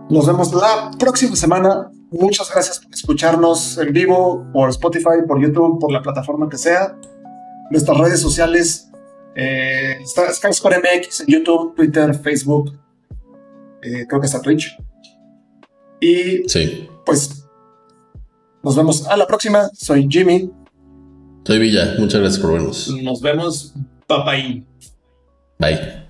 Nos 0.10 0.28
vemos 0.28 0.54
la 0.54 0.92
próxima 0.98 1.36
semana. 1.36 1.90
Muchas 2.12 2.50
gracias 2.52 2.80
por 2.80 2.94
escucharnos 2.94 3.78
en 3.78 3.92
vivo, 3.92 4.46
por 4.54 4.70
Spotify, 4.70 5.26
por 5.28 5.42
YouTube, 5.42 5.80
por 5.80 5.92
la 5.92 6.02
plataforma 6.02 6.50
que 6.50 6.58
sea. 6.58 6.98
Nuestras 7.70 7.98
redes 7.98 8.22
sociales 8.22 8.90
eh, 9.36 9.98
está 10.02 10.34
Skyscore 10.34 10.78
MX 10.80 11.22
en 11.22 11.28
YouTube, 11.28 11.76
Twitter, 11.76 12.14
Facebook. 12.16 12.74
Eh, 13.82 14.06
creo 14.08 14.22
que 14.22 14.28
está 14.28 14.42
Twitch. 14.42 14.78
Y 16.00 16.48
sí. 16.48 16.90
pues 17.06 17.46
nos 18.64 18.76
vemos 18.76 19.06
a 19.08 19.18
la 19.18 19.28
próxima. 19.28 19.70
Soy 19.74 20.08
Jimmy. 20.10 20.50
Soy 21.46 21.60
Villa. 21.60 21.96
Muchas 22.00 22.22
gracias 22.22 22.42
por 22.42 22.54
vernos. 22.54 22.90
Nos 23.02 23.22
vemos. 23.22 23.74
Bye 24.08 24.24
bye. 24.26 24.66
Bye. 25.60 26.07